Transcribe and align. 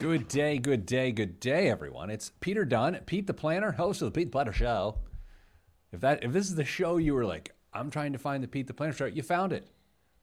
Good 0.00 0.28
day, 0.28 0.56
good 0.56 0.86
day, 0.86 1.12
good 1.12 1.40
day, 1.40 1.68
everyone. 1.68 2.08
It's 2.08 2.32
Peter 2.40 2.64
Dunn, 2.64 2.98
Pete 3.04 3.26
the 3.26 3.34
Planner, 3.34 3.72
host 3.72 4.00
of 4.00 4.06
the 4.06 4.18
Pete 4.18 4.28
the 4.28 4.32
Planner 4.32 4.50
Show. 4.50 4.96
If 5.92 6.00
that 6.00 6.24
if 6.24 6.32
this 6.32 6.46
is 6.46 6.54
the 6.54 6.64
show 6.64 6.96
you 6.96 7.12
were 7.12 7.26
like, 7.26 7.54
I'm 7.74 7.90
trying 7.90 8.14
to 8.14 8.18
find 8.18 8.42
the 8.42 8.48
Pete 8.48 8.66
the 8.66 8.72
Planner 8.72 8.94
Show, 8.94 9.04
you 9.04 9.22
found 9.22 9.52
it. 9.52 9.68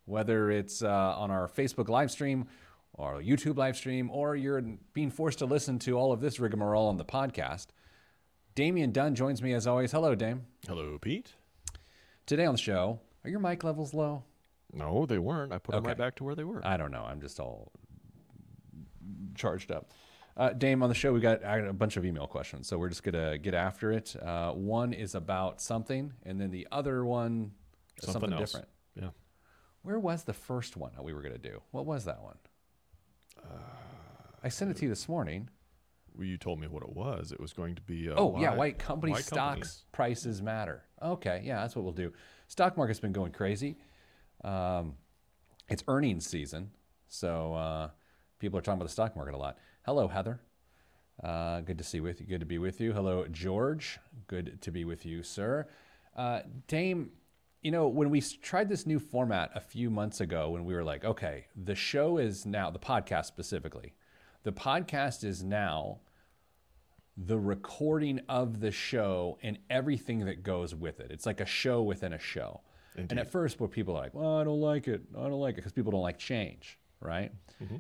Whether 0.06 0.50
it's 0.50 0.82
uh, 0.82 0.90
on 0.90 1.30
our 1.30 1.48
Facebook 1.48 1.90
live 1.90 2.10
stream 2.10 2.48
or 2.94 3.22
YouTube 3.22 3.58
live 3.58 3.78
stream, 3.78 4.10
or 4.10 4.36
you're 4.36 4.64
being 4.94 5.12
forced 5.12 5.38
to 5.40 5.46
listen 5.46 5.78
to 5.78 5.96
all 5.96 6.12
of 6.12 6.22
this 6.22 6.40
rigmarole 6.40 6.88
on 6.88 6.98
the 6.98 7.06
podcast. 7.06 7.68
Damian 8.56 8.92
Dunn 8.92 9.14
joins 9.14 9.44
me 9.44 9.54
as 9.54 9.68
always. 9.68 9.92
Hello, 9.92 10.16
Dame. 10.16 10.48
Hello, 10.68 10.98
Pete. 11.00 11.36
Today 12.26 12.46
on 12.46 12.56
the 12.56 12.62
show, 12.62 13.00
are 13.24 13.30
your 13.30 13.40
mic 13.40 13.64
levels 13.64 13.94
low? 13.94 14.24
No, 14.74 15.06
they 15.06 15.20
weren't. 15.20 15.54
I 15.54 15.60
put 15.60 15.76
them 15.76 15.84
right 15.84 15.96
back 15.96 16.16
to 16.16 16.24
where 16.24 16.34
they 16.34 16.44
were. 16.44 16.66
I 16.66 16.78
don't 16.78 16.92
know. 16.92 17.06
I'm 17.08 17.22
just 17.22 17.40
all 17.40 17.72
charged 19.36 19.72
up. 19.72 19.92
Uh, 20.36 20.50
Dame, 20.54 20.84
on 20.84 20.90
the 20.90 20.96
show, 20.96 21.12
we 21.14 21.20
got 21.20 21.42
a 21.44 21.74
bunch 21.74 21.98
of 21.98 22.06
email 22.06 22.28
questions, 22.28 22.68
so 22.68 22.78
we're 22.78 22.90
just 22.90 23.02
gonna 23.04 23.38
get 23.40 23.54
after 23.56 23.92
it. 23.92 24.16
Uh, 24.22 24.52
one 24.52 24.94
is 24.94 25.16
about 25.16 25.60
something, 25.62 26.14
and 26.24 26.40
then 26.40 26.52
the 26.52 26.68
other 26.72 27.04
one 27.06 27.52
something, 28.02 28.14
Something 28.22 28.34
else. 28.34 28.52
different. 28.52 28.68
Yeah. 28.96 29.10
Where 29.82 30.00
was 30.00 30.24
the 30.26 30.34
first 30.34 30.78
one 30.78 30.92
that 30.96 31.04
we 31.04 31.14
were 31.14 31.22
gonna 31.24 31.38
do? 31.40 31.62
What 31.72 31.86
was 31.88 32.06
that 32.06 32.22
one? 32.22 32.38
Uh, 33.44 33.48
I 34.44 34.50
sent 34.50 34.70
it 34.72 34.78
to 34.78 34.84
you 34.84 34.90
this 34.90 35.10
morning. 35.10 35.50
Well, 36.16 36.26
you 36.26 36.38
told 36.38 36.60
me 36.60 36.68
what 36.68 36.84
it 36.84 36.90
was. 36.96 37.32
It 37.32 37.40
was 37.40 37.54
going 37.54 37.76
to 37.76 37.82
be. 37.82 38.10
Uh, 38.10 38.16
Oh 38.16 38.40
yeah, 38.40 38.52
why- 38.52 38.58
why 38.58 38.72
company 38.72 39.14
why 39.14 39.22
stocks 39.22 39.38
companies- 39.50 39.86
prices 39.92 40.42
matter. 40.42 40.84
Okay, 41.02 41.42
yeah, 41.44 41.62
that's 41.62 41.76
what 41.76 41.84
we'll 41.84 41.94
do. 41.94 42.12
Stock 42.48 42.78
market's 42.78 43.00
been 43.00 43.12
going 43.12 43.32
crazy. 43.32 43.78
Um, 44.44 44.96
it's 45.70 45.84
earnings 45.88 46.26
season, 46.28 46.72
so 47.08 47.54
uh, 47.56 47.90
people 48.40 48.58
are 48.58 48.62
talking 48.62 48.78
about 48.78 48.88
the 48.88 48.94
stock 48.94 49.16
market 49.16 49.34
a 49.34 49.38
lot. 49.38 49.58
Hello, 49.86 50.08
Heather. 50.08 50.40
Uh, 51.24 51.62
good 51.62 51.78
to 51.78 51.84
see 51.84 52.00
with 52.00 52.22
you. 52.22 52.28
Good 52.28 52.42
to 52.42 52.46
be 52.46 52.58
with 52.58 52.80
you. 52.80 52.94
Hello, 52.94 53.26
George. 53.32 54.00
Good 54.28 54.62
to 54.62 54.72
be 54.72 54.86
with 54.86 55.06
you, 55.06 55.24
sir. 55.24 55.68
Uh, 56.16 56.42
Dame, 56.68 57.12
you 57.62 57.72
know 57.72 57.88
when 57.88 58.10
we 58.10 58.22
tried 58.22 58.70
this 58.70 58.86
new 58.86 59.00
format 59.00 59.52
a 59.56 59.60
few 59.60 59.90
months 59.90 60.22
ago, 60.22 60.50
when 60.52 60.66
we 60.66 60.74
were 60.74 60.84
like, 60.84 61.04
okay, 61.04 61.46
the 61.56 61.76
show 61.76 62.18
is 62.18 62.46
now 62.46 62.70
the 62.70 62.80
podcast 62.80 63.26
specifically. 63.26 63.94
The 64.44 64.52
podcast 64.52 65.24
is 65.24 65.44
now 65.44 66.00
the 67.18 67.40
recording 67.40 68.22
of 68.30 68.60
the 68.60 68.72
show 68.72 69.40
and 69.42 69.58
everything 69.72 70.26
that 70.26 70.44
goes 70.44 70.76
with 70.76 71.00
it. 71.00 71.12
It's 71.12 71.26
like 71.26 71.42
a 71.42 71.46
show 71.46 71.82
within 71.82 72.14
a 72.14 72.20
show. 72.20 72.62
And 72.96 73.20
at 73.20 73.32
first, 73.32 73.60
where 73.60 73.70
people 73.70 73.96
are 73.96 74.02
like, 74.02 74.14
"Well, 74.14 74.38
I 74.38 74.44
don't 74.44 74.62
like 74.62 74.88
it. 74.88 75.02
I 75.16 75.24
don't 75.24 75.34
like 75.34 75.54
it," 75.54 75.58
because 75.58 75.72
people 75.72 75.92
don't 75.92 76.02
like 76.02 76.18
change, 76.18 76.80
right? 77.02 77.32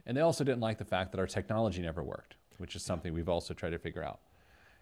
And 0.06 0.16
they 0.18 0.22
also 0.22 0.44
didn't 0.44 0.62
like 0.62 0.78
the 0.78 0.86
fact 0.86 1.12
that 1.12 1.20
our 1.20 1.28
technology 1.28 1.82
never 1.82 2.04
worked, 2.04 2.36
which 2.58 2.76
is 2.76 2.84
something 2.84 3.14
we've 3.14 3.30
also 3.30 3.54
tried 3.54 3.72
to 3.72 3.80
figure 3.80 4.04
out. 4.04 4.20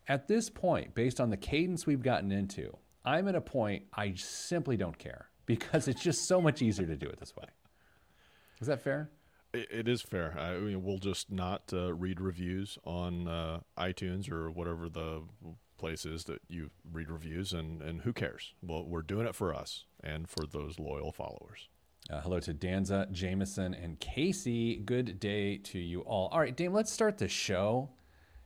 At 0.07 0.27
this 0.27 0.49
point, 0.49 0.93
based 0.93 1.19
on 1.19 1.29
the 1.29 1.37
cadence 1.37 1.85
we've 1.85 2.03
gotten 2.03 2.31
into, 2.31 2.77
I'm 3.03 3.27
at 3.27 3.35
a 3.35 3.41
point 3.41 3.83
I 3.93 4.13
simply 4.15 4.77
don't 4.77 4.97
care 4.97 5.29
because 5.45 5.87
it's 5.87 6.01
just 6.01 6.27
so 6.27 6.41
much 6.41 6.61
easier 6.61 6.87
to 6.87 6.95
do 6.95 7.07
it 7.07 7.19
this 7.19 7.35
way. 7.35 7.45
Is 8.61 8.67
that 8.67 8.81
fair? 8.81 9.09
It, 9.53 9.67
it 9.71 9.87
is 9.87 10.01
fair. 10.01 10.37
I 10.39 10.57
mean, 10.57 10.83
we'll 10.83 10.97
just 10.97 11.31
not 11.31 11.71
uh, 11.73 11.93
read 11.93 12.19
reviews 12.19 12.77
on 12.83 13.27
uh, 13.27 13.59
iTunes 13.77 14.31
or 14.31 14.49
whatever 14.49 14.89
the 14.89 15.23
place 15.77 16.05
is 16.05 16.23
that 16.25 16.41
you 16.47 16.71
read 16.91 17.09
reviews, 17.09 17.53
and, 17.53 17.81
and 17.81 18.01
who 18.01 18.13
cares? 18.13 18.53
Well, 18.61 18.85
we're 18.85 19.01
doing 19.01 19.27
it 19.27 19.35
for 19.35 19.53
us 19.53 19.85
and 20.03 20.27
for 20.29 20.45
those 20.45 20.79
loyal 20.79 21.11
followers. 21.11 21.69
Uh, 22.09 22.21
hello 22.21 22.39
to 22.39 22.53
Danza, 22.53 23.07
Jameson, 23.11 23.73
and 23.73 23.99
Casey. 23.99 24.75
Good 24.77 25.19
day 25.19 25.57
to 25.57 25.79
you 25.79 26.01
all. 26.01 26.27
All 26.27 26.39
right, 26.39 26.55
Dame, 26.55 26.71
let's 26.71 26.91
start 26.91 27.17
the 27.17 27.27
show. 27.27 27.89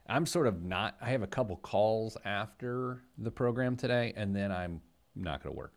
I'm 0.07 0.25
sort 0.25 0.47
of 0.47 0.63
not, 0.63 0.95
I 1.01 1.09
have 1.09 1.23
a 1.23 1.27
couple 1.27 1.57
calls 1.57 2.15
after 2.23 3.03
the 3.17 3.29
program 3.29 3.75
today, 3.75 4.13
and 4.15 4.33
then 4.33 4.51
I'm 4.51 4.81
not 5.13 5.43
going 5.43 5.53
to 5.53 5.57
work. 5.57 5.73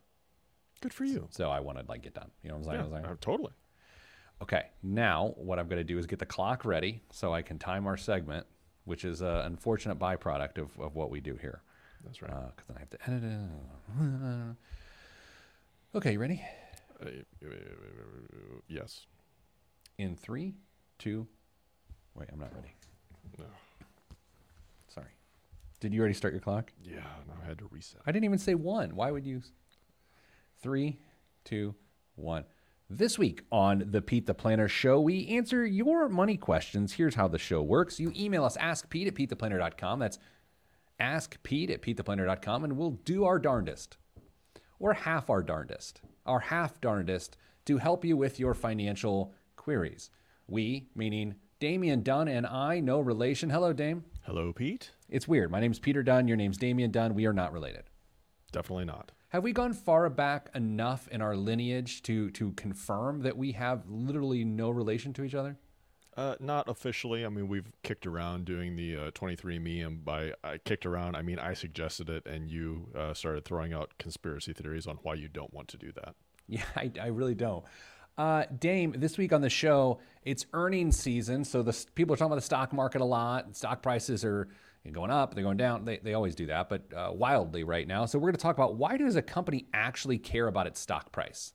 Good 0.80 0.94
for 0.94 1.04
you. 1.04 1.26
So 1.30 1.50
I 1.50 1.58
want 1.60 1.78
to 1.78 1.84
like 1.88 2.02
get 2.02 2.14
done. 2.14 2.30
You 2.42 2.50
know 2.50 2.56
what 2.56 2.60
I'm 2.60 2.70
saying? 2.70 2.80
I 2.80 2.82
was 2.84 2.92
like, 2.92 3.04
Uh, 3.04 3.16
totally. 3.20 3.52
Okay, 4.42 4.66
now 4.82 5.34
what 5.36 5.58
I'm 5.58 5.66
going 5.66 5.78
to 5.78 5.84
do 5.84 5.98
is 5.98 6.06
get 6.06 6.18
the 6.20 6.26
clock 6.26 6.64
ready 6.64 7.02
so 7.10 7.34
I 7.34 7.42
can 7.42 7.58
time 7.58 7.86
our 7.86 7.96
segment, 7.96 8.46
which 8.84 9.04
is 9.04 9.22
an 9.22 9.28
unfortunate 9.38 9.98
byproduct 9.98 10.58
of, 10.58 10.70
of 10.80 10.94
what 10.94 11.10
we 11.10 11.20
do 11.20 11.34
here. 11.34 11.62
That's 12.04 12.22
right. 12.22 12.30
Because 12.30 12.66
then 12.68 12.76
I 12.76 12.80
have 12.80 12.90
to 12.90 13.10
edit 13.10 13.24
it. 13.24 14.56
Okay, 15.94 16.12
you 16.12 16.18
ready? 16.18 16.42
Uh, 17.02 17.10
yes. 18.68 19.06
In 19.98 20.16
three, 20.16 20.54
two, 20.98 21.26
wait, 22.14 22.28
I'm 22.32 22.38
not 22.38 22.54
ready. 22.54 22.74
No. 23.38 23.44
Sorry. 24.88 25.06
Did 25.80 25.92
you 25.92 26.00
already 26.00 26.14
start 26.14 26.32
your 26.32 26.40
clock? 26.40 26.72
Yeah. 26.82 27.00
No, 27.26 27.34
I 27.42 27.46
had 27.46 27.58
to 27.58 27.68
reset. 27.70 28.00
I 28.06 28.12
didn't 28.12 28.24
even 28.24 28.38
say 28.38 28.54
one. 28.54 28.94
Why 28.94 29.10
would 29.10 29.26
you? 29.26 29.42
Three, 30.62 30.98
two, 31.44 31.74
one. 32.14 32.44
This 32.88 33.18
week 33.18 33.42
on 33.50 33.84
the 33.90 34.02
Pete 34.02 34.26
the 34.26 34.34
Planner 34.34 34.68
Show, 34.68 35.00
we 35.00 35.26
answer 35.28 35.64
your 35.64 36.08
money 36.10 36.36
questions. 36.36 36.92
Here's 36.92 37.14
how 37.14 37.26
the 37.26 37.38
show 37.38 37.62
works. 37.62 37.98
You 37.98 38.12
email 38.14 38.44
us, 38.44 38.56
askpete 38.58 39.06
at 39.06 39.14
petetheplanner.com. 39.14 39.98
That's 39.98 40.18
askpete 41.00 41.70
at 41.70 41.80
petetheplanner.com, 41.80 42.64
and 42.64 42.76
we'll 42.76 42.98
do 43.04 43.24
our 43.24 43.38
darndest, 43.38 43.96
or 44.82 44.92
half 44.92 45.30
our 45.30 45.42
darndest, 45.42 46.00
our 46.26 46.40
half 46.40 46.80
darndest, 46.80 47.36
to 47.64 47.78
help 47.78 48.04
you 48.04 48.16
with 48.16 48.40
your 48.40 48.52
financial 48.52 49.32
queries. 49.54 50.10
We, 50.48 50.88
meaning 50.94 51.36
Damian 51.60 52.02
Dunn 52.02 52.26
and 52.26 52.44
I, 52.44 52.80
no 52.80 52.98
relation. 52.98 53.48
Hello, 53.48 53.72
Dame. 53.72 54.04
Hello, 54.22 54.52
Pete. 54.52 54.90
It's 55.08 55.28
weird. 55.28 55.52
My 55.52 55.60
name's 55.60 55.78
Peter 55.78 56.02
Dunn. 56.02 56.26
Your 56.26 56.36
name's 56.36 56.58
Damian 56.58 56.90
Dunn. 56.90 57.14
We 57.14 57.26
are 57.26 57.32
not 57.32 57.52
related. 57.52 57.84
Definitely 58.50 58.86
not. 58.86 59.12
Have 59.28 59.44
we 59.44 59.52
gone 59.52 59.72
far 59.72 60.10
back 60.10 60.50
enough 60.54 61.06
in 61.08 61.22
our 61.22 61.36
lineage 61.36 62.02
to 62.02 62.30
to 62.32 62.52
confirm 62.52 63.22
that 63.22 63.38
we 63.38 63.52
have 63.52 63.88
literally 63.88 64.44
no 64.44 64.68
relation 64.68 65.12
to 65.14 65.22
each 65.22 65.34
other? 65.34 65.56
Uh, 66.14 66.34
not 66.40 66.68
officially. 66.68 67.24
I 67.24 67.30
mean, 67.30 67.48
we've 67.48 67.70
kicked 67.82 68.06
around 68.06 68.44
doing 68.44 68.76
the 68.76 68.96
uh, 68.96 69.10
23andMe, 69.12 69.86
and 69.86 70.04
by 70.04 70.32
I 70.44 70.58
kicked 70.58 70.84
around, 70.84 71.16
I 71.16 71.22
mean 71.22 71.38
I 71.38 71.54
suggested 71.54 72.10
it, 72.10 72.26
and 72.26 72.50
you 72.50 72.88
uh, 72.94 73.14
started 73.14 73.46
throwing 73.46 73.72
out 73.72 73.94
conspiracy 73.98 74.52
theories 74.52 74.86
on 74.86 74.98
why 75.02 75.14
you 75.14 75.28
don't 75.28 75.52
want 75.54 75.68
to 75.68 75.76
do 75.76 75.92
that. 75.92 76.14
Yeah, 76.48 76.64
I, 76.76 76.90
I 77.00 77.06
really 77.06 77.36
don't. 77.36 77.64
Uh, 78.18 78.44
Dame, 78.58 78.94
this 78.98 79.16
week 79.16 79.32
on 79.32 79.40
the 79.40 79.48
show, 79.48 80.00
it's 80.22 80.44
earnings 80.52 80.98
season, 80.98 81.44
so 81.44 81.62
the 81.62 81.86
people 81.94 82.12
are 82.12 82.16
talking 82.16 82.32
about 82.32 82.34
the 82.34 82.42
stock 82.42 82.72
market 82.74 83.00
a 83.00 83.04
lot. 83.04 83.56
Stock 83.56 83.80
prices 83.80 84.22
are 84.24 84.48
going 84.90 85.10
up, 85.10 85.34
they're 85.34 85.44
going 85.44 85.56
down. 85.56 85.84
They, 85.84 85.98
they 85.98 86.14
always 86.14 86.34
do 86.34 86.46
that, 86.46 86.68
but 86.68 86.82
uh, 86.94 87.12
wildly 87.12 87.62
right 87.62 87.86
now. 87.86 88.04
So 88.04 88.18
we're 88.18 88.28
going 88.28 88.36
to 88.36 88.42
talk 88.42 88.56
about 88.56 88.74
why 88.74 88.96
does 88.96 89.14
a 89.16 89.22
company 89.22 89.66
actually 89.72 90.18
care 90.18 90.48
about 90.48 90.66
its 90.66 90.80
stock 90.80 91.12
price? 91.12 91.54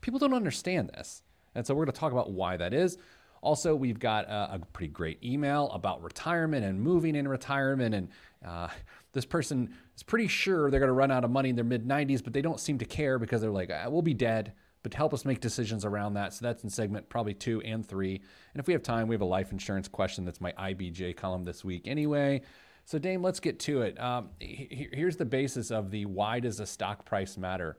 People 0.00 0.20
don't 0.20 0.32
understand 0.32 0.90
this. 0.90 1.22
And 1.54 1.66
so 1.66 1.74
we're 1.74 1.84
going 1.84 1.94
to 1.94 2.00
talk 2.00 2.12
about 2.12 2.30
why 2.30 2.56
that 2.56 2.72
is. 2.72 2.96
Also, 3.42 3.74
we've 3.74 3.98
got 3.98 4.24
a, 4.26 4.54
a 4.54 4.58
pretty 4.72 4.92
great 4.92 5.22
email 5.22 5.68
about 5.70 6.02
retirement 6.02 6.64
and 6.64 6.80
moving 6.80 7.16
in 7.16 7.26
retirement. 7.26 7.92
And 7.94 8.08
uh, 8.46 8.68
this 9.12 9.24
person 9.24 9.74
is 9.96 10.02
pretty 10.04 10.28
sure 10.28 10.70
they're 10.70 10.80
going 10.80 10.88
to 10.88 10.94
run 10.94 11.10
out 11.10 11.24
of 11.24 11.30
money 11.30 11.48
in 11.48 11.56
their 11.56 11.64
mid 11.64 11.86
90s, 11.86 12.22
but 12.22 12.32
they 12.32 12.40
don't 12.40 12.60
seem 12.60 12.78
to 12.78 12.84
care 12.84 13.18
because 13.18 13.40
they're 13.40 13.50
like, 13.50 13.70
ah, 13.74 13.88
we'll 13.90 14.00
be 14.00 14.14
dead. 14.14 14.52
But 14.84 14.94
help 14.94 15.12
us 15.12 15.24
make 15.24 15.40
decisions 15.40 15.84
around 15.84 16.14
that. 16.14 16.34
So 16.34 16.44
that's 16.44 16.62
in 16.62 16.70
segment 16.70 17.08
probably 17.08 17.34
two 17.34 17.60
and 17.62 17.86
three. 17.86 18.14
And 18.54 18.60
if 18.60 18.66
we 18.68 18.72
have 18.72 18.82
time, 18.82 19.08
we 19.08 19.14
have 19.14 19.20
a 19.20 19.26
life 19.26 19.50
insurance 19.50 19.88
question. 19.88 20.24
That's 20.24 20.40
my 20.40 20.52
IBJ 20.52 21.16
column 21.16 21.44
this 21.44 21.64
week 21.64 21.86
anyway. 21.86 22.42
So, 22.84 22.98
Dame, 22.98 23.22
let's 23.22 23.38
get 23.40 23.60
to 23.60 23.82
it. 23.82 24.00
Um, 24.00 24.30
he- 24.40 24.88
here's 24.92 25.16
the 25.16 25.24
basis 25.24 25.70
of 25.70 25.90
the 25.90 26.04
why 26.06 26.40
does 26.40 26.58
a 26.58 26.66
stock 26.66 27.04
price 27.04 27.36
matter? 27.36 27.78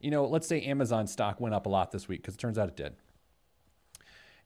You 0.00 0.10
know, 0.10 0.26
let's 0.26 0.46
say 0.46 0.62
Amazon 0.62 1.06
stock 1.06 1.40
went 1.40 1.54
up 1.54 1.66
a 1.66 1.68
lot 1.68 1.90
this 1.90 2.06
week 2.08 2.22
because 2.22 2.34
it 2.34 2.38
turns 2.38 2.58
out 2.58 2.68
it 2.68 2.76
did. 2.76 2.94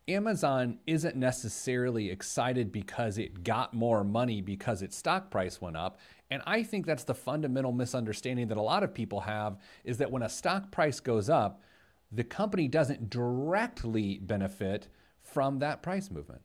Amazon 0.09 0.79
isn't 0.87 1.17
necessarily 1.17 2.11
excited 2.11 2.73
because 2.73 3.19
it 3.19 3.45
got 3.45 3.75
more 3.75 4.03
money 4.03 4.41
because 4.41 4.81
its 4.83 4.97
stock 4.97 5.31
price 5.31 5.61
went 5.61 5.77
up. 5.77 5.99
And 6.31 6.43
I 6.47 6.63
think 6.63 6.87
that's 6.87 7.05
the 7.05 7.15
fundamental 7.15 7.73
misunderstanding 7.73 8.49
that 8.49 8.57
a 8.57 8.63
lot 8.63 8.83
of 8.83 8.95
people 8.95 9.21
have 9.21 9.59
is 9.85 9.99
that 9.99 10.11
when 10.11 10.23
a 10.23 10.29
stock 10.29 10.71
price 10.71 10.99
goes 10.99 11.29
up, 11.29 11.63
the 12.11 12.25
company 12.25 12.69
doesn't 12.69 13.11
directly 13.11 14.19
benefit 14.19 14.89
from 15.23 15.59
that 15.59 15.83
price 15.83 16.11
movement. 16.11 16.41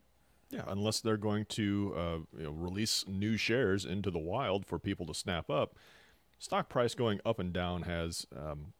Yeah, 0.50 0.66
unless 0.68 1.00
they're 1.00 1.18
going 1.18 1.46
to 1.46 1.94
uh, 1.98 2.18
you 2.38 2.44
know, 2.44 2.52
release 2.52 3.06
new 3.08 3.38
shares 3.38 3.86
into 3.86 4.12
the 4.12 4.20
wild 4.20 4.66
for 4.66 4.78
people 4.78 5.06
to 5.08 5.14
snap 5.14 5.50
up. 5.50 5.78
Stock 6.38 6.70
price 6.70 6.94
going 6.94 7.22
up 7.26 7.40
and 7.40 7.54
down 7.54 7.84
has 7.84 8.28
um, 8.36 8.74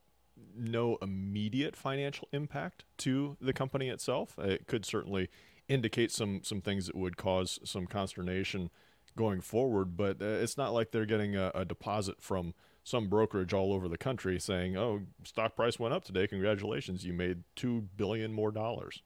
no 0.56 0.98
immediate 1.02 1.76
financial 1.76 2.28
impact 2.32 2.86
to 3.00 3.38
the 3.42 3.54
company 3.54 3.90
itself. 3.90 4.38
It 4.40 4.68
could 4.68 4.86
certainly 4.86 5.30
indicate 5.68 6.12
some 6.12 6.42
some 6.44 6.62
things 6.62 6.88
that 6.88 6.96
would 6.96 7.18
cause 7.18 7.60
some 7.64 7.88
consternation 7.88 8.70
going 9.16 9.42
forward, 9.42 9.96
but 9.96 10.22
uh, 10.22 10.26
it's 10.26 10.58
not 10.58 10.74
like 10.74 10.92
they're 10.92 11.06
getting 11.06 11.36
a, 11.36 11.52
a 11.54 11.66
deposit 11.66 12.22
from 12.22 12.54
some 12.84 13.08
brokerage 13.08 13.54
all 13.54 13.72
over 13.74 13.88
the 13.88 13.98
country 13.98 14.40
saying, 14.40 14.76
"Oh, 14.76 15.02
stock 15.24 15.56
price 15.56 15.80
went 15.80 15.94
up 15.94 16.04
today. 16.04 16.28
Congratulations, 16.28 17.06
you 17.06 17.14
made 17.14 17.44
two 17.56 17.88
billion 17.96 18.34
more 18.34 18.52
dollars." 18.52 19.02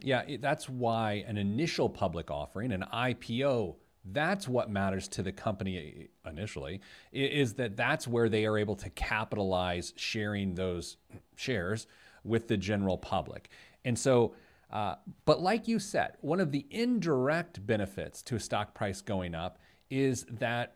Yeah, 0.00 0.36
that's 0.38 0.68
why 0.68 1.24
an 1.26 1.36
initial 1.36 1.88
public 1.88 2.30
offering, 2.30 2.70
an 2.70 2.84
IPO, 2.92 3.76
that's 4.12 4.48
what 4.48 4.70
matters 4.70 5.08
to 5.08 5.22
the 5.22 5.32
company 5.32 6.08
initially, 6.26 6.80
is 7.12 7.54
that 7.54 7.76
that's 7.76 8.06
where 8.06 8.28
they 8.28 8.46
are 8.46 8.58
able 8.58 8.76
to 8.76 8.90
capitalize 8.90 9.92
sharing 9.96 10.54
those 10.54 10.96
shares 11.36 11.86
with 12.24 12.48
the 12.48 12.56
general 12.56 12.98
public. 12.98 13.48
And 13.84 13.98
so, 13.98 14.34
uh, 14.70 14.96
but 15.24 15.40
like 15.40 15.68
you 15.68 15.78
said, 15.78 16.12
one 16.20 16.40
of 16.40 16.52
the 16.52 16.66
indirect 16.70 17.66
benefits 17.66 18.22
to 18.24 18.36
a 18.36 18.40
stock 18.40 18.74
price 18.74 19.00
going 19.00 19.34
up 19.34 19.58
is 19.90 20.26
that 20.30 20.74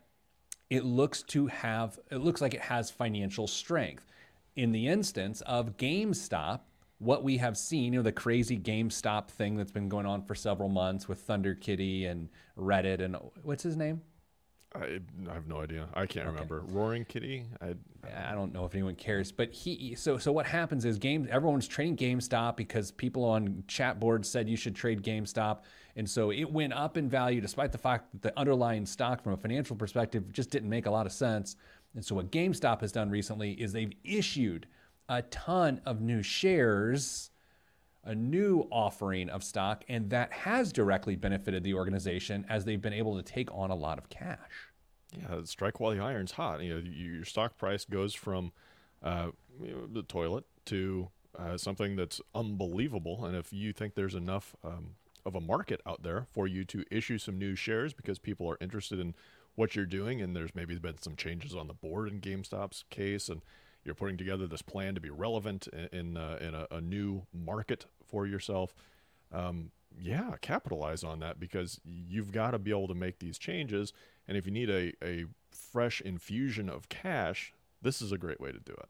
it 0.69 0.83
looks 0.83 1.21
to 1.21 1.47
have 1.47 1.99
it 2.09 2.17
looks 2.17 2.41
like 2.41 2.53
it 2.53 2.61
has 2.61 2.89
financial 2.89 3.47
strength. 3.47 4.07
In 4.55 4.71
the 4.71 4.87
instance 4.87 5.41
of 5.41 5.77
GameStop, 5.77 6.61
what 7.03 7.23
we 7.23 7.37
have 7.37 7.57
seen, 7.57 7.93
you 7.93 7.99
know, 7.99 8.03
the 8.03 8.11
crazy 8.11 8.57
GameStop 8.57 9.29
thing 9.29 9.57
that's 9.57 9.71
been 9.71 9.89
going 9.89 10.05
on 10.05 10.23
for 10.23 10.35
several 10.35 10.69
months 10.69 11.07
with 11.07 11.19
Thunder 11.19 11.53
Kitty 11.53 12.05
and 12.05 12.29
Reddit 12.57 13.01
and 13.01 13.17
what's 13.43 13.63
his 13.63 13.75
name? 13.75 14.01
I, 14.75 14.99
I 15.29 15.33
have 15.33 15.47
no 15.47 15.61
idea. 15.61 15.87
I 15.93 16.05
can't 16.07 16.25
remember. 16.25 16.63
Roaring 16.67 17.05
Kitty. 17.05 17.45
I 17.61 17.75
I 18.29 18.33
don't 18.33 18.53
know 18.53 18.65
if 18.65 18.73
anyone 18.73 18.95
cares, 18.95 19.31
but 19.31 19.53
he 19.53 19.93
so 19.95 20.17
so 20.17 20.31
what 20.31 20.45
happens 20.47 20.83
is 20.83 20.97
game 20.97 21.27
everyone's 21.29 21.67
trading 21.67 21.95
GameStop 21.95 22.57
because 22.57 22.91
people 22.91 23.23
on 23.23 23.63
chat 23.67 23.99
boards 23.99 24.27
said 24.27 24.49
you 24.49 24.57
should 24.57 24.75
trade 24.75 25.03
GameStop, 25.03 25.59
and 25.95 26.09
so 26.09 26.31
it 26.31 26.51
went 26.51 26.73
up 26.73 26.97
in 26.97 27.07
value 27.07 27.39
despite 27.39 27.71
the 27.71 27.77
fact 27.77 28.11
that 28.13 28.21
the 28.23 28.39
underlying 28.39 28.85
stock 28.85 29.23
from 29.23 29.33
a 29.33 29.37
financial 29.37 29.75
perspective 29.75 30.31
just 30.31 30.49
didn't 30.49 30.69
make 30.69 30.87
a 30.87 30.91
lot 30.91 31.05
of 31.05 31.11
sense. 31.11 31.55
And 31.95 32.03
so 32.03 32.15
what 32.15 32.31
GameStop 32.31 32.81
has 32.81 32.91
done 32.91 33.11
recently 33.11 33.51
is 33.51 33.71
they've 33.73 33.93
issued 34.03 34.65
a 35.09 35.21
ton 35.23 35.81
of 35.85 36.01
new 36.01 36.21
shares, 36.23 37.31
a 38.03 38.15
new 38.15 38.67
offering 38.71 39.29
of 39.29 39.43
stock, 39.43 39.83
and 39.87 40.09
that 40.09 40.31
has 40.31 40.71
directly 40.71 41.15
benefited 41.15 41.63
the 41.63 41.73
organization 41.73 42.45
as 42.49 42.65
they've 42.65 42.81
been 42.81 42.93
able 42.93 43.15
to 43.15 43.23
take 43.23 43.49
on 43.53 43.71
a 43.71 43.75
lot 43.75 43.97
of 43.97 44.09
cash. 44.09 44.71
Yeah, 45.17 45.41
strike 45.43 45.79
while 45.79 45.91
the 45.91 46.01
iron's 46.01 46.31
hot. 46.31 46.61
You 46.61 46.75
know, 46.75 46.81
your 46.89 47.25
stock 47.25 47.57
price 47.57 47.85
goes 47.85 48.13
from 48.13 48.51
uh, 49.03 49.27
the 49.59 50.03
toilet 50.03 50.45
to 50.65 51.09
uh, 51.37 51.57
something 51.57 51.95
that's 51.95 52.21
unbelievable. 52.33 53.25
And 53.25 53.35
if 53.35 53.53
you 53.53 53.73
think 53.73 53.95
there's 53.95 54.15
enough 54.15 54.55
um, 54.63 54.95
of 55.25 55.35
a 55.35 55.41
market 55.41 55.81
out 55.85 56.03
there 56.03 56.27
for 56.31 56.47
you 56.47 56.65
to 56.65 56.83
issue 56.91 57.17
some 57.17 57.37
new 57.37 57.55
shares 57.55 57.93
because 57.93 58.19
people 58.19 58.49
are 58.49 58.57
interested 58.59 58.99
in 58.99 59.13
what 59.55 59.75
you're 59.75 59.85
doing, 59.85 60.21
and 60.21 60.35
there's 60.35 60.55
maybe 60.55 60.77
been 60.79 60.99
some 60.99 61.15
changes 61.15 61.55
on 61.55 61.67
the 61.67 61.73
board 61.73 62.09
in 62.11 62.19
GameStop's 62.19 62.85
case, 62.89 63.29
and 63.29 63.41
you're 63.83 63.95
putting 63.95 64.17
together 64.17 64.47
this 64.47 64.61
plan 64.61 64.95
to 64.95 65.01
be 65.01 65.09
relevant 65.09 65.67
in 65.67 65.87
in, 65.91 66.17
uh, 66.17 66.37
in 66.41 66.55
a, 66.55 66.67
a 66.71 66.81
new 66.81 67.25
market 67.33 67.85
for 68.05 68.25
yourself. 68.25 68.73
Um, 69.31 69.71
yeah, 69.99 70.35
capitalize 70.41 71.03
on 71.03 71.19
that 71.19 71.39
because 71.39 71.79
you've 71.85 72.31
got 72.31 72.51
to 72.51 72.59
be 72.59 72.71
able 72.71 72.87
to 72.87 72.95
make 72.95 73.19
these 73.19 73.37
changes. 73.37 73.93
And 74.27 74.37
if 74.37 74.45
you 74.45 74.51
need 74.51 74.69
a, 74.69 74.93
a 75.03 75.25
fresh 75.51 76.01
infusion 76.01 76.69
of 76.69 76.89
cash, 76.89 77.53
this 77.81 78.01
is 78.01 78.11
a 78.11 78.17
great 78.17 78.39
way 78.39 78.51
to 78.51 78.59
do 78.59 78.73
it. 78.73 78.89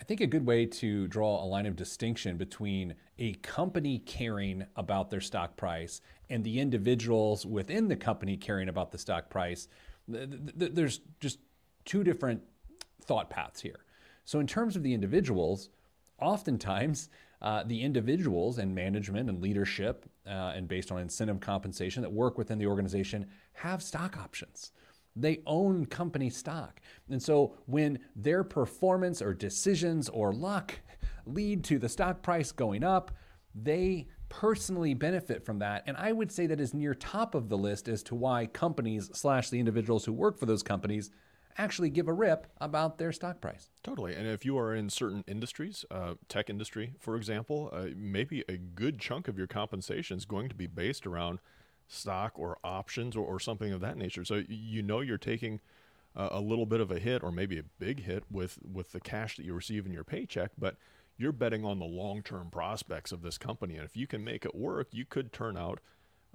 I 0.00 0.04
think 0.04 0.20
a 0.20 0.26
good 0.26 0.46
way 0.46 0.64
to 0.64 1.08
draw 1.08 1.42
a 1.42 1.46
line 1.46 1.66
of 1.66 1.74
distinction 1.74 2.36
between 2.36 2.94
a 3.18 3.34
company 3.34 3.98
caring 3.98 4.64
about 4.76 5.10
their 5.10 5.20
stock 5.20 5.56
price 5.56 6.00
and 6.30 6.44
the 6.44 6.60
individuals 6.60 7.44
within 7.44 7.88
the 7.88 7.96
company 7.96 8.36
caring 8.36 8.68
about 8.68 8.92
the 8.92 8.98
stock 8.98 9.28
price, 9.28 9.66
th- 10.10 10.30
th- 10.58 10.72
there's 10.72 11.00
just 11.20 11.40
two 11.84 12.04
different 12.04 12.42
thought 13.02 13.28
paths 13.28 13.60
here. 13.60 13.80
So, 14.28 14.40
in 14.40 14.46
terms 14.46 14.76
of 14.76 14.82
the 14.82 14.92
individuals, 14.92 15.70
oftentimes 16.20 17.08
uh, 17.40 17.62
the 17.62 17.80
individuals 17.80 18.58
and 18.58 18.74
management 18.74 19.30
and 19.30 19.40
leadership, 19.40 20.04
uh, 20.26 20.52
and 20.54 20.68
based 20.68 20.92
on 20.92 20.98
incentive 20.98 21.40
compensation 21.40 22.02
that 22.02 22.12
work 22.12 22.36
within 22.36 22.58
the 22.58 22.66
organization, 22.66 23.24
have 23.54 23.82
stock 23.82 24.18
options. 24.18 24.72
They 25.16 25.40
own 25.46 25.86
company 25.86 26.28
stock. 26.28 26.82
And 27.08 27.22
so 27.22 27.54
when 27.64 28.00
their 28.14 28.44
performance 28.44 29.22
or 29.22 29.32
decisions 29.32 30.10
or 30.10 30.34
luck 30.34 30.74
lead 31.24 31.64
to 31.64 31.78
the 31.78 31.88
stock 31.88 32.20
price 32.20 32.52
going 32.52 32.84
up, 32.84 33.12
they 33.54 34.08
personally 34.28 34.92
benefit 34.92 35.42
from 35.42 35.58
that. 35.60 35.84
And 35.86 35.96
I 35.96 36.12
would 36.12 36.30
say 36.30 36.46
that 36.48 36.60
is 36.60 36.74
near 36.74 36.92
top 36.92 37.34
of 37.34 37.48
the 37.48 37.56
list 37.56 37.88
as 37.88 38.02
to 38.02 38.14
why 38.14 38.44
companies 38.44 39.08
slash 39.14 39.48
the 39.48 39.58
individuals 39.58 40.04
who 40.04 40.12
work 40.12 40.38
for 40.38 40.44
those 40.44 40.62
companies 40.62 41.12
actually 41.58 41.90
give 41.90 42.08
a 42.08 42.12
rip 42.12 42.46
about 42.60 42.98
their 42.98 43.12
stock 43.12 43.40
price. 43.40 43.68
Totally. 43.82 44.14
And 44.14 44.26
if 44.26 44.44
you 44.44 44.56
are 44.56 44.74
in 44.74 44.88
certain 44.88 45.24
industries, 45.26 45.84
uh, 45.90 46.14
tech 46.28 46.48
industry, 46.48 46.94
for 47.00 47.16
example, 47.16 47.68
uh, 47.72 47.88
maybe 47.96 48.44
a 48.48 48.56
good 48.56 48.98
chunk 49.00 49.28
of 49.28 49.36
your 49.36 49.48
compensation 49.48 50.16
is 50.16 50.24
going 50.24 50.48
to 50.48 50.54
be 50.54 50.68
based 50.68 51.06
around 51.06 51.40
stock 51.88 52.32
or 52.36 52.58
options 52.62 53.16
or, 53.16 53.24
or 53.24 53.40
something 53.40 53.72
of 53.72 53.80
that 53.80 53.96
nature. 53.96 54.24
So 54.24 54.42
you 54.48 54.82
know 54.82 55.00
you're 55.00 55.18
taking 55.18 55.60
uh, 56.14 56.28
a 56.30 56.40
little 56.40 56.66
bit 56.66 56.80
of 56.80 56.90
a 56.90 56.98
hit 56.98 57.22
or 57.22 57.32
maybe 57.32 57.58
a 57.58 57.64
big 57.78 58.04
hit 58.04 58.24
with, 58.30 58.58
with 58.62 58.92
the 58.92 59.00
cash 59.00 59.36
that 59.36 59.44
you 59.44 59.52
receive 59.52 59.84
in 59.84 59.92
your 59.92 60.04
paycheck, 60.04 60.52
but 60.56 60.76
you're 61.16 61.32
betting 61.32 61.64
on 61.64 61.80
the 61.80 61.84
long 61.84 62.22
term 62.22 62.50
prospects 62.50 63.10
of 63.10 63.22
this 63.22 63.36
company. 63.36 63.74
And 63.74 63.84
if 63.84 63.96
you 63.96 64.06
can 64.06 64.22
make 64.22 64.44
it 64.44 64.54
work, 64.54 64.88
you 64.92 65.04
could 65.04 65.32
turn 65.32 65.56
out 65.56 65.80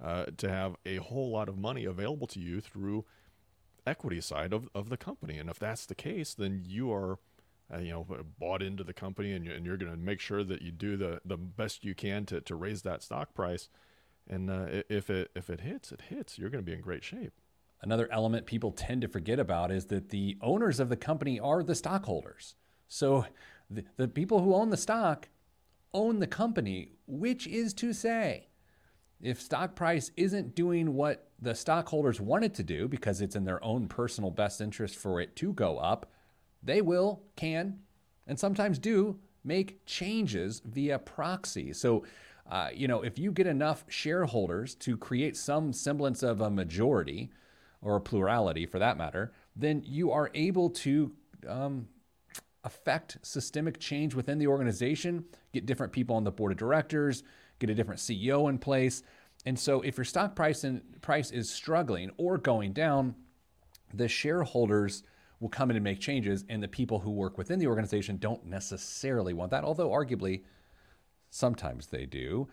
uh, 0.02 0.26
to 0.36 0.50
have 0.50 0.76
a 0.84 0.96
whole 0.96 1.30
lot 1.30 1.48
of 1.48 1.56
money 1.56 1.86
available 1.86 2.26
to 2.26 2.40
you 2.40 2.60
through 2.60 3.04
equity 3.86 4.20
side 4.20 4.52
of, 4.52 4.68
of 4.74 4.88
the 4.88 4.96
company. 4.96 5.38
And 5.38 5.50
if 5.50 5.58
that's 5.58 5.86
the 5.86 5.94
case, 5.94 6.34
then 6.34 6.62
you 6.64 6.92
are, 6.92 7.18
uh, 7.72 7.78
you 7.78 7.92
know, 7.92 8.06
bought 8.38 8.62
into 8.62 8.84
the 8.84 8.92
company 8.92 9.32
and 9.32 9.44
you're, 9.44 9.54
and 9.54 9.66
you're 9.66 9.76
going 9.76 9.90
to 9.90 9.98
make 9.98 10.20
sure 10.20 10.44
that 10.44 10.62
you 10.62 10.70
do 10.70 10.96
the, 10.96 11.20
the 11.24 11.36
best 11.36 11.84
you 11.84 11.94
can 11.94 12.26
to, 12.26 12.40
to 12.40 12.54
raise 12.54 12.82
that 12.82 13.02
stock 13.02 13.34
price. 13.34 13.68
And 14.28 14.50
uh, 14.50 14.82
if 14.88 15.10
it 15.10 15.30
if 15.34 15.50
it 15.50 15.60
hits, 15.60 15.92
it 15.92 16.02
hits. 16.08 16.38
You're 16.38 16.48
going 16.48 16.64
to 16.64 16.70
be 16.70 16.72
in 16.72 16.80
great 16.80 17.04
shape. 17.04 17.34
Another 17.82 18.08
element 18.10 18.46
people 18.46 18.72
tend 18.72 19.02
to 19.02 19.08
forget 19.08 19.38
about 19.38 19.70
is 19.70 19.86
that 19.86 20.08
the 20.08 20.38
owners 20.40 20.80
of 20.80 20.88
the 20.88 20.96
company 20.96 21.38
are 21.38 21.62
the 21.62 21.74
stockholders. 21.74 22.54
So 22.88 23.26
the, 23.68 23.84
the 23.96 24.08
people 24.08 24.40
who 24.40 24.54
own 24.54 24.70
the 24.70 24.78
stock 24.78 25.28
own 25.92 26.20
the 26.20 26.26
company, 26.26 26.92
which 27.06 27.46
is 27.46 27.74
to 27.74 27.92
say, 27.92 28.48
if 29.20 29.40
stock 29.40 29.74
price 29.74 30.10
isn't 30.16 30.54
doing 30.54 30.94
what 30.94 31.28
the 31.40 31.54
stockholders 31.54 32.20
want 32.20 32.44
it 32.44 32.54
to 32.54 32.62
do 32.62 32.88
because 32.88 33.20
it's 33.20 33.36
in 33.36 33.44
their 33.44 33.62
own 33.64 33.88
personal 33.88 34.30
best 34.30 34.60
interest 34.60 34.96
for 34.96 35.20
it 35.20 35.36
to 35.36 35.52
go 35.52 35.78
up, 35.78 36.10
they 36.62 36.80
will, 36.80 37.22
can, 37.36 37.78
and 38.26 38.38
sometimes 38.38 38.78
do 38.78 39.18
make 39.44 39.84
changes 39.86 40.62
via 40.64 40.98
proxy. 40.98 41.72
So, 41.72 42.04
uh, 42.50 42.70
you 42.74 42.88
know, 42.88 43.02
if 43.02 43.18
you 43.18 43.30
get 43.32 43.46
enough 43.46 43.84
shareholders 43.88 44.74
to 44.76 44.96
create 44.96 45.36
some 45.36 45.72
semblance 45.72 46.22
of 46.22 46.40
a 46.40 46.50
majority 46.50 47.30
or 47.82 47.96
a 47.96 48.00
plurality 48.00 48.66
for 48.66 48.78
that 48.78 48.96
matter, 48.96 49.32
then 49.54 49.82
you 49.84 50.10
are 50.10 50.30
able 50.34 50.70
to 50.70 51.12
um, 51.46 51.86
affect 52.64 53.18
systemic 53.22 53.78
change 53.78 54.14
within 54.14 54.38
the 54.38 54.46
organization, 54.46 55.24
get 55.52 55.66
different 55.66 55.92
people 55.92 56.16
on 56.16 56.24
the 56.24 56.32
board 56.32 56.52
of 56.52 56.58
directors, 56.58 57.22
get 57.66 57.72
a 57.72 57.74
different 57.74 58.00
CEO 58.00 58.48
in 58.48 58.58
place. 58.58 59.02
And 59.46 59.58
so 59.58 59.80
if 59.82 59.96
your 59.96 60.04
stock 60.04 60.34
price 60.34 60.64
and 60.64 60.82
price 61.02 61.30
is 61.30 61.50
struggling 61.50 62.10
or 62.16 62.38
going 62.38 62.72
down, 62.72 63.14
the 63.92 64.08
shareholders 64.08 65.02
will 65.40 65.48
come 65.48 65.70
in 65.70 65.76
and 65.76 65.84
make 65.84 66.00
changes 66.00 66.44
and 66.48 66.62
the 66.62 66.68
people 66.68 67.00
who 67.00 67.10
work 67.10 67.36
within 67.36 67.58
the 67.58 67.66
organization 67.66 68.16
don't 68.16 68.44
necessarily 68.46 69.34
want 69.34 69.50
that, 69.50 69.64
although 69.64 69.90
arguably 69.90 70.42
sometimes 71.30 71.86
they 71.86 72.06
do. 72.06 72.48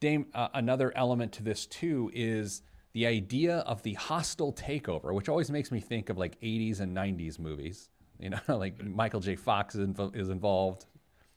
Dame, 0.00 0.26
uh, 0.34 0.48
another 0.54 0.92
element 0.96 1.32
to 1.32 1.42
this 1.42 1.66
too 1.66 2.10
is 2.14 2.62
the 2.92 3.06
idea 3.06 3.58
of 3.58 3.82
the 3.82 3.94
hostile 3.94 4.52
takeover, 4.52 5.14
which 5.14 5.28
always 5.28 5.50
makes 5.50 5.70
me 5.70 5.80
think 5.80 6.08
of 6.08 6.18
like 6.18 6.40
80s 6.40 6.80
and 6.80 6.96
90s 6.96 7.38
movies. 7.38 7.88
You 8.18 8.30
know, 8.30 8.40
like 8.48 8.82
Michael 8.82 9.20
J. 9.20 9.36
Fox 9.36 9.74
is, 9.74 9.86
invo- 9.86 10.14
is 10.14 10.30
involved. 10.30 10.86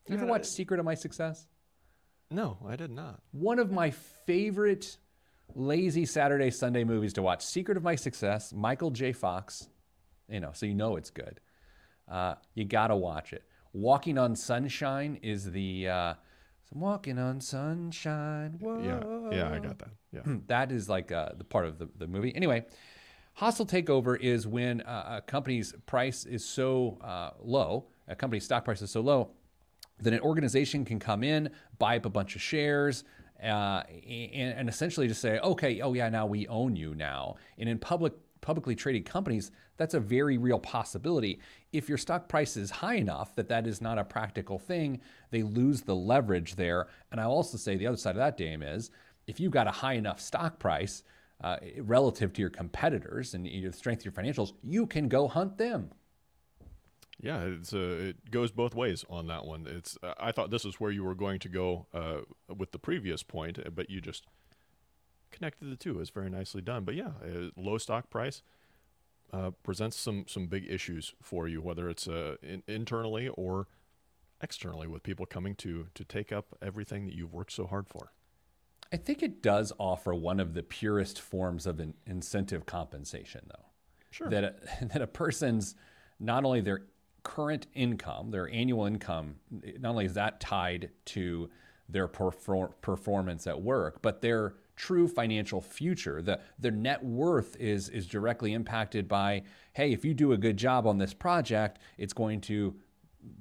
You 0.07 0.15
ever 0.15 0.25
watch 0.25 0.45
Secret 0.45 0.79
of 0.79 0.85
My 0.85 0.93
Success? 0.93 1.47
No, 2.31 2.57
I 2.67 2.75
did 2.75 2.91
not. 2.91 3.21
One 3.31 3.59
of 3.59 3.71
my 3.71 3.91
favorite 3.91 4.97
lazy 5.53 6.05
Saturday, 6.05 6.51
Sunday 6.51 6.83
movies 6.83 7.13
to 7.13 7.21
watch. 7.21 7.45
Secret 7.45 7.77
of 7.77 7.83
My 7.83 7.95
Success, 7.95 8.51
Michael 8.53 8.91
J. 8.91 9.11
Fox. 9.11 9.67
You 10.27 10.39
know, 10.39 10.51
so 10.53 10.65
you 10.65 10.73
know 10.73 10.95
it's 10.95 11.11
good. 11.11 11.39
Uh, 12.09 12.35
you 12.55 12.65
gotta 12.65 12.95
watch 12.95 13.31
it. 13.31 13.43
Walking 13.73 14.17
on 14.17 14.35
Sunshine 14.35 15.19
is 15.21 15.51
the 15.51 15.87
uh, 15.87 16.13
I'm 16.73 16.81
walking 16.81 17.17
on 17.17 17.39
sunshine. 17.41 18.57
Whoa. 18.59 19.29
Yeah, 19.31 19.37
yeah, 19.37 19.53
I 19.53 19.59
got 19.59 19.79
that. 19.79 19.89
Yeah. 20.11 20.21
that 20.47 20.71
is 20.71 20.89
like 20.89 21.11
uh, 21.11 21.29
the 21.37 21.43
part 21.43 21.65
of 21.65 21.77
the, 21.77 21.87
the 21.97 22.07
movie. 22.07 22.35
Anyway, 22.35 22.65
hostile 23.33 23.65
takeover 23.65 24.19
is 24.19 24.47
when 24.47 24.81
uh, 24.81 25.17
a 25.17 25.21
company's 25.21 25.73
price 25.85 26.25
is 26.25 26.43
so 26.43 26.97
uh, 27.01 27.31
low, 27.39 27.87
a 28.07 28.15
company's 28.15 28.45
stock 28.45 28.65
price 28.65 28.81
is 28.81 28.91
so 28.91 29.01
low, 29.01 29.31
that 29.99 30.13
an 30.13 30.19
organization 30.19 30.85
can 30.85 30.99
come 30.99 31.23
in, 31.23 31.49
buy 31.79 31.97
up 31.97 32.05
a 32.05 32.09
bunch 32.09 32.35
of 32.35 32.41
shares, 32.41 33.03
uh, 33.41 33.83
and, 34.07 34.53
and 34.57 34.69
essentially 34.69 35.07
just 35.07 35.21
say, 35.21 35.39
okay, 35.39 35.81
oh 35.81 35.93
yeah, 35.93 36.09
now 36.09 36.25
we 36.25 36.47
own 36.47 36.75
you 36.75 36.95
now. 36.95 37.35
And 37.57 37.69
in 37.69 37.79
public 37.79 38.13
publicly 38.41 38.75
traded 38.75 39.05
companies, 39.05 39.49
that's 39.77 39.95
a 39.95 39.99
very 39.99 40.37
real 40.37 40.59
possibility. 40.59 41.39
If 41.73 41.89
your 41.89 41.97
stock 41.97 42.29
price 42.29 42.55
is 42.55 42.69
high 42.69 42.93
enough 42.95 43.35
that 43.35 43.49
that 43.49 43.65
is 43.65 43.81
not 43.81 43.97
a 43.97 44.03
practical 44.03 44.59
thing, 44.59 45.01
they 45.31 45.41
lose 45.41 45.81
the 45.81 45.95
leverage 45.95 46.55
there. 46.55 46.87
And 47.11 47.19
I 47.19 47.23
also 47.23 47.57
say 47.57 47.75
the 47.75 47.87
other 47.87 47.97
side 47.97 48.11
of 48.11 48.17
that, 48.17 48.37
Dame, 48.37 48.61
is 48.61 48.91
if 49.25 49.39
you've 49.39 49.51
got 49.51 49.67
a 49.67 49.71
high 49.71 49.93
enough 49.93 50.21
stock 50.21 50.59
price 50.59 51.01
uh, 51.43 51.57
relative 51.79 52.33
to 52.33 52.41
your 52.41 52.51
competitors 52.51 53.33
and 53.33 53.45
the 53.45 53.71
strength 53.71 54.05
of 54.05 54.05
your 54.05 54.11
financials, 54.13 54.53
you 54.61 54.85
can 54.85 55.07
go 55.07 55.27
hunt 55.27 55.57
them. 55.57 55.89
Yeah, 57.21 57.43
it's 57.43 57.73
uh, 57.73 57.97
it 58.09 58.31
goes 58.31 58.51
both 58.51 58.75
ways 58.75 59.05
on 59.09 59.27
that 59.27 59.45
one. 59.45 59.65
It's 59.67 59.97
uh, 60.03 60.13
I 60.19 60.31
thought 60.31 60.51
this 60.51 60.65
is 60.65 60.79
where 60.79 60.91
you 60.91 61.03
were 61.03 61.15
going 61.15 61.39
to 61.39 61.49
go 61.49 61.87
uh, 61.93 62.21
with 62.55 62.71
the 62.71 62.79
previous 62.79 63.23
point, 63.23 63.57
uh, 63.57 63.69
but 63.69 63.89
you 63.89 64.01
just 64.01 64.25
connected 65.31 65.71
the 65.71 65.75
two. 65.75 65.99
It's 65.99 66.09
very 66.09 66.29
nicely 66.29 66.61
done. 66.61 66.83
But 66.83 66.95
yeah, 66.95 67.11
uh, 67.23 67.49
low 67.55 67.77
stock 67.77 68.09
price 68.09 68.41
uh, 69.31 69.51
presents 69.63 69.97
some 69.97 70.25
some 70.27 70.47
big 70.47 70.69
issues 70.69 71.13
for 71.21 71.47
you, 71.47 71.61
whether 71.61 71.89
it's 71.89 72.07
in, 72.07 72.63
internally 72.67 73.29
or 73.29 73.67
externally, 74.41 74.87
with 74.87 75.01
people 75.01 75.25
coming 75.25 75.55
to 75.55 75.87
to 75.93 76.03
take 76.03 76.33
up 76.33 76.57
everything 76.61 77.05
that 77.05 77.15
you've 77.15 77.33
worked 77.33 77.53
so 77.53 77.65
hard 77.65 77.87
for. 77.87 78.11
I 78.91 78.97
think 78.97 79.23
it 79.23 79.41
does 79.41 79.73
offer 79.79 80.13
one 80.13 80.39
of 80.39 80.53
the 80.53 80.63
purest 80.63 81.19
forms 81.19 81.65
of 81.65 81.79
an 81.79 81.95
incentive 82.05 82.65
compensation, 82.65 83.41
though. 83.47 83.65
Sure. 84.11 84.29
That 84.29 84.43
a, 84.43 84.85
that 84.85 85.01
a 85.01 85.07
person's 85.07 85.75
not 86.19 86.45
only 86.45 86.61
their 86.61 86.83
current 87.25 87.65
income, 87.73 88.29
their 88.29 88.47
annual 88.49 88.85
income, 88.85 89.35
not 89.79 89.89
only 89.89 90.05
is 90.05 90.13
that 90.13 90.39
tied 90.39 90.91
to 91.05 91.49
their 91.89 92.07
perfor- 92.07 92.71
performance 92.81 93.47
at 93.47 93.61
work, 93.61 94.01
but 94.01 94.21
their 94.21 94.53
true 94.75 95.07
financial 95.07 95.59
future. 95.59 96.21
The 96.21 96.39
their 96.59 96.71
net 96.71 97.03
worth 97.03 97.57
is 97.59 97.89
is 97.89 98.07
directly 98.07 98.53
impacted 98.53 99.07
by, 99.07 99.43
hey, 99.73 99.91
if 99.91 100.05
you 100.05 100.13
do 100.13 100.31
a 100.33 100.37
good 100.37 100.55
job 100.55 100.85
on 100.87 100.97
this 100.97 101.13
project, 101.13 101.79
it's 101.97 102.13
going 102.13 102.41
to 102.41 102.75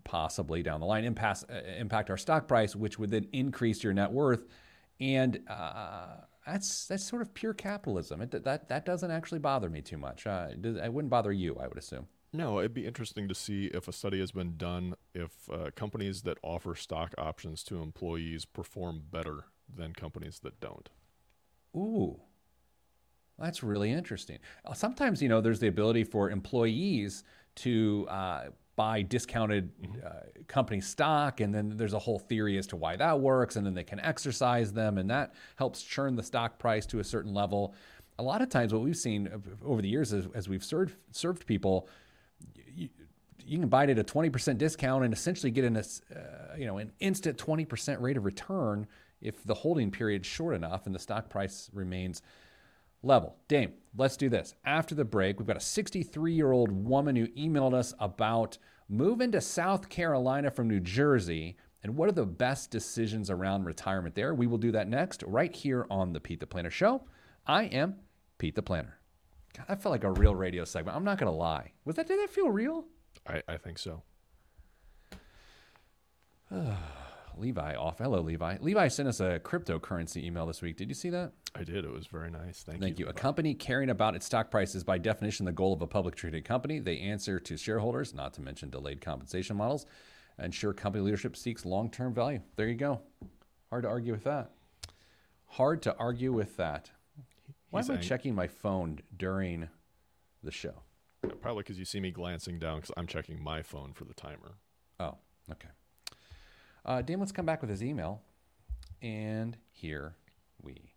possibly 0.05 0.63
down 0.63 0.81
the 0.81 0.87
line 0.87 1.05
impact 1.05 1.45
uh, 1.51 1.61
impact 1.79 2.11
our 2.11 2.17
stock 2.17 2.49
price, 2.49 2.75
which 2.75 2.99
would 2.99 3.11
then 3.11 3.27
increase 3.33 3.85
your 3.85 3.93
net 3.93 4.11
worth, 4.11 4.47
and 4.99 5.41
uh, 5.47 6.17
that's 6.47 6.87
that's 6.87 7.05
sort 7.05 7.21
of 7.21 7.35
pure 7.35 7.55
capitalism. 7.55 8.23
It, 8.23 8.45
that 8.45 8.69
that 8.69 8.87
doesn't 8.87 9.11
actually 9.11 9.41
bother 9.41 9.69
me 9.69 9.83
too 9.83 9.99
much. 9.99 10.27
Uh, 10.27 10.49
it 10.51 10.93
wouldn't 10.93 11.11
bother 11.11 11.33
you, 11.33 11.59
I 11.61 11.69
would 11.69 11.79
assume. 11.79 12.07
No, 12.35 12.59
it'd 12.59 12.75
be 12.75 12.85
interesting 12.85 13.29
to 13.29 13.35
see 13.35 13.67
if 13.67 13.87
a 13.87 13.93
study 13.93 14.19
has 14.19 14.33
been 14.33 14.57
done 14.57 14.97
if 15.15 15.49
uh, 15.49 15.71
companies 15.77 16.23
that 16.23 16.37
offer 16.43 16.75
stock 16.75 17.15
options 17.17 17.63
to 17.63 17.81
employees 17.81 18.45
perform 18.45 19.03
better 19.09 19.45
than 19.73 19.93
companies 19.93 20.41
that 20.41 20.59
don't. 20.59 20.89
Ooh, 21.77 22.21
that's 23.39 23.63
really 23.63 23.93
interesting. 23.93 24.41
Uh, 24.65 24.73
sometimes, 24.73 25.23
you 25.23 25.29
know, 25.29 25.41
there's 25.41 25.61
the 25.61 25.69
ability 25.69 26.03
for 26.03 26.29
employees 26.29 27.23
to 27.55 28.05
uh, 28.11 28.47
buy 28.75 29.03
discounted 29.03 29.71
mm-hmm. 29.81 30.05
uh, 30.05 30.43
company 30.49 30.81
stock, 30.81 31.41
and 31.41 31.55
then 31.55 31.77
there's 31.77 31.95
a 31.95 32.01
whole 32.01 32.19
theory 32.19 32.59
as 32.59 32.67
to 32.67 32.75
why 32.75 32.97
that 32.97 33.21
works, 33.21 33.55
and 33.55 33.65
then 33.65 33.75
they 33.75 33.85
can 33.85 34.01
exercise 34.01 34.73
them, 34.73 34.99
and 34.99 35.09
that 35.09 35.35
helps 35.55 35.85
churn 35.85 36.17
the 36.17 36.23
stock 36.23 36.59
price 36.59 36.85
to 36.85 36.99
a 36.99 37.05
certain 37.05 37.33
level. 37.33 37.77
A 38.19 38.25
lot 38.25 38.43
of 38.43 38.49
times, 38.49 38.73
what 38.73 38.83
we've 38.83 38.97
seen 38.97 39.29
over 39.65 39.81
the 39.81 39.89
years 39.89 40.13
as, 40.13 40.27
as 40.35 40.49
we've 40.49 40.65
served 40.65 40.97
served 41.13 41.47
people 41.47 41.89
you, 42.75 42.89
you 43.47 43.59
can 43.59 43.69
buy 43.69 43.85
it 43.85 43.91
at 43.91 43.99
a 43.99 44.05
20% 44.05 44.59
discount 44.59 45.05
and 45.05 45.13
essentially 45.13 45.51
get 45.51 45.65
an, 45.65 45.77
uh, 45.77 45.83
you 46.57 46.67
know, 46.67 46.79
an 46.79 46.93
instant 47.01 47.39
20% 47.39 48.01
rate 48.01 48.17
of 48.17 48.25
return 48.25 48.87
if 49.21 49.43
the 49.45 49.55
holding 49.55 49.91
period 49.91 50.23
is 50.23 50.27
short 50.27 50.55
enough 50.55 50.87
and 50.87 50.95
the 50.95 50.99
stock 50.99 51.29
price 51.29 51.71
remains 51.73 52.23
level. 53.03 53.37
Dame, 53.49 53.73
let's 53.97 54.17
do 54.17 54.29
this. 54.29 54.55
After 54.65 54.95
the 54.95 55.05
break, 55.05 55.39
we've 55.39 55.47
got 55.47 55.57
a 55.57 55.61
63 55.61 56.33
year 56.33 56.53
old 56.53 56.71
woman 56.73 57.17
who 57.17 57.27
emailed 57.29 57.75
us 57.75 57.95
about 57.99 58.59
moving 58.89 59.33
to 59.33 59.41
South 59.41 59.89
Carolina 59.89 60.51
from 60.51 60.69
New 60.69 60.81
Jersey 60.81 61.57
and 61.83 61.97
what 61.97 62.09
are 62.09 62.13
the 62.13 62.27
best 62.27 62.71
decisions 62.71 63.31
around 63.31 63.65
retirement 63.65 64.15
there. 64.15 64.35
We 64.35 64.47
will 64.47 64.59
do 64.59 64.73
that 64.73 64.89
next, 64.89 65.23
right 65.27 65.55
here 65.55 65.87
on 65.91 66.13
the 66.13 66.21
Pete 66.21 66.41
the 66.41 66.47
Planner 66.47 66.71
Show. 66.71 67.03
I 67.47 67.65
am 67.65 67.97
Pete 68.39 68.55
the 68.55 68.63
Planner. 68.63 68.99
God, 69.57 69.67
that 69.69 69.83
felt 69.83 69.93
like 69.93 70.05
a 70.05 70.13
real 70.13 70.35
radio 70.35 70.65
segment. 70.65 70.97
I'm 70.97 71.05
not 71.05 71.19
gonna 71.19 71.33
lie. 71.33 71.73
Was 71.85 71.97
that 71.97 72.07
did 72.07 72.21
that 72.21 72.31
feel 72.31 72.51
real? 72.51 72.85
I, 73.27 73.43
I 73.49 73.57
think 73.57 73.79
so. 73.79 74.03
Levi 77.37 77.75
off. 77.75 77.99
Hello, 77.99 78.21
Levi. 78.21 78.59
Levi 78.61 78.89
sent 78.89 79.09
us 79.09 79.21
a 79.21 79.41
cryptocurrency 79.41 80.23
email 80.23 80.47
this 80.47 80.63
week. 80.63 80.77
Did 80.77 80.89
you 80.89 80.95
see 80.95 81.11
that? 81.11 81.33
I 81.57 81.65
did. 81.65 81.85
It 81.85 81.91
was 81.91 82.07
very 82.07 82.31
nice. 82.31 82.63
Thank, 82.63 82.81
Thank 82.81 82.99
you. 82.99 83.07
you. 83.07 83.11
A 83.11 83.15
company 83.15 83.55
caring 83.55 83.91
about 83.91 84.15
its 84.15 84.27
stock 84.27 84.51
price 84.51 84.75
is 84.75 84.85
by 84.85 84.99
definition 84.99 85.45
the 85.47 85.53
goal 85.53 85.73
of 85.73 85.83
a 85.83 85.87
public 85.87 86.15
traded 86.15 86.45
company. 86.45 86.79
They 86.79 86.99
answer 86.99 87.41
to 87.41 87.57
shareholders, 87.57 88.15
not 88.15 88.35
to 88.35 88.43
mention 88.43 88.71
delayed 88.71 89.01
compensation 89.01 89.57
models. 89.57 89.87
Ensure 90.39 90.73
company 90.73 91.05
leadership 91.05 91.37
seeks 91.37 91.65
long 91.65 91.91
term 91.91 92.13
value. 92.13 92.41
There 92.57 92.69
you 92.69 92.75
go. 92.75 93.01
Hard 93.71 93.85
to 93.85 93.89
argue 93.89 94.13
with 94.13 94.25
that. 94.25 94.51
Hard 95.47 95.83
to 95.83 95.97
argue 95.97 96.33
with 96.33 96.57
that. 96.57 96.91
Why 97.75 97.81
am 97.81 97.91
I 97.91 97.97
checking 97.97 98.37
my 98.37 98.47
phone 98.47 99.01
during 99.17 99.69
the 100.45 100.53
show? 100.53 100.75
Probably 101.41 101.65
because 101.65 101.77
you 101.77 101.85
see 101.85 101.99
me 101.99 102.13
glancing 102.13 102.61
down 102.61 102.77
because 102.77 102.93
I'm 102.97 103.09
checking 103.09 103.43
my 103.43 103.63
phone 103.63 103.95
for 103.95 104.05
the 104.05 104.15
timer. 104.15 104.59
Oh, 105.01 105.17
okay. 105.51 105.71
Uh, 106.85 107.03
Dan, 107.03 107.19
let's 107.19 107.33
come 107.33 107.47
back 107.47 107.63
with 107.63 107.71
his 107.71 107.83
email. 107.83 108.23
And 109.03 109.57
here 109.73 110.15
we. 110.63 110.93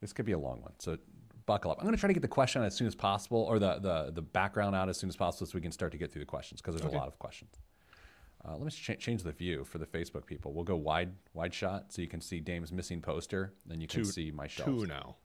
This 0.00 0.12
could 0.12 0.26
be 0.26 0.32
a 0.32 0.38
long 0.38 0.62
one, 0.62 0.74
so 0.78 0.96
buckle 1.44 1.72
up. 1.72 1.78
I'm 1.80 1.86
going 1.86 1.96
to 1.96 2.00
try 2.00 2.06
to 2.06 2.14
get 2.14 2.22
the 2.22 2.28
question 2.28 2.62
out 2.62 2.66
as 2.66 2.76
soon 2.76 2.86
as 2.86 2.94
possible, 2.94 3.42
or 3.42 3.58
the, 3.58 3.80
the, 3.80 4.12
the 4.12 4.22
background 4.22 4.76
out 4.76 4.88
as 4.88 4.96
soon 4.96 5.08
as 5.08 5.16
possible, 5.16 5.48
so 5.48 5.56
we 5.56 5.60
can 5.60 5.72
start 5.72 5.90
to 5.90 5.98
get 5.98 6.12
through 6.12 6.22
the 6.22 6.26
questions 6.26 6.60
because 6.60 6.76
there's 6.76 6.86
okay. 6.86 6.96
a 6.96 7.00
lot 7.00 7.08
of 7.08 7.18
questions. 7.18 7.50
Uh, 8.46 8.52
let 8.52 8.62
me 8.62 8.70
ch- 8.70 8.98
change 8.98 9.22
the 9.22 9.32
view 9.32 9.64
for 9.64 9.78
the 9.78 9.86
Facebook 9.86 10.24
people. 10.24 10.52
We'll 10.52 10.64
go 10.64 10.76
wide 10.76 11.12
wide 11.34 11.52
shot 11.52 11.92
so 11.92 12.00
you 12.00 12.08
can 12.08 12.20
see 12.20 12.38
Dame's 12.38 12.72
missing 12.72 13.00
poster. 13.00 13.52
Then 13.66 13.80
you 13.80 13.88
can 13.88 14.02
two, 14.02 14.06
see 14.06 14.30
my 14.30 14.46
shelves. 14.46 14.82
Two 14.82 14.86
now. 14.86 15.16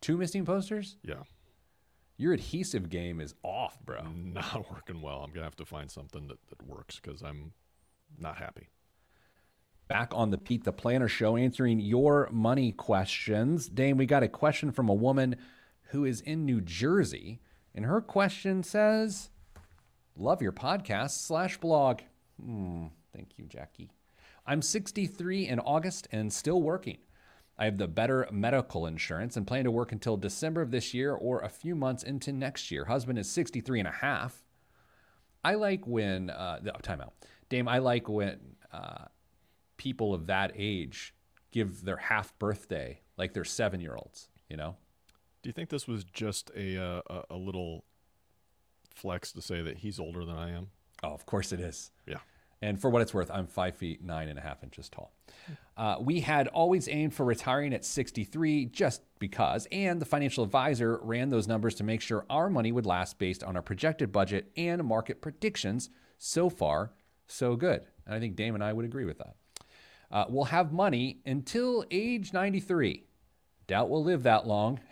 Two 0.00 0.16
missing 0.16 0.46
posters? 0.46 0.96
Yeah. 1.02 1.22
Your 2.16 2.32
adhesive 2.32 2.88
game 2.88 3.20
is 3.20 3.34
off, 3.42 3.78
bro. 3.84 4.02
Not 4.02 4.70
working 4.72 5.02
well. 5.02 5.18
I'm 5.18 5.30
gonna 5.30 5.44
have 5.44 5.56
to 5.56 5.66
find 5.66 5.90
something 5.90 6.26
that, 6.28 6.38
that 6.48 6.66
works 6.66 6.98
because 7.02 7.22
I'm 7.22 7.52
not 8.18 8.38
happy. 8.38 8.68
Back 9.88 10.12
on 10.14 10.30
the 10.30 10.38
Pete 10.38 10.64
the 10.64 10.72
Planner 10.72 11.08
show, 11.08 11.36
answering 11.36 11.80
your 11.80 12.28
money 12.30 12.72
questions. 12.72 13.68
Dame, 13.68 13.96
we 13.96 14.06
got 14.06 14.22
a 14.22 14.28
question 14.28 14.70
from 14.70 14.88
a 14.88 14.94
woman 14.94 15.36
who 15.88 16.04
is 16.04 16.20
in 16.20 16.46
New 16.46 16.60
Jersey, 16.60 17.40
and 17.74 17.84
her 17.84 18.00
question 18.00 18.62
says, 18.62 19.30
"Love 20.16 20.40
your 20.40 20.52
podcast 20.52 21.26
slash 21.26 21.58
blog." 21.58 22.00
Hmm, 22.40 22.86
thank 23.14 23.38
you, 23.38 23.46
Jackie. 23.46 23.90
I'm 24.46 24.62
63 24.62 25.48
in 25.48 25.60
August 25.60 26.08
and 26.10 26.32
still 26.32 26.62
working. 26.62 26.98
I 27.58 27.66
have 27.66 27.76
the 27.76 27.88
better 27.88 28.26
medical 28.30 28.86
insurance 28.86 29.36
and 29.36 29.46
plan 29.46 29.64
to 29.64 29.70
work 29.70 29.92
until 29.92 30.16
December 30.16 30.62
of 30.62 30.70
this 30.70 30.94
year 30.94 31.12
or 31.12 31.40
a 31.40 31.48
few 31.48 31.74
months 31.74 32.02
into 32.02 32.32
next 32.32 32.70
year. 32.70 32.86
Husband 32.86 33.18
is 33.18 33.30
63 33.30 33.80
and 33.80 33.88
a 33.88 33.92
half. 33.92 34.42
I 35.44 35.54
like 35.54 35.86
when, 35.86 36.30
uh, 36.30 36.60
oh, 36.66 36.78
time 36.80 37.02
out. 37.02 37.12
Dame, 37.50 37.68
I 37.68 37.78
like 37.78 38.08
when 38.08 38.38
uh, 38.72 39.04
people 39.76 40.14
of 40.14 40.26
that 40.28 40.52
age 40.56 41.14
give 41.50 41.84
their 41.84 41.96
half 41.98 42.38
birthday 42.38 43.00
like 43.18 43.34
they're 43.34 43.44
seven 43.44 43.80
year 43.80 43.94
olds, 43.94 44.30
you 44.48 44.56
know? 44.56 44.76
Do 45.42 45.48
you 45.48 45.52
think 45.52 45.68
this 45.68 45.86
was 45.86 46.04
just 46.04 46.50
a, 46.56 46.82
uh, 46.82 47.22
a 47.28 47.36
little 47.36 47.84
flex 48.94 49.32
to 49.32 49.42
say 49.42 49.60
that 49.62 49.78
he's 49.78 49.98
older 49.98 50.24
than 50.24 50.36
I 50.36 50.50
am? 50.50 50.68
Oh, 51.02 51.12
of 51.12 51.26
course 51.26 51.52
it 51.52 51.60
is. 51.60 51.90
Yeah. 52.06 52.18
And 52.62 52.80
for 52.80 52.90
what 52.90 53.00
it's 53.00 53.14
worth, 53.14 53.30
I'm 53.30 53.46
five 53.46 53.76
feet 53.76 54.04
nine 54.04 54.28
and 54.28 54.38
a 54.38 54.42
half 54.42 54.62
inches 54.62 54.88
tall. 54.88 55.12
Uh, 55.76 55.96
we 56.00 56.20
had 56.20 56.46
always 56.48 56.88
aimed 56.88 57.14
for 57.14 57.24
retiring 57.24 57.72
at 57.72 57.84
63 57.84 58.66
just 58.66 59.02
because, 59.18 59.66
and 59.72 60.00
the 60.00 60.04
financial 60.04 60.44
advisor 60.44 60.98
ran 61.02 61.30
those 61.30 61.48
numbers 61.48 61.74
to 61.76 61.84
make 61.84 62.02
sure 62.02 62.26
our 62.28 62.50
money 62.50 62.70
would 62.70 62.84
last 62.84 63.18
based 63.18 63.42
on 63.42 63.56
our 63.56 63.62
projected 63.62 64.12
budget 64.12 64.50
and 64.56 64.84
market 64.84 65.22
predictions. 65.22 65.88
So 66.18 66.50
far, 66.50 66.92
so 67.26 67.56
good. 67.56 67.86
And 68.04 68.14
I 68.14 68.20
think 68.20 68.36
Dame 68.36 68.54
and 68.54 68.62
I 68.62 68.74
would 68.74 68.84
agree 68.84 69.06
with 69.06 69.18
that. 69.18 69.36
Uh, 70.10 70.24
we'll 70.28 70.44
have 70.44 70.72
money 70.72 71.20
until 71.24 71.84
age 71.90 72.32
93. 72.34 73.04
Doubt 73.68 73.88
we'll 73.88 74.04
live 74.04 74.24
that 74.24 74.46
long. 74.46 74.80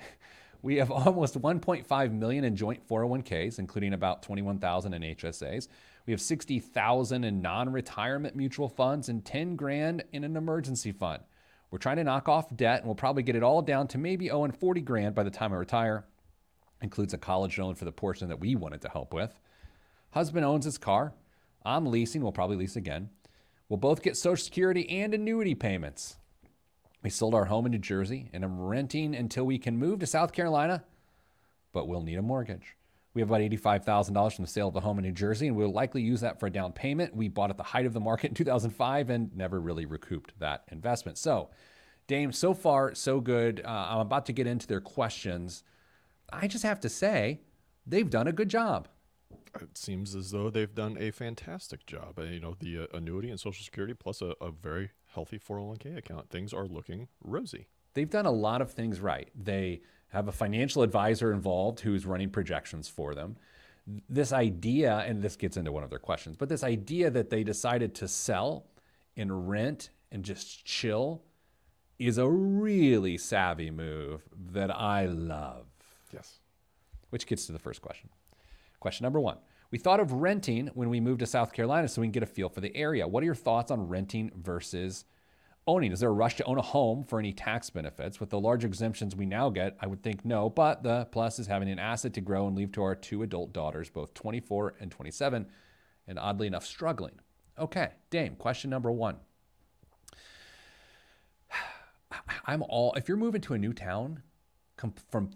We 0.61 0.77
have 0.77 0.91
almost 0.91 1.41
1.5 1.41 2.13
million 2.13 2.45
in 2.45 2.57
joint 2.57 2.87
401ks, 2.89 3.61
including 3.61 3.93
about 3.93 4.23
21,000 4.23 4.93
in 4.93 5.03
HSAs. 5.03 5.69
We 6.09 6.13
have 6.13 6.23
60,000 6.23 7.23
in 7.23 7.43
non-retirement 7.43 8.35
mutual 8.35 8.71
funds 8.71 9.11
and 9.11 9.23
10 9.23 9.57
grand 9.57 10.05
in 10.11 10.25
an 10.25 10.39
emergency 10.39 10.91
fund. 10.91 11.23
We're 11.71 11.77
trying 11.77 11.99
to 11.99 12.05
knock 12.05 12.31
off 12.31 12.57
debt 12.57 12.79
and 12.79 12.87
we'll 12.87 12.95
probably 12.95 13.23
get 13.23 13.37
it 13.37 13.43
all 13.43 13.61
down 13.61 13.89
to 13.89 13.99
maybe 13.99 14.31
owing 14.31 14.53
40 14.53 14.81
grand 14.81 15.15
by 15.15 15.23
the 15.23 15.31
time 15.31 15.53
I 15.53 15.57
retire. 15.57 16.07
Includes 16.81 17.13
a 17.13 17.19
college 17.19 17.59
loan 17.59 17.75
for 17.75 17.85
the 17.85 17.93
portion 17.93 18.31
that 18.31 18.41
we 18.41 18.57
wanted 18.57 18.81
to 18.81 18.89
help 18.89 19.13
with. 19.13 19.39
Husband 20.13 20.47
owns 20.47 20.65
his 20.65 20.79
car. 20.79 21.13
I'm 21.63 21.85
leasing. 21.85 22.23
We'll 22.23 22.33
probably 22.33 22.57
lease 22.57 22.77
again. 22.77 23.11
We'll 23.69 23.77
both 23.77 24.01
get 24.01 24.17
Social 24.17 24.43
Security 24.43 24.89
and 24.89 25.13
annuity 25.13 25.55
payments. 25.55 26.17
We 27.03 27.11
sold 27.11 27.35
our 27.35 27.45
home 27.45 27.67
in 27.67 27.73
New 27.73 27.79
Jersey 27.81 28.31
and 28.33 28.45
I'm 28.45 28.59
renting 28.59 29.15
until 29.15 29.45
we 29.45 29.59
can 29.59 29.77
move 29.77 29.99
to 29.99 30.07
South 30.07 30.33
Carolina. 30.33 30.85
but 31.75 31.87
we'll 31.87 32.01
need 32.01 32.17
a 32.17 32.23
mortgage. 32.23 32.78
We 33.19 33.23
have 33.23 33.31
about 33.31 33.41
$85,000 33.41 34.37
from 34.37 34.45
the 34.45 34.49
sale 34.49 34.69
of 34.69 34.75
the 34.75 34.81
home 34.81 35.01
in 35.01 35.05
New 35.05 35.11
Jersey, 35.11 35.49
and 35.49 35.57
we'll 35.57 35.73
likely 35.73 36.03
use 36.03 36.21
that 36.21 36.39
for 36.39 36.47
a 36.47 36.51
down 36.51 36.71
payment. 36.71 37.17
We 37.17 37.27
bought 37.27 37.51
at 37.51 37.57
the 37.57 37.65
height 37.65 37.85
of 37.85 37.93
the 37.93 37.99
market 37.99 38.29
in 38.29 38.35
2005 38.37 39.11
and 39.11 39.37
never 39.37 39.61
really 39.61 39.87
recouped 39.87 40.39
that 40.39 40.63
investment. 40.71 41.19
So, 41.19 41.51
Dame, 42.07 42.31
so 42.31 42.55
far, 42.55 42.95
so 42.95 43.21
good. 43.21 43.61
Uh, 43.65 43.87
I'm 43.91 43.99
about 43.99 44.27
to 44.27 44.33
get 44.33 44.47
into 44.47 44.69
their 44.69 44.81
questions. 44.81 45.65
I 46.33 46.47
just 46.47 46.63
have 46.63 46.79
to 46.79 46.89
say, 46.89 47.41
they've 47.85 48.09
done 48.09 48.29
a 48.29 48.33
good 48.33 48.49
job. 48.49 48.87
It 49.61 49.77
seems 49.77 50.15
as 50.15 50.31
though 50.31 50.49
they've 50.49 50.73
done 50.73 50.97
a 51.01 51.11
fantastic 51.11 51.87
job. 51.87 52.21
Uh, 52.21 52.23
you 52.23 52.39
know, 52.39 52.55
the 52.61 52.85
uh, 52.85 52.97
annuity 52.97 53.31
and 53.31 53.41
Social 53.41 53.65
Security 53.65 53.95
plus 53.95 54.23
a, 54.23 54.37
a 54.41 54.53
very 54.53 54.93
healthy 55.13 55.41
401k 55.41 55.97
account. 55.97 56.31
Things 56.31 56.53
are 56.53 56.67
looking 56.69 57.09
rosy. 57.21 57.67
They've 57.95 58.09
done 58.09 58.27
a 58.27 58.31
lot 58.31 58.63
of 58.63 58.71
things 58.71 59.01
right. 59.01 59.29
They 59.35 59.81
have 60.09 60.29
a 60.29 60.33
financial 60.33 60.83
advisor 60.83 61.33
involved 61.33 61.81
who's 61.81 62.07
running 62.07 62.31
projections 62.31 62.89
for 62.89 63.15
them. 63.15 63.37
This 64.09 64.33
idea, 64.33 64.99
and 65.07 65.23
this 65.23 65.37
gets 65.37 65.57
into 65.57 65.73
one 65.73 65.83
of 65.83 65.91
their 65.91 65.99
questions, 65.99 66.37
but 66.37 66.49
this 66.49 66.63
idea 66.63 67.11
that 67.11 67.31
they 67.31 67.43
decided 67.43 67.95
to 67.97 68.09
sell 68.09 68.67
and 69.17 69.49
rent 69.49 69.91
and 70.13 70.25
just 70.25 70.65
chill 70.65 71.23
is 71.99 72.19
a 72.19 72.29
really 72.29 73.19
savvy 73.19 73.71
move 73.71 74.23
that 74.53 74.71
I 74.75 75.07
love. 75.07 75.67
Yes. 76.13 76.39
Which 77.11 77.27
gets 77.27 77.47
to 77.47 77.53
the 77.53 77.59
first 77.59 77.83
question. 77.83 78.09
Question 78.81 79.05
number 79.05 79.21
one. 79.21 79.39
We 79.71 79.79
thought 79.79 80.01
of 80.01 80.13
renting 80.13 80.69
when 80.75 80.89
we 80.89 81.01
moved 81.01 81.21
to 81.21 81.27
South 81.27 81.53
Carolina 81.53 81.89
so 81.89 82.01
we 82.01 82.07
can 82.07 82.13
get 82.13 82.23
a 82.23 82.27
feel 82.27 82.49
for 82.49 82.61
the 82.61 82.75
area. 82.75 83.07
What 83.07 83.23
are 83.23 83.27
your 83.27 83.35
thoughts 83.35 83.71
on 83.71 83.89
renting 83.89 84.31
versus 84.35 85.05
owning? 85.69 85.93
Is 85.93 86.01
there 86.01 86.09
a 86.09 86.13
rush 86.13 86.37
to 86.37 86.45
own 86.45 86.59
a 86.59 86.63
home 86.63 87.05
for 87.05 87.19
any 87.21 87.33
tax 87.33 87.71
benefits? 87.71 88.19
With 88.19 88.31
the 88.31 88.41
large 88.41 88.65
exemptions 88.65 89.15
we 89.15 89.27
now 89.27 89.51
get, 89.51 89.77
I 89.81 89.87
would 89.87 90.03
think 90.03 90.25
no, 90.25 90.49
but 90.49 90.83
the 90.83 91.07
plus 91.13 91.39
is 91.39 91.47
having 91.47 91.69
an 91.69 91.79
asset 91.79 92.15
to 92.15 92.21
grow 92.21 92.49
and 92.49 92.57
leave 92.57 92.73
to 92.73 92.83
our 92.83 92.97
two 92.97 93.23
adult 93.23 93.53
daughters, 93.53 93.91
both 93.91 94.15
24 94.15 94.75
and 94.81 94.91
27, 94.91 95.47
and 96.09 96.19
oddly 96.19 96.47
enough, 96.47 96.67
struggling. 96.67 97.21
Okay, 97.59 97.91
Dame, 98.11 98.35
question 98.35 98.71
number 98.71 98.91
one. 98.91 99.17
I'm 102.47 102.63
all, 102.63 102.95
if 102.95 103.07
you're 103.07 103.17
moving 103.17 103.43
to 103.43 103.55
a 103.55 103.59
new 103.59 103.73
town 103.73 104.23
from 105.11 105.31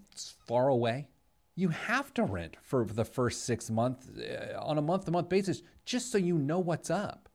far 0.47 0.67
away, 0.67 1.07
you 1.55 1.69
have 1.69 2.13
to 2.15 2.23
rent 2.23 2.57
for 2.61 2.85
the 2.85 3.05
first 3.05 3.45
six 3.45 3.69
months 3.69 4.07
uh, 4.17 4.57
on 4.59 4.77
a 4.77 4.81
month 4.81 5.05
to 5.05 5.11
month 5.11 5.29
basis 5.29 5.61
just 5.85 6.11
so 6.11 6.17
you 6.17 6.37
know 6.37 6.59
what's 6.59 6.89
up. 6.89 7.29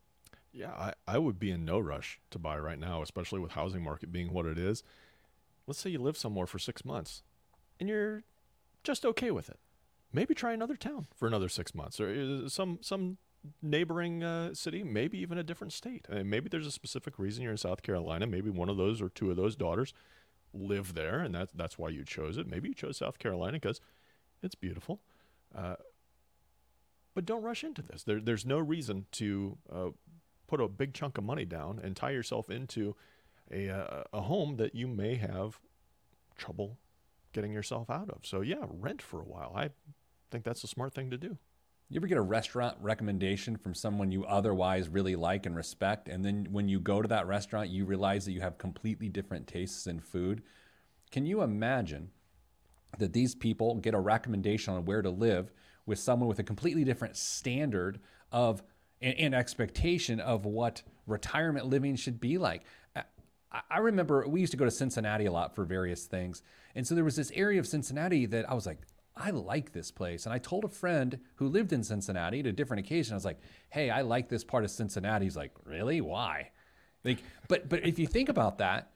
Yeah, 0.52 0.72
I, 0.72 0.94
I 1.06 1.18
would 1.18 1.38
be 1.38 1.50
in 1.50 1.64
no 1.64 1.78
rush 1.78 2.20
to 2.30 2.38
buy 2.38 2.58
right 2.58 2.78
now, 2.78 3.02
especially 3.02 3.40
with 3.40 3.52
housing 3.52 3.82
market 3.82 4.10
being 4.10 4.32
what 4.32 4.46
it 4.46 4.58
is. 4.58 4.82
Let's 5.66 5.80
say 5.80 5.90
you 5.90 5.98
live 5.98 6.16
somewhere 6.16 6.46
for 6.46 6.58
six 6.58 6.84
months 6.84 7.22
and 7.78 7.88
you're 7.88 8.22
just 8.82 9.04
okay 9.04 9.30
with 9.30 9.48
it. 9.48 9.58
Maybe 10.12 10.34
try 10.34 10.52
another 10.52 10.76
town 10.76 11.06
for 11.14 11.28
another 11.28 11.48
six 11.48 11.74
months 11.74 12.00
or 12.00 12.08
uh, 12.44 12.48
some 12.48 12.78
some 12.80 13.18
neighboring 13.62 14.22
uh, 14.24 14.54
city, 14.54 14.82
maybe 14.82 15.18
even 15.18 15.38
a 15.38 15.42
different 15.42 15.72
state. 15.72 16.06
I 16.10 16.16
mean, 16.16 16.30
maybe 16.30 16.48
there's 16.48 16.66
a 16.66 16.72
specific 16.72 17.18
reason 17.18 17.42
you're 17.42 17.52
in 17.52 17.58
South 17.58 17.82
Carolina. 17.82 18.26
Maybe 18.26 18.50
one 18.50 18.68
of 18.68 18.76
those 18.76 19.02
or 19.02 19.10
two 19.10 19.30
of 19.30 19.36
those 19.36 19.54
daughters 19.54 19.92
live 20.54 20.94
there, 20.94 21.20
and 21.20 21.34
that's 21.34 21.52
that's 21.52 21.78
why 21.78 21.90
you 21.90 22.04
chose 22.04 22.38
it. 22.38 22.46
Maybe 22.46 22.68
you 22.68 22.74
chose 22.74 22.96
South 22.96 23.18
Carolina 23.18 23.58
because 23.60 23.80
it's 24.42 24.54
beautiful. 24.54 25.00
Uh, 25.54 25.76
but 27.14 27.26
don't 27.26 27.42
rush 27.42 27.64
into 27.64 27.82
this. 27.82 28.04
There, 28.04 28.20
there's 28.20 28.46
no 28.46 28.58
reason 28.58 29.06
to 29.12 29.58
uh, 29.70 29.88
put 30.48 30.60
a 30.60 30.66
big 30.66 30.92
chunk 30.94 31.18
of 31.18 31.24
money 31.24 31.44
down 31.44 31.78
and 31.82 31.94
tie 31.94 32.10
yourself 32.10 32.50
into 32.50 32.96
a, 33.52 33.70
uh, 33.70 34.02
a 34.12 34.22
home 34.22 34.56
that 34.56 34.74
you 34.74 34.88
may 34.88 35.14
have 35.14 35.60
trouble 36.36 36.78
getting 37.32 37.52
yourself 37.52 37.88
out 37.88 38.10
of. 38.10 38.26
So, 38.26 38.40
yeah, 38.40 38.64
rent 38.68 39.00
for 39.00 39.20
a 39.20 39.24
while. 39.24 39.52
I 39.54 39.70
think 40.30 40.44
that's 40.44 40.64
a 40.64 40.68
smart 40.68 40.94
thing 40.94 41.10
to 41.10 41.18
do. 41.18 41.38
You 41.90 42.00
ever 42.00 42.06
get 42.06 42.18
a 42.18 42.22
restaurant 42.22 42.76
recommendation 42.80 43.56
from 43.56 43.74
someone 43.74 44.10
you 44.10 44.24
otherwise 44.24 44.88
really 44.88 45.16
like 45.16 45.46
and 45.46 45.56
respect, 45.56 46.08
and 46.08 46.22
then 46.22 46.48
when 46.50 46.68
you 46.68 46.80
go 46.80 47.00
to 47.00 47.08
that 47.08 47.26
restaurant, 47.26 47.70
you 47.70 47.86
realize 47.86 48.26
that 48.26 48.32
you 48.32 48.42
have 48.42 48.58
completely 48.58 49.08
different 49.08 49.46
tastes 49.46 49.86
in 49.86 50.00
food? 50.00 50.42
Can 51.10 51.24
you 51.24 51.40
imagine 51.40 52.10
that 52.98 53.14
these 53.14 53.34
people 53.34 53.76
get 53.76 53.94
a 53.94 54.00
recommendation 54.00 54.74
on 54.74 54.84
where 54.84 55.00
to 55.00 55.08
live 55.08 55.50
with 55.86 55.98
someone 55.98 56.28
with 56.28 56.38
a 56.38 56.44
completely 56.44 56.84
different 56.84 57.16
standard 57.16 58.00
of 58.30 58.62
and, 59.00 59.34
expectation 59.34 60.20
of 60.20 60.44
what 60.44 60.82
retirement 61.06 61.66
living 61.66 61.96
should 61.96 62.20
be 62.20 62.38
like? 62.38 62.64
I 63.50 63.78
remember 63.78 64.26
we 64.28 64.40
used 64.40 64.50
to 64.52 64.58
go 64.58 64.66
to 64.66 64.70
Cincinnati 64.70 65.24
a 65.24 65.32
lot 65.32 65.54
for 65.54 65.64
various 65.64 66.04
things. 66.04 66.42
And 66.74 66.86
so 66.86 66.94
there 66.94 67.04
was 67.04 67.16
this 67.16 67.30
area 67.34 67.58
of 67.58 67.66
Cincinnati 67.66 68.26
that 68.26 68.50
I 68.50 68.54
was 68.54 68.66
like, 68.66 68.78
I 69.16 69.30
like 69.30 69.72
this 69.72 69.90
place. 69.90 70.26
And 70.26 70.32
I 70.32 70.38
told 70.38 70.64
a 70.64 70.68
friend 70.68 71.18
who 71.36 71.48
lived 71.48 71.72
in 71.72 71.82
Cincinnati 71.82 72.40
at 72.40 72.46
a 72.46 72.52
different 72.52 72.84
occasion, 72.84 73.14
I 73.14 73.16
was 73.16 73.24
like, 73.24 73.40
hey, 73.70 73.90
I 73.90 74.02
like 74.02 74.28
this 74.28 74.44
part 74.44 74.64
of 74.64 74.70
Cincinnati. 74.70 75.26
He's 75.26 75.36
like, 75.36 75.52
really? 75.64 76.00
Why? 76.00 76.50
Like, 77.04 77.18
but 77.48 77.68
but 77.68 77.86
if 77.86 77.98
you 77.98 78.06
think 78.06 78.28
about 78.28 78.58
that, 78.58 78.90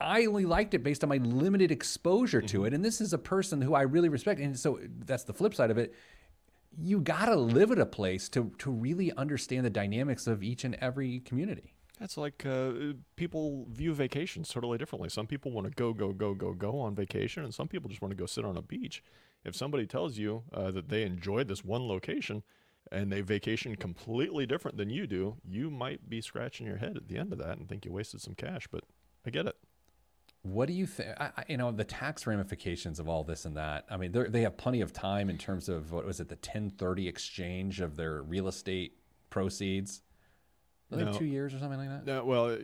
I 0.00 0.26
only 0.26 0.44
liked 0.44 0.74
it 0.74 0.82
based 0.82 1.02
on 1.02 1.08
my 1.08 1.16
limited 1.16 1.72
exposure 1.72 2.42
to 2.42 2.58
mm-hmm. 2.58 2.66
it. 2.66 2.74
And 2.74 2.84
this 2.84 3.00
is 3.00 3.12
a 3.12 3.18
person 3.18 3.62
who 3.62 3.74
I 3.74 3.82
really 3.82 4.08
respect. 4.08 4.40
And 4.40 4.58
so 4.58 4.78
that's 5.04 5.24
the 5.24 5.32
flip 5.32 5.54
side 5.54 5.70
of 5.70 5.78
it. 5.78 5.94
You 6.78 7.00
got 7.00 7.26
to 7.26 7.36
live 7.36 7.70
at 7.70 7.78
a 7.78 7.86
place 7.86 8.28
to, 8.30 8.52
to 8.58 8.70
really 8.70 9.12
understand 9.12 9.64
the 9.64 9.70
dynamics 9.70 10.26
of 10.26 10.42
each 10.42 10.64
and 10.64 10.74
every 10.76 11.20
community. 11.20 11.72
That's 11.98 12.18
like 12.18 12.44
uh, 12.44 12.72
people 13.16 13.66
view 13.70 13.94
vacations 13.94 14.50
totally 14.50 14.76
differently. 14.76 15.08
Some 15.08 15.26
people 15.26 15.50
want 15.50 15.66
to 15.66 15.72
go, 15.72 15.94
go, 15.94 16.12
go, 16.12 16.34
go, 16.34 16.52
go 16.52 16.78
on 16.78 16.94
vacation, 16.94 17.44
and 17.44 17.54
some 17.54 17.68
people 17.68 17.88
just 17.88 18.02
want 18.02 18.12
to 18.12 18.16
go 18.16 18.26
sit 18.26 18.44
on 18.44 18.56
a 18.56 18.62
beach. 18.62 19.02
If 19.44 19.56
somebody 19.56 19.86
tells 19.86 20.18
you 20.18 20.42
uh, 20.52 20.70
that 20.72 20.88
they 20.88 21.04
enjoyed 21.04 21.48
this 21.48 21.64
one 21.64 21.88
location 21.88 22.42
and 22.92 23.10
they 23.10 23.22
vacation 23.22 23.74
completely 23.76 24.44
different 24.44 24.76
than 24.76 24.90
you 24.90 25.06
do, 25.06 25.36
you 25.48 25.70
might 25.70 26.10
be 26.10 26.20
scratching 26.20 26.66
your 26.66 26.76
head 26.76 26.96
at 26.96 27.08
the 27.08 27.16
end 27.16 27.32
of 27.32 27.38
that 27.38 27.56
and 27.56 27.68
think 27.68 27.84
you 27.84 27.92
wasted 27.92 28.20
some 28.20 28.34
cash. 28.34 28.66
But 28.70 28.84
I 29.24 29.30
get 29.30 29.46
it. 29.46 29.56
What 30.52 30.68
do 30.68 30.74
you 30.74 30.86
think? 30.86 31.08
You 31.48 31.56
know, 31.56 31.72
the 31.72 31.84
tax 31.84 32.26
ramifications 32.26 33.00
of 33.00 33.08
all 33.08 33.24
this 33.24 33.44
and 33.44 33.56
that. 33.56 33.84
I 33.90 33.96
mean, 33.96 34.12
they 34.12 34.42
have 34.42 34.56
plenty 34.56 34.80
of 34.80 34.92
time 34.92 35.28
in 35.28 35.38
terms 35.38 35.68
of 35.68 35.92
what 35.92 36.06
was 36.06 36.20
it, 36.20 36.28
the 36.28 36.36
1030 36.36 37.08
exchange 37.08 37.80
of 37.80 37.96
their 37.96 38.22
real 38.22 38.46
estate 38.46 38.96
proceeds. 39.30 40.02
Like 40.90 41.06
no, 41.06 41.12
two 41.12 41.24
years 41.24 41.52
or 41.52 41.58
something 41.58 41.78
like 41.78 41.88
that. 41.88 42.06
No, 42.06 42.24
well, 42.24 42.56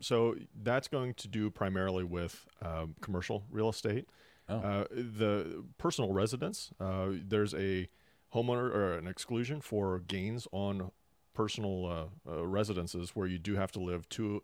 so 0.00 0.36
that's 0.62 0.86
going 0.86 1.14
to 1.14 1.28
do 1.28 1.50
primarily 1.50 2.04
with 2.04 2.46
um, 2.62 2.94
commercial 3.00 3.44
real 3.50 3.68
estate. 3.68 4.08
Oh. 4.48 4.56
Uh, 4.56 4.84
the 4.90 5.64
personal 5.78 6.12
residence, 6.12 6.70
uh, 6.78 7.08
there's 7.10 7.52
a 7.54 7.88
homeowner 8.32 8.72
or 8.72 8.92
an 8.92 9.08
exclusion 9.08 9.60
for 9.60 9.98
gains 9.98 10.46
on 10.52 10.92
personal 11.36 12.10
uh, 12.26 12.30
uh 12.32 12.46
residences 12.46 13.10
where 13.14 13.26
you 13.26 13.38
do 13.38 13.54
have 13.54 13.70
to 13.72 13.78
live 13.78 14.08
two 14.08 14.42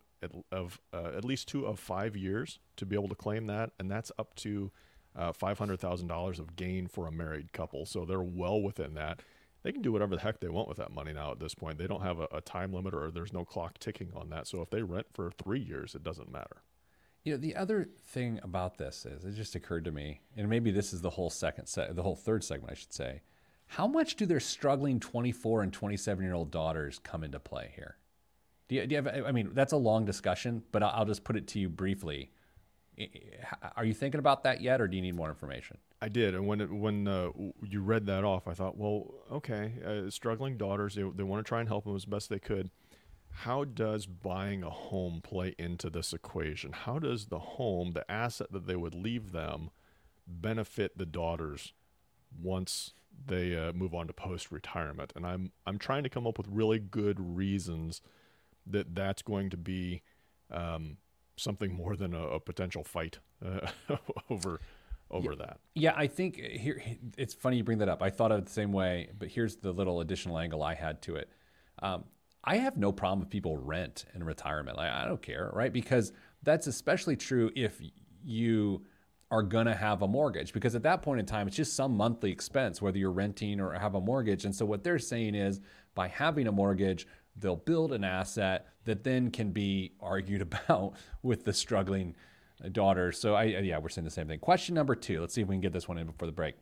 of 0.52 0.80
uh, 0.92 1.10
at 1.16 1.24
least 1.24 1.48
two 1.48 1.66
of 1.66 1.80
five 1.80 2.16
years 2.16 2.60
to 2.76 2.86
be 2.86 2.94
able 2.94 3.08
to 3.08 3.14
claim 3.14 3.46
that, 3.46 3.70
and 3.80 3.90
that's 3.90 4.12
up 4.18 4.34
to 4.36 4.70
five 5.32 5.58
hundred 5.58 5.80
thousand 5.80 6.06
dollars 6.06 6.38
of 6.38 6.54
gain 6.54 6.86
for 6.86 7.06
a 7.08 7.12
married 7.12 7.52
couple. 7.52 7.86
So 7.86 8.04
they're 8.04 8.22
well 8.22 8.60
within 8.60 8.94
that. 8.94 9.20
They 9.62 9.72
can 9.72 9.82
do 9.82 9.92
whatever 9.92 10.16
the 10.16 10.22
heck 10.22 10.40
they 10.40 10.48
want 10.48 10.68
with 10.68 10.78
that 10.78 10.90
money 10.90 11.12
now 11.12 11.32
at 11.32 11.38
this 11.38 11.54
point. 11.54 11.78
They 11.78 11.86
don't 11.86 12.02
have 12.02 12.18
a, 12.18 12.28
a 12.32 12.40
time 12.40 12.72
limit 12.72 12.94
or 12.94 13.10
there's 13.10 13.32
no 13.32 13.44
clock 13.44 13.78
ticking 13.78 14.10
on 14.14 14.28
that. 14.30 14.46
So 14.46 14.60
if 14.60 14.70
they 14.70 14.82
rent 14.82 15.06
for 15.12 15.30
three 15.30 15.60
years, 15.60 15.94
it 15.94 16.02
doesn't 16.02 16.32
matter. 16.32 16.62
You 17.24 17.34
know, 17.34 17.38
the 17.38 17.54
other 17.54 17.88
thing 18.04 18.40
about 18.42 18.78
this 18.78 19.06
is 19.06 19.24
it 19.24 19.36
just 19.36 19.54
occurred 19.54 19.84
to 19.84 19.92
me, 19.92 20.22
and 20.36 20.48
maybe 20.48 20.72
this 20.72 20.92
is 20.92 21.02
the 21.02 21.10
whole 21.10 21.30
second 21.30 21.66
set, 21.66 21.94
the 21.94 22.02
whole 22.02 22.16
third 22.16 22.42
segment, 22.42 22.72
I 22.72 22.74
should 22.74 22.92
say. 22.92 23.22
How 23.72 23.86
much 23.86 24.16
do 24.16 24.26
their 24.26 24.40
struggling 24.40 25.00
24 25.00 25.62
and 25.62 25.72
27 25.72 26.22
year 26.22 26.34
old 26.34 26.50
daughters 26.50 26.98
come 27.02 27.24
into 27.24 27.38
play 27.38 27.72
here? 27.74 27.96
Do 28.68 28.76
you, 28.76 28.86
do 28.86 28.94
you 28.94 29.02
have, 29.02 29.26
I 29.26 29.32
mean, 29.32 29.50
that's 29.54 29.72
a 29.72 29.78
long 29.78 30.04
discussion, 30.04 30.62
but 30.72 30.82
I'll 30.82 31.06
just 31.06 31.24
put 31.24 31.36
it 31.36 31.46
to 31.48 31.58
you 31.58 31.68
briefly. 31.68 32.30
Are 33.74 33.84
you 33.84 33.94
thinking 33.94 34.18
about 34.18 34.44
that 34.44 34.60
yet, 34.60 34.82
or 34.82 34.88
do 34.88 34.96
you 34.96 35.02
need 35.02 35.14
more 35.14 35.30
information? 35.30 35.78
I 36.02 36.10
did, 36.10 36.34
and 36.34 36.46
when 36.46 36.60
it, 36.60 36.70
when 36.70 37.08
uh, 37.08 37.30
you 37.62 37.80
read 37.80 38.04
that 38.06 38.24
off, 38.24 38.46
I 38.46 38.52
thought, 38.52 38.76
well, 38.76 39.14
okay, 39.32 39.72
uh, 39.84 40.10
struggling 40.10 40.58
daughters, 40.58 40.94
they, 40.94 41.02
they 41.02 41.22
want 41.22 41.42
to 41.44 41.48
try 41.48 41.60
and 41.60 41.68
help 41.68 41.84
them 41.84 41.96
as 41.96 42.04
best 42.04 42.28
they 42.28 42.38
could 42.38 42.70
how 43.32 43.64
does 43.64 44.06
buying 44.06 44.62
a 44.62 44.70
home 44.70 45.20
play 45.22 45.54
into 45.58 45.88
this 45.88 46.12
equation? 46.12 46.72
How 46.72 46.98
does 46.98 47.26
the 47.26 47.38
home, 47.38 47.92
the 47.92 48.08
asset 48.10 48.52
that 48.52 48.66
they 48.66 48.76
would 48.76 48.94
leave 48.94 49.32
them, 49.32 49.70
benefit 50.26 50.98
the 50.98 51.06
daughters 51.06 51.72
once 52.40 52.92
they 53.26 53.56
uh, 53.56 53.72
move 53.72 53.94
on 53.94 54.06
to 54.06 54.12
post 54.12 54.50
retirement? 54.50 55.12
And 55.16 55.26
I'm 55.26 55.52
I'm 55.66 55.78
trying 55.78 56.02
to 56.02 56.08
come 56.08 56.26
up 56.26 56.38
with 56.38 56.48
really 56.48 56.78
good 56.78 57.18
reasons 57.18 58.00
that 58.66 58.94
that's 58.94 59.22
going 59.22 59.50
to 59.50 59.56
be 59.56 60.02
um, 60.50 60.96
something 61.36 61.72
more 61.72 61.96
than 61.96 62.14
a, 62.14 62.22
a 62.22 62.40
potential 62.40 62.84
fight 62.84 63.18
uh, 63.44 63.68
over 64.30 64.60
over 65.10 65.32
yeah, 65.32 65.46
that. 65.46 65.60
Yeah, 65.74 65.92
I 65.94 66.06
think 66.06 66.36
here 66.36 66.82
it's 67.16 67.34
funny 67.34 67.58
you 67.58 67.64
bring 67.64 67.78
that 67.78 67.88
up. 67.88 68.02
I 68.02 68.10
thought 68.10 68.32
of 68.32 68.38
it 68.38 68.46
the 68.46 68.52
same 68.52 68.72
way, 68.72 69.10
but 69.18 69.28
here's 69.28 69.56
the 69.56 69.72
little 69.72 70.00
additional 70.00 70.38
angle 70.38 70.62
I 70.62 70.74
had 70.74 71.02
to 71.02 71.16
it. 71.16 71.30
Um, 71.82 72.04
I 72.44 72.56
have 72.56 72.76
no 72.76 72.92
problem 72.92 73.22
if 73.22 73.30
people 73.30 73.56
rent 73.56 74.04
in 74.14 74.24
retirement. 74.24 74.76
Like, 74.76 74.90
I 74.90 75.04
don't 75.04 75.22
care, 75.22 75.50
right? 75.52 75.72
Because 75.72 76.12
that's 76.42 76.66
especially 76.66 77.16
true 77.16 77.50
if 77.54 77.80
you 78.24 78.84
are 79.32 79.42
going 79.42 79.64
to 79.64 79.74
have 79.74 80.02
a 80.02 80.06
mortgage 80.06 80.52
because 80.52 80.74
at 80.74 80.82
that 80.82 81.00
point 81.00 81.18
in 81.18 81.24
time, 81.24 81.48
it's 81.48 81.56
just 81.56 81.74
some 81.74 81.96
monthly 81.96 82.30
expense, 82.30 82.82
whether 82.82 82.98
you're 82.98 83.10
renting 83.10 83.60
or 83.60 83.72
have 83.72 83.94
a 83.94 84.00
mortgage. 84.00 84.44
And 84.44 84.54
so 84.54 84.66
what 84.66 84.84
they're 84.84 84.98
saying 84.98 85.34
is 85.34 85.60
by 85.94 86.06
having 86.06 86.46
a 86.46 86.52
mortgage, 86.52 87.06
they'll 87.36 87.56
build 87.56 87.94
an 87.94 88.04
asset 88.04 88.66
that 88.84 89.02
then 89.04 89.30
can 89.30 89.50
be 89.50 89.92
argued 90.00 90.42
about 90.52 90.96
with 91.22 91.44
the 91.46 91.52
struggling 91.54 92.14
daughter. 92.72 93.10
So 93.10 93.34
I, 93.34 93.44
yeah, 93.44 93.78
we're 93.78 93.88
saying 93.88 94.04
the 94.04 94.10
same 94.10 94.28
thing. 94.28 94.38
Question 94.38 94.74
number 94.74 94.94
two. 94.94 95.22
Let's 95.22 95.32
see 95.32 95.40
if 95.40 95.48
we 95.48 95.54
can 95.54 95.62
get 95.62 95.72
this 95.72 95.88
one 95.88 95.96
in 95.96 96.06
before 96.06 96.26
the 96.26 96.32
break. 96.32 96.56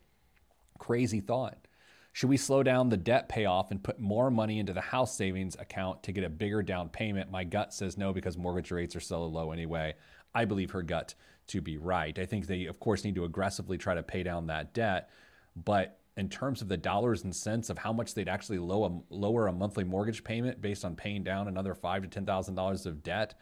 Crazy 0.79 1.21
thought. 1.21 1.67
Should 2.13 2.31
we 2.31 2.37
slow 2.37 2.63
down 2.63 2.89
the 2.89 2.97
debt 2.97 3.29
payoff 3.29 3.73
and 3.73 3.83
put 3.83 3.99
more 3.99 4.31
money 4.31 4.61
into 4.61 4.73
the 4.73 4.81
house 4.81 5.17
savings 5.17 5.57
account 5.57 6.05
to 6.05 6.13
get 6.13 6.23
a 6.23 6.29
bigger 6.29 6.63
down 6.63 6.89
payment? 6.89 7.33
My 7.33 7.43
gut 7.43 7.75
says 7.75 7.99
no 7.99 8.13
because 8.13 8.39
mortgage 8.39 8.71
rates 8.71 8.95
are 8.95 9.01
so 9.01 9.25
low 9.27 9.51
anyway. 9.51 9.95
I 10.35 10.45
believe 10.45 10.71
her 10.71 10.83
gut 10.83 11.15
to 11.51 11.61
be 11.61 11.79
right. 11.79 12.19
I 12.19 12.27
think 12.27 12.47
they, 12.47 12.67
of 12.67 12.81
course, 12.81 13.05
need 13.05 13.15
to 13.17 13.25
aggressively 13.25 13.79
try 13.79 13.95
to 13.95 14.03
pay 14.03 14.23
down 14.23 14.47
that 14.47 14.75
debt. 14.75 15.11
But 15.57 16.01
in 16.17 16.29
terms 16.29 16.63
of 16.63 16.69
the 16.69 16.77
dollars 16.77 17.25
and 17.25 17.35
cents 17.35 17.71
of 17.71 17.79
how 17.79 17.93
much 17.93 18.15
they'd 18.15 18.29
actually 18.29 18.59
lower, 18.59 18.91
lower 19.11 19.47
a 19.47 19.53
monthly 19.53 19.85
mortgage 19.85 20.25
payment 20.25 20.61
based 20.61 20.85
on 20.85 20.97
paying 20.97 21.23
down 21.23 21.49
another 21.49 21.75
five 21.75 22.03
to 22.03 22.09
ten 22.09 22.27
thousand 22.27 22.55
dollars 22.55 22.87
of 22.87 23.03
debt, 23.03 23.35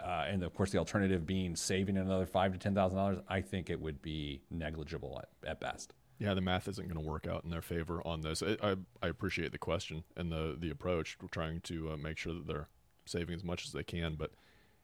uh, 0.00 0.24
and 0.28 0.42
of 0.42 0.54
course 0.54 0.70
the 0.70 0.78
alternative 0.78 1.26
being 1.26 1.56
saving 1.56 1.96
another 1.96 2.26
five 2.26 2.52
to 2.52 2.58
ten 2.58 2.74
thousand 2.74 2.98
dollars, 2.98 3.18
I 3.28 3.40
think 3.40 3.70
it 3.70 3.80
would 3.80 4.02
be 4.02 4.42
negligible 4.50 5.20
at, 5.22 5.50
at 5.50 5.60
best. 5.60 5.94
Yeah, 6.18 6.32
the 6.32 6.40
math 6.40 6.66
isn't 6.68 6.88
going 6.88 7.02
to 7.02 7.06
work 7.06 7.26
out 7.26 7.44
in 7.44 7.50
their 7.50 7.60
favor 7.60 8.00
on 8.06 8.22
this. 8.22 8.42
I, 8.42 8.56
I, 8.62 8.76
I, 9.02 9.08
appreciate 9.08 9.52
the 9.52 9.58
question 9.58 10.02
and 10.16 10.32
the 10.32 10.56
the 10.58 10.70
approach. 10.70 11.18
We're 11.20 11.28
trying 11.28 11.60
to 11.62 11.90
uh, 11.92 11.96
make 11.96 12.16
sure 12.16 12.32
that 12.32 12.46
they're 12.46 12.68
saving 13.04 13.34
as 13.34 13.44
much 13.44 13.66
as 13.66 13.72
they 13.72 13.82
can, 13.82 14.14
but 14.14 14.32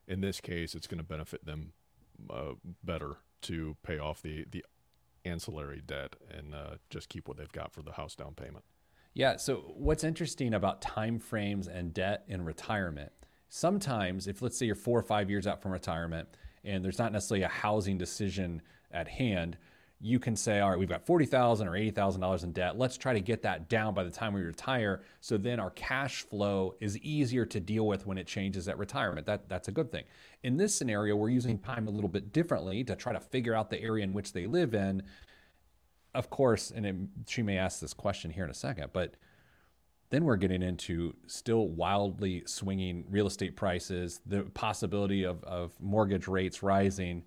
in 0.07 0.21
this 0.21 0.41
case, 0.41 0.75
it's 0.75 0.87
going 0.87 0.99
to 0.99 1.05
benefit 1.05 1.47
them 1.47 1.73
uh, 2.31 2.53
better 2.83 3.17
to 3.43 3.77
pay 3.83 3.99
off 3.99 4.23
the 4.23 4.45
the 4.51 4.65
ancillary 5.25 5.83
debt 5.85 6.17
and 6.37 6.55
uh, 6.55 6.75
just 6.91 7.09
keep 7.09 7.29
what 7.29 7.37
they've 7.37 7.53
got 7.53 7.73
for 7.73 7.83
the 7.83 7.93
house 7.93 8.15
down 8.15 8.35
payment. 8.35 8.65
Yeah. 9.15 9.37
So 9.37 9.73
what's 9.77 10.05
interesting 10.05 10.55
about 10.55 10.81
time 10.81 11.19
frames 11.19 11.69
and 11.69 11.93
debt 11.93 12.25
in 12.29 12.45
retirement? 12.45 13.13
Sometimes, 13.49 14.27
if 14.27 14.41
let's 14.41 14.59
say 14.59 14.67
you're 14.67 14.75
four 14.75 14.99
or 14.99 15.03
five 15.03 15.29
years 15.29 15.47
out 15.47 15.61
from 15.61 15.73
retirement, 15.73 16.29
and 16.65 16.85
there's 16.85 16.99
not 16.99 17.13
necessarily 17.13 17.45
a 17.45 17.49
housing 17.49 17.99
decision 17.99 18.63
at 18.91 19.09
hand, 19.09 19.59
you 20.05 20.19
can 20.19 20.35
say, 20.35 20.59
all 20.59 20.71
right, 20.71 20.79
we've 20.79 20.89
got 20.89 21.07
40,000 21.07 21.69
or 21.69 21.77
eighty 21.77 21.93
thousand 21.93 22.21
dollars 22.21 22.43
in 22.43 22.51
debt. 22.51 22.77
Let's 22.77 22.97
try 22.97 23.13
to 23.13 23.21
get 23.21 23.43
that 23.43 23.69
down 23.69 23.95
by 23.95 24.03
the 24.03 24.11
time 24.11 24.35
we 24.35 24.41
retire. 24.43 25.03
So 25.21 25.39
then 25.39 25.61
our 25.61 25.71
cash 25.71 26.23
flow 26.23 26.75
is 26.81 26.99
easier 26.99 27.47
to 27.47 27.61
deal 27.61 27.87
with 27.87 28.05
when 28.05 28.19
it 28.19 28.27
changes 28.27 28.67
at 28.67 28.77
retirement. 28.79 29.27
That 29.27 29.49
that's 29.49 29.69
a 29.69 29.73
good 29.73 29.93
thing. 29.93 30.03
In 30.43 30.57
this 30.57 30.75
scenario, 30.75 31.15
we're 31.15 31.29
using 31.29 31.57
time 31.57 31.87
a 31.87 31.91
little 31.91 32.09
bit 32.09 32.33
differently 32.33 32.83
to 32.83 32.97
try 32.97 33.13
to 33.13 33.21
figure 33.21 33.55
out 33.55 33.71
the 33.71 33.81
area 33.81 34.03
in 34.03 34.13
which 34.13 34.33
they 34.33 34.47
live 34.47 34.75
in. 34.75 35.05
Of 36.15 36.31
course, 36.31 36.73
and 36.75 36.85
it, 36.85 36.97
she 37.29 37.43
may 37.43 37.57
ask 37.57 37.79
this 37.81 37.95
question 37.95 38.33
here 38.33 38.45
in 38.45 38.51
a 38.51 38.55
second, 38.55 38.91
but 38.93 39.15
then 40.11 40.25
we're 40.25 40.37
getting 40.37 40.63
into 40.63 41.15
still 41.29 41.69
wildly 41.69 42.43
swinging 42.45 43.05
real 43.09 43.29
estate 43.29 43.57
prices, 43.57 44.21
the 44.27 44.43
possibility 44.43 45.23
of, 45.23 45.43
of 45.45 45.73
mortgage 45.81 46.29
rates 46.29 46.63
rising 46.63 47.23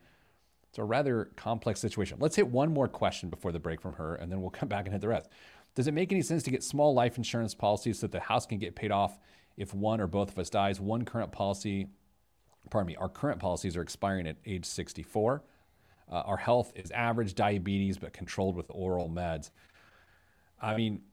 it's 0.76 0.80
a 0.82 0.84
rather 0.84 1.30
complex 1.38 1.80
situation. 1.80 2.18
Let's 2.20 2.36
hit 2.36 2.50
one 2.50 2.74
more 2.74 2.90
question 2.90 3.30
before 3.30 3.54
the 3.54 3.60
break 3.60 3.80
from 3.80 3.94
her, 3.94 4.16
and 4.16 4.30
then 4.30 4.42
we'll 4.42 4.50
come 4.50 4.68
back 4.68 4.84
and 4.84 4.92
hit 4.92 5.00
the 5.00 5.08
rest. 5.08 5.30
Does 5.74 5.88
it 5.88 5.94
make 5.94 6.12
any 6.12 6.22
sense 6.22 6.44
to 6.44 6.52
get 6.52 6.64
small 6.64 6.94
life 6.94 7.16
insurance 7.16 7.56
policies 7.56 8.00
so 8.00 8.08
that 8.08 8.12
the 8.12 8.20
house 8.20 8.46
can 8.46 8.58
get 8.58 8.76
paid 8.76 8.92
off 8.92 9.18
if 9.56 9.74
one 9.74 10.02
or 10.02 10.08
both 10.08 10.32
of 10.32 10.38
us 10.38 10.50
dies? 10.50 10.82
One 10.82 11.06
current 11.06 11.32
policy, 11.32 11.88
pardon 12.70 12.88
me, 12.88 12.98
our 12.98 13.08
current 13.08 13.40
policies 13.40 13.78
are 13.78 13.82
expiring 13.82 14.28
at 14.28 14.36
age 14.46 14.66
64. 14.66 15.44
Uh, 16.12 16.14
our 16.14 16.36
health 16.36 16.74
is 16.76 16.92
average 16.92 17.36
diabetes, 17.36 17.98
but 17.98 18.12
controlled 18.12 18.58
with 18.58 18.66
oral 18.70 19.10
meds. 19.10 19.52
I 20.62 20.76
mean, 20.76 21.04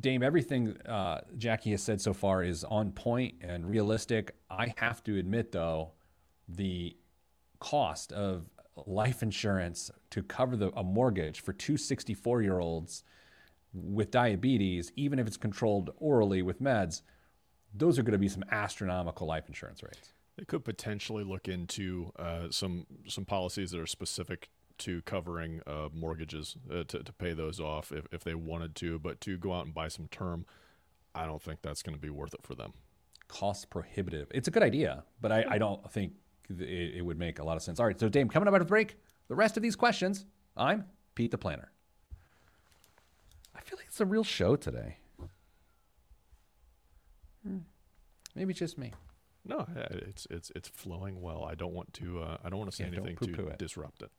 Dame, 0.00 0.24
everything 0.24 0.76
uh, 0.88 1.20
Jackie 1.38 1.70
has 1.70 1.84
said 1.84 2.00
so 2.00 2.14
far 2.14 2.42
is 2.42 2.64
on 2.64 2.90
point 2.90 3.36
and 3.42 3.70
realistic. 3.70 4.34
I 4.50 4.74
have 4.78 5.04
to 5.04 5.16
admit, 5.18 5.52
though, 5.52 5.92
the 6.48 6.96
cost 7.60 8.12
of 8.12 8.50
life 8.86 9.22
insurance 9.22 9.90
to 10.10 10.22
cover 10.22 10.56
the, 10.56 10.70
a 10.76 10.82
mortgage 10.82 11.40
for 11.40 11.52
two 11.52 11.76
64 11.76 12.42
year 12.42 12.58
olds 12.58 13.04
with 13.72 14.10
diabetes, 14.10 14.92
even 14.96 15.18
if 15.18 15.26
it's 15.26 15.36
controlled 15.36 15.90
orally 15.98 16.42
with 16.42 16.62
meds, 16.62 17.02
those 17.74 17.98
are 17.98 18.02
going 18.02 18.12
to 18.12 18.18
be 18.18 18.28
some 18.28 18.44
astronomical 18.50 19.26
life 19.26 19.48
insurance 19.48 19.82
rates. 19.82 20.12
They 20.36 20.44
could 20.44 20.64
potentially 20.64 21.24
look 21.24 21.48
into 21.48 22.12
uh, 22.18 22.48
some 22.50 22.86
some 23.06 23.24
policies 23.24 23.70
that 23.70 23.80
are 23.80 23.86
specific 23.86 24.48
to 24.78 25.02
covering 25.02 25.60
uh, 25.66 25.88
mortgages 25.92 26.56
uh, 26.70 26.84
to, 26.84 27.02
to 27.02 27.12
pay 27.12 27.32
those 27.32 27.60
off 27.60 27.92
if, 27.92 28.06
if 28.10 28.24
they 28.24 28.34
wanted 28.34 28.74
to, 28.76 28.98
but 28.98 29.20
to 29.20 29.36
go 29.36 29.52
out 29.52 29.64
and 29.64 29.74
buy 29.74 29.86
some 29.86 30.08
term, 30.08 30.44
I 31.14 31.26
don't 31.26 31.40
think 31.40 31.62
that's 31.62 31.82
going 31.82 31.94
to 31.94 32.00
be 32.00 32.10
worth 32.10 32.34
it 32.34 32.40
for 32.42 32.56
them. 32.56 32.72
Cost 33.28 33.70
prohibitive. 33.70 34.28
It's 34.34 34.48
a 34.48 34.50
good 34.50 34.64
idea, 34.64 35.04
but 35.20 35.30
I, 35.30 35.44
I 35.48 35.58
don't 35.58 35.90
think 35.92 36.14
it, 36.50 36.96
it 36.96 37.04
would 37.04 37.18
make 37.18 37.38
a 37.38 37.44
lot 37.44 37.56
of 37.56 37.62
sense. 37.62 37.80
All 37.80 37.86
right, 37.86 37.98
so 37.98 38.08
Dame, 38.08 38.28
coming 38.28 38.48
up 38.48 38.54
out 38.54 38.60
of 38.60 38.66
the 38.66 38.70
break, 38.70 38.96
the 39.28 39.34
rest 39.34 39.56
of 39.56 39.62
these 39.62 39.76
questions, 39.76 40.26
I'm 40.56 40.84
Pete 41.14 41.30
the 41.30 41.38
Planner. 41.38 41.70
I 43.54 43.60
feel 43.60 43.78
like 43.78 43.86
it's 43.86 44.00
a 44.00 44.06
real 44.06 44.24
show 44.24 44.56
today. 44.56 44.98
Hmm. 47.46 47.58
Maybe 48.34 48.52
just 48.52 48.78
me. 48.78 48.92
No, 49.46 49.66
it's 49.90 50.26
it's 50.30 50.50
it's 50.56 50.68
flowing 50.68 51.20
well. 51.20 51.44
I 51.44 51.54
don't 51.54 51.74
want 51.74 51.92
to 51.94 52.22
uh, 52.22 52.38
I 52.42 52.48
don't 52.48 52.58
want 52.58 52.70
to 52.70 52.76
say 52.76 52.84
yeah, 52.84 52.98
anything 52.98 53.34
to 53.34 53.48
it. 53.48 53.58
disrupt 53.58 54.02
it. 54.02 54.10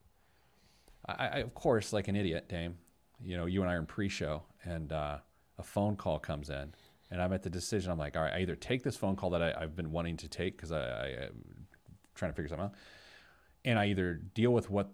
I, 1.08 1.28
I, 1.28 1.38
of 1.40 1.54
course, 1.54 1.94
like 1.94 2.08
an 2.08 2.16
idiot, 2.16 2.48
Dame. 2.48 2.78
You 3.24 3.38
know, 3.38 3.46
you 3.46 3.62
and 3.62 3.70
I 3.70 3.76
are 3.76 3.80
in 3.80 3.86
pre-show, 3.86 4.44
and 4.64 4.92
uh, 4.92 5.18
a 5.58 5.64
phone 5.64 5.96
call 5.96 6.20
comes 6.20 6.50
in, 6.50 6.74
and 7.10 7.22
I'm 7.22 7.34
at 7.34 7.44
the 7.44 7.50
decision. 7.50 7.92
I'm 7.92 7.98
like, 7.98 8.16
all 8.16 8.24
right, 8.24 8.34
I 8.34 8.40
either 8.42 8.56
take 8.56 8.84
this 8.84 8.98
phone 8.98 9.16
call 9.16 9.30
that 9.32 9.42
I, 9.42 9.60
have 9.60 9.76
been 9.76 9.92
wanting 9.92 10.18
to 10.18 10.28
take 10.28 10.58
because 10.58 10.72
I, 10.72 10.82
I, 10.82 11.30
trying 12.16 12.32
to 12.32 12.36
figure 12.36 12.50
something 12.50 12.66
out. 12.66 12.74
And 13.64 13.78
I 13.78 13.88
either 13.88 14.14
deal 14.14 14.52
with 14.52 14.70
what 14.70 14.90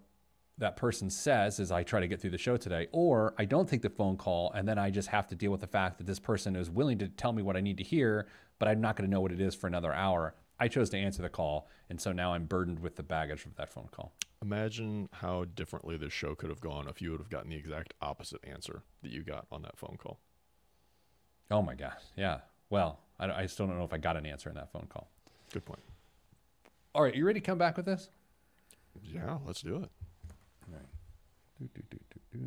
that 0.58 0.76
person 0.76 1.10
says 1.10 1.58
as 1.60 1.72
I 1.72 1.82
try 1.82 2.00
to 2.00 2.06
get 2.06 2.20
through 2.20 2.30
the 2.30 2.38
show 2.38 2.56
today, 2.56 2.86
or 2.92 3.34
I 3.38 3.44
don't 3.44 3.68
take 3.68 3.82
the 3.82 3.90
phone 3.90 4.16
call 4.16 4.52
and 4.52 4.68
then 4.68 4.78
I 4.78 4.90
just 4.90 5.08
have 5.08 5.26
to 5.28 5.34
deal 5.34 5.50
with 5.50 5.60
the 5.60 5.66
fact 5.66 5.98
that 5.98 6.06
this 6.06 6.18
person 6.18 6.56
is 6.56 6.70
willing 6.70 6.98
to 6.98 7.08
tell 7.08 7.32
me 7.32 7.42
what 7.42 7.56
I 7.56 7.60
need 7.60 7.78
to 7.78 7.84
hear, 7.84 8.26
but 8.58 8.68
I'm 8.68 8.80
not 8.80 8.96
going 8.96 9.08
to 9.08 9.10
know 9.10 9.20
what 9.20 9.32
it 9.32 9.40
is 9.40 9.54
for 9.54 9.66
another 9.66 9.92
hour. 9.92 10.34
I 10.60 10.68
chose 10.68 10.90
to 10.90 10.96
answer 10.96 11.22
the 11.22 11.28
call, 11.28 11.68
and 11.90 12.00
so 12.00 12.12
now 12.12 12.34
I'm 12.34 12.44
burdened 12.44 12.78
with 12.78 12.94
the 12.94 13.02
baggage 13.02 13.46
of 13.46 13.56
that 13.56 13.72
phone 13.72 13.88
call. 13.90 14.12
Imagine 14.42 15.08
how 15.12 15.44
differently 15.44 15.96
this 15.96 16.12
show 16.12 16.36
could 16.36 16.50
have 16.50 16.60
gone 16.60 16.86
if 16.86 17.02
you 17.02 17.10
would 17.10 17.20
have 17.20 17.30
gotten 17.30 17.50
the 17.50 17.56
exact 17.56 17.94
opposite 18.00 18.40
answer 18.44 18.82
that 19.02 19.10
you 19.10 19.22
got 19.22 19.46
on 19.50 19.62
that 19.62 19.76
phone 19.76 19.96
call. 19.98 20.20
Oh 21.50 21.62
my 21.62 21.74
gosh, 21.74 22.02
yeah. 22.16 22.38
Well, 22.70 23.00
I, 23.18 23.30
I 23.30 23.46
still 23.46 23.66
don't 23.66 23.78
know 23.78 23.84
if 23.84 23.92
I 23.92 23.98
got 23.98 24.16
an 24.16 24.26
answer 24.26 24.48
in 24.48 24.54
that 24.54 24.70
phone 24.70 24.86
call. 24.88 25.08
Good 25.52 25.64
point. 25.64 25.82
All 26.94 27.02
right, 27.02 27.14
you 27.14 27.24
ready 27.24 27.40
to 27.40 27.46
come 27.46 27.56
back 27.56 27.76
with 27.78 27.86
this? 27.86 28.10
Yeah, 29.02 29.38
let's 29.46 29.62
do 29.62 29.76
it. 29.76 29.90
All 30.68 30.74
right. 30.74 30.86
Do, 31.58 31.82
do, 31.90 31.98
do, 32.32 32.40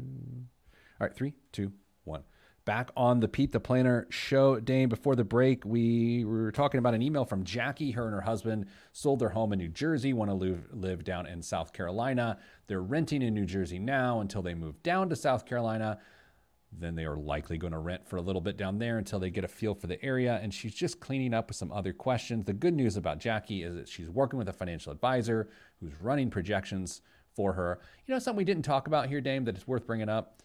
All 1.02 1.08
right, 1.08 1.16
three, 1.16 1.34
two, 1.52 1.72
one. 2.04 2.24
Back 2.64 2.92
on 2.96 3.20
the 3.20 3.28
Pete 3.28 3.52
the 3.52 3.60
Planner 3.60 4.08
show, 4.10 4.60
Dane. 4.60 4.90
Before 4.90 5.16
the 5.16 5.24
break, 5.24 5.66
we 5.66 6.26
were 6.26 6.52
talking 6.52 6.78
about 6.80 6.94
an 6.94 7.02
email 7.02 7.26
from 7.26 7.44
Jackie. 7.44 7.92
Her 7.92 8.06
and 8.06 8.14
her 8.14 8.22
husband 8.22 8.68
sold 8.92 9.20
their 9.20 9.30
home 9.30 9.54
in 9.54 9.60
New 9.60 9.68
Jersey, 9.68 10.14
want 10.14 10.30
to 10.30 10.36
live, 10.36 10.68
live 10.72 11.04
down 11.04 11.26
in 11.26 11.42
South 11.42 11.74
Carolina. 11.74 12.38
They're 12.68 12.82
renting 12.82 13.22
in 13.22 13.34
New 13.34 13.46
Jersey 13.46 13.80
now 13.80 14.20
until 14.20 14.42
they 14.42 14.54
move 14.54 14.82
down 14.84 15.10
to 15.10 15.16
South 15.16 15.46
Carolina 15.46 16.00
then 16.80 16.96
they 16.96 17.06
are 17.06 17.18
likely 17.18 17.58
going 17.58 17.74
to 17.74 17.80
rent 17.80 18.08
for 18.08 18.18
a 18.18 18.22
little 18.22 18.42
bit 18.42 18.58
down 18.58 18.80
there 18.80 18.98
until 18.98 19.20
they 19.20 19.30
get 19.30 19.44
a 19.44 19.48
feel 19.48 19.74
for 19.74 19.88
the 19.88 20.04
area. 20.04 20.40
And 20.42 20.54
she's 20.54 20.74
just 20.74 21.00
cleaning 21.00 21.34
up 21.34 21.50
with 21.50 21.58
some 21.58 21.72
other 21.72 21.94
questions. 21.94 22.46
The 22.46 22.54
good 22.54 22.74
news 22.74 22.98
about 22.98 23.20
Jackie 23.20 23.64
is 23.64 23.76
that 23.76 23.88
she's 23.88 24.10
working 24.10 24.38
with 24.38 24.50
a 24.50 24.54
financial 24.54 24.92
advisor 24.92 25.50
who's 25.80 25.94
running 26.02 26.30
projections 26.30 27.02
for 27.34 27.54
her. 27.54 27.80
You 28.06 28.14
know, 28.14 28.20
something 28.20 28.38
we 28.38 28.46
didn't 28.46 28.64
talk 28.64 28.88
about 28.88 29.10
here, 29.10 29.22
Dame, 29.22 29.46
that 29.46 29.56
it's 29.56 29.68
worth 29.68 29.86
bringing 29.86 30.10
up. 30.10 30.42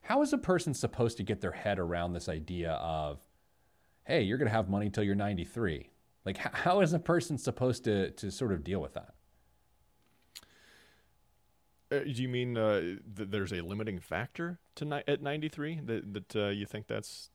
How 0.00 0.22
is 0.22 0.32
a 0.32 0.38
person 0.38 0.74
supposed 0.74 1.16
to 1.18 1.22
get 1.22 1.40
their 1.40 1.52
head 1.52 1.78
around 1.78 2.12
this 2.12 2.28
idea 2.28 2.72
of, 2.72 3.20
hey, 4.04 4.22
you're 4.22 4.38
going 4.38 4.48
to 4.48 4.54
have 4.54 4.68
money 4.68 4.86
until 4.86 5.04
you're 5.04 5.14
93? 5.14 5.90
Like, 6.24 6.38
how 6.38 6.80
is 6.80 6.92
a 6.92 6.98
person 6.98 7.38
supposed 7.38 7.84
to, 7.84 8.10
to 8.12 8.30
sort 8.30 8.52
of 8.52 8.64
deal 8.64 8.80
with 8.80 8.94
that? 8.94 9.14
Uh, 11.90 12.00
do 12.00 12.22
you 12.22 12.28
mean 12.28 12.56
uh, 12.56 12.96
there's 13.06 13.52
a 13.52 13.60
limiting 13.62 13.98
factor 13.98 14.58
to 14.74 14.84
ni- 14.84 15.02
at 15.08 15.22
93 15.22 15.80
that 15.84 16.12
that 16.12 16.36
uh, 16.36 16.48
you 16.48 16.66
think 16.66 16.86
that's 16.86 17.30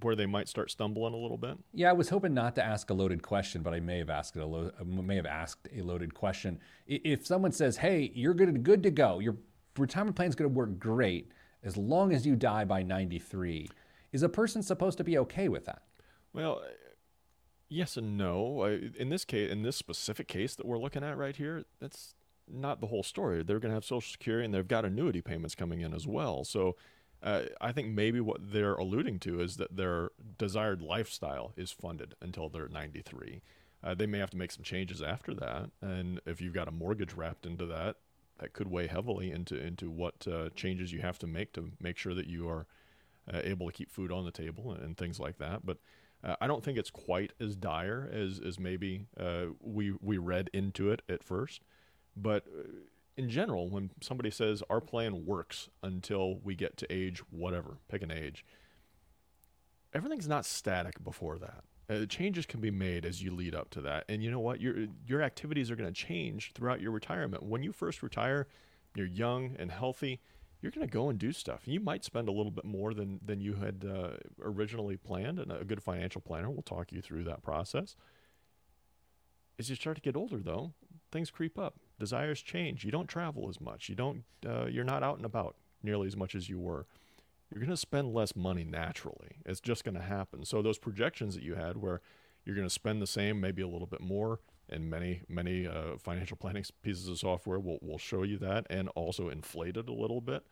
where 0.00 0.16
they 0.16 0.26
might 0.26 0.48
start 0.48 0.70
stumbling 0.70 1.14
a 1.14 1.16
little 1.16 1.36
bit? 1.38 1.56
Yeah, 1.72 1.90
I 1.90 1.92
was 1.92 2.08
hoping 2.08 2.34
not 2.34 2.54
to 2.56 2.64
ask 2.64 2.90
a 2.90 2.94
loaded 2.94 3.22
question, 3.22 3.62
but 3.62 3.74
I 3.74 3.80
may 3.80 3.98
have 3.98 4.10
asked 4.10 4.36
a 4.36 4.46
lo- 4.46 4.70
may 4.84 5.16
have 5.16 5.26
asked 5.26 5.68
a 5.74 5.82
loaded 5.82 6.14
question. 6.14 6.60
If 6.86 7.26
someone 7.26 7.52
says, 7.52 7.78
"Hey, 7.78 8.12
you're 8.14 8.34
good 8.34 8.62
good 8.62 8.82
to 8.84 8.90
go. 8.90 9.18
Your 9.18 9.36
retirement 9.76 10.16
plan 10.16 10.28
is 10.28 10.34
going 10.36 10.50
to 10.50 10.54
work 10.56 10.78
great 10.78 11.32
as 11.62 11.76
long 11.76 12.12
as 12.12 12.26
you 12.26 12.36
die 12.36 12.64
by 12.64 12.82
93," 12.82 13.68
is 14.12 14.22
a 14.22 14.28
person 14.28 14.62
supposed 14.62 14.98
to 14.98 15.04
be 15.04 15.18
okay 15.18 15.48
with 15.48 15.64
that? 15.64 15.82
Well, 16.32 16.62
yes 17.68 17.96
and 17.96 18.16
no. 18.16 18.64
In 18.64 19.08
this 19.08 19.24
case, 19.24 19.50
in 19.50 19.62
this 19.62 19.76
specific 19.76 20.28
case 20.28 20.54
that 20.54 20.66
we're 20.66 20.78
looking 20.78 21.02
at 21.02 21.16
right 21.16 21.34
here, 21.34 21.64
that's 21.80 22.14
not 22.50 22.80
the 22.80 22.86
whole 22.88 23.02
story. 23.02 23.42
They're 23.42 23.58
going 23.58 23.70
to 23.70 23.76
have 23.76 23.84
Social 23.84 24.10
Security 24.10 24.44
and 24.44 24.54
they've 24.54 24.66
got 24.66 24.84
annuity 24.84 25.20
payments 25.20 25.54
coming 25.54 25.80
in 25.80 25.94
as 25.94 26.06
well. 26.06 26.44
So 26.44 26.76
uh, 27.22 27.44
I 27.60 27.72
think 27.72 27.88
maybe 27.88 28.20
what 28.20 28.52
they're 28.52 28.74
alluding 28.74 29.18
to 29.20 29.40
is 29.40 29.56
that 29.56 29.76
their 29.76 30.10
desired 30.36 30.82
lifestyle 30.82 31.52
is 31.56 31.72
funded 31.72 32.14
until 32.20 32.48
they're 32.48 32.68
93. 32.68 33.40
Uh, 33.82 33.94
they 33.94 34.06
may 34.06 34.18
have 34.18 34.30
to 34.30 34.36
make 34.36 34.52
some 34.52 34.64
changes 34.64 35.02
after 35.02 35.34
that, 35.34 35.70
and 35.82 36.18
if 36.24 36.40
you've 36.40 36.54
got 36.54 36.68
a 36.68 36.70
mortgage 36.70 37.12
wrapped 37.12 37.44
into 37.44 37.66
that, 37.66 37.96
that 38.40 38.54
could 38.54 38.68
weigh 38.68 38.86
heavily 38.86 39.30
into 39.30 39.56
into 39.56 39.90
what 39.90 40.26
uh, 40.26 40.48
changes 40.54 40.92
you 40.92 41.00
have 41.00 41.18
to 41.18 41.26
make 41.26 41.52
to 41.52 41.70
make 41.80 41.98
sure 41.98 42.14
that 42.14 42.26
you 42.26 42.48
are 42.48 42.66
uh, 43.32 43.40
able 43.44 43.66
to 43.66 43.72
keep 43.72 43.90
food 43.90 44.10
on 44.10 44.24
the 44.24 44.30
table 44.30 44.72
and, 44.72 44.82
and 44.82 44.96
things 44.96 45.20
like 45.20 45.38
that. 45.38 45.64
But 45.64 45.78
uh, 46.22 46.36
I 46.40 46.46
don't 46.46 46.64
think 46.64 46.78
it's 46.78 46.90
quite 46.90 47.32
as 47.38 47.56
dire 47.56 48.08
as 48.12 48.40
as 48.40 48.58
maybe 48.58 49.06
uh, 49.18 49.46
we 49.60 49.94
we 50.00 50.18
read 50.18 50.48
into 50.52 50.90
it 50.90 51.02
at 51.08 51.22
first. 51.22 51.62
But 52.16 52.44
uh, 52.46 52.62
in 53.16 53.28
general, 53.28 53.68
when 53.68 53.90
somebody 54.00 54.30
says 54.30 54.62
our 54.68 54.80
plan 54.80 55.24
works 55.24 55.68
until 55.82 56.38
we 56.42 56.54
get 56.54 56.76
to 56.78 56.92
age 56.92 57.20
whatever, 57.30 57.78
pick 57.88 58.02
an 58.02 58.10
age, 58.10 58.44
everything's 59.92 60.28
not 60.28 60.44
static 60.44 61.02
before 61.02 61.38
that. 61.38 61.64
Uh, 61.88 62.06
changes 62.06 62.46
can 62.46 62.60
be 62.60 62.70
made 62.70 63.04
as 63.04 63.22
you 63.22 63.34
lead 63.34 63.54
up 63.54 63.68
to 63.70 63.80
that, 63.82 64.04
and 64.08 64.22
you 64.22 64.30
know 64.30 64.40
what? 64.40 64.58
Your 64.58 64.86
your 65.06 65.20
activities 65.20 65.70
are 65.70 65.76
going 65.76 65.92
to 65.92 65.92
change 65.92 66.52
throughout 66.54 66.80
your 66.80 66.92
retirement. 66.92 67.42
When 67.42 67.62
you 67.62 67.72
first 67.72 68.02
retire, 68.02 68.46
you're 68.94 69.06
young 69.06 69.54
and 69.58 69.70
healthy. 69.70 70.20
You're 70.62 70.70
going 70.70 70.86
to 70.86 70.90
go 70.90 71.10
and 71.10 71.18
do 71.18 71.30
stuff. 71.30 71.62
You 71.66 71.80
might 71.80 72.02
spend 72.02 72.26
a 72.26 72.32
little 72.32 72.50
bit 72.50 72.64
more 72.64 72.94
than 72.94 73.20
than 73.22 73.42
you 73.42 73.54
had 73.54 73.84
uh, 73.84 74.16
originally 74.42 74.96
planned, 74.96 75.38
and 75.38 75.52
a 75.52 75.62
good 75.62 75.82
financial 75.82 76.22
planner 76.22 76.50
will 76.50 76.62
talk 76.62 76.90
you 76.90 77.02
through 77.02 77.24
that 77.24 77.42
process. 77.42 77.96
As 79.58 79.68
you 79.68 79.76
start 79.76 79.96
to 79.96 80.02
get 80.02 80.16
older, 80.16 80.38
though, 80.38 80.72
things 81.12 81.30
creep 81.30 81.58
up. 81.58 81.74
Desires 81.98 82.40
change. 82.40 82.84
You 82.84 82.90
don't 82.90 83.08
travel 83.08 83.48
as 83.48 83.60
much. 83.60 83.88
You 83.88 83.94
don't. 83.94 84.24
Uh, 84.46 84.66
you're 84.66 84.84
not 84.84 85.02
out 85.02 85.16
and 85.16 85.24
about 85.24 85.56
nearly 85.82 86.06
as 86.06 86.16
much 86.16 86.34
as 86.34 86.48
you 86.48 86.58
were 86.58 86.86
you're 87.54 87.60
going 87.60 87.70
to 87.70 87.76
spend 87.76 88.12
less 88.12 88.34
money 88.34 88.64
naturally. 88.64 89.36
It's 89.46 89.60
just 89.60 89.84
going 89.84 89.94
to 89.94 90.02
happen. 90.02 90.44
So 90.44 90.60
those 90.60 90.78
projections 90.78 91.34
that 91.34 91.44
you 91.44 91.54
had 91.54 91.76
where 91.76 92.00
you're 92.44 92.56
going 92.56 92.66
to 92.66 92.72
spend 92.72 93.00
the 93.00 93.06
same, 93.06 93.40
maybe 93.40 93.62
a 93.62 93.68
little 93.68 93.86
bit 93.86 94.00
more, 94.00 94.40
and 94.68 94.90
many 94.90 95.22
many 95.28 95.66
uh, 95.66 95.96
financial 95.98 96.36
planning 96.40 96.64
pieces 96.82 97.08
of 97.08 97.18
software 97.18 97.60
will, 97.60 97.78
will 97.80 97.98
show 97.98 98.22
you 98.22 98.38
that 98.38 98.66
and 98.70 98.88
also 98.90 99.28
inflate 99.28 99.76
it 99.76 99.88
a 99.88 99.92
little 99.92 100.20
bit. 100.20 100.44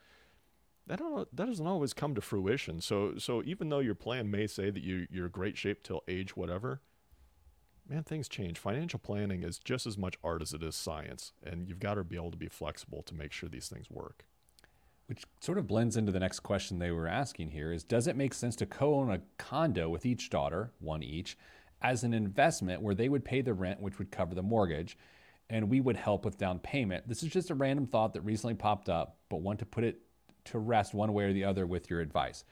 That 0.87 0.99
don't 0.99 1.35
that 1.35 1.47
doesn't 1.47 1.67
always 1.67 1.93
come 1.93 2.15
to 2.15 2.21
fruition. 2.21 2.81
So 2.81 3.15
so 3.19 3.43
even 3.45 3.69
though 3.69 3.81
your 3.81 3.95
plan 3.95 4.31
may 4.31 4.47
say 4.47 4.71
that 4.71 4.83
you 4.83 5.07
you're 5.11 5.29
great 5.29 5.57
shape 5.57 5.83
till 5.83 6.03
age 6.09 6.37
whatever, 6.37 6.81
man, 7.89 8.03
things 8.03 8.29
change. 8.29 8.59
Financial 8.59 8.99
planning 8.99 9.43
is 9.43 9.59
just 9.59 9.87
as 9.87 9.99
much 9.99 10.17
art 10.23 10.43
as 10.43 10.53
it 10.53 10.63
is 10.63 10.75
science, 10.75 11.33
and 11.45 11.69
you've 11.69 11.81
got 11.81 11.95
to 11.95 12.05
be 12.05 12.17
able 12.17 12.31
to 12.31 12.37
be 12.37 12.49
flexible 12.49 13.03
to 13.03 13.15
make 13.15 13.33
sure 13.33 13.49
these 13.49 13.69
things 13.69 13.91
work. 13.91 14.25
Which 15.07 15.25
sort 15.41 15.59
of 15.59 15.67
blends 15.67 15.97
into 15.97 16.13
the 16.13 16.21
next 16.21 16.41
question 16.41 16.79
they 16.79 16.91
were 16.91 17.09
asking 17.09 17.51
here 17.51 17.73
is 17.73 17.85
does 17.85 18.07
it 18.07 18.17
make 18.17 18.33
sense 18.33 18.57
to 18.57 18.67
co-own 18.67 19.11
a 19.11 19.21
condo 19.37 19.89
with 19.89 20.07
each 20.07 20.31
daughter 20.31 20.73
one 20.79 21.03
each 21.03 21.37
as 21.83 22.05
an 22.05 22.15
investment 22.15 22.81
where 22.81 22.95
they 22.95 23.09
would 23.09 23.25
pay 23.25 23.43
the 23.43 23.53
rent 23.53 23.81
which 23.81 23.99
would 23.99 24.11
cover 24.11 24.35
the 24.35 24.43
mortgage 24.43 24.97
and 25.51 25.69
we 25.69 25.81
would 25.81 25.97
help 25.97 26.25
with 26.25 26.39
down 26.39 26.61
payment? 26.61 27.07
This 27.09 27.23
is 27.23 27.31
just 27.31 27.51
a 27.51 27.55
random 27.55 27.87
thought 27.87 28.15
that 28.15 28.23
recently 28.23 28.55
popped 28.55 28.89
up 28.89 29.19
but 29.29 29.43
want 29.43 29.59
to 29.59 29.67
put 29.67 29.85
it 29.85 30.01
to 30.45 30.59
rest 30.59 30.95
one 30.95 31.13
way 31.13 31.25
or 31.25 31.33
the 31.33 31.45
other 31.45 31.67
with 31.67 31.91
your 31.91 32.01
advice. 32.01 32.45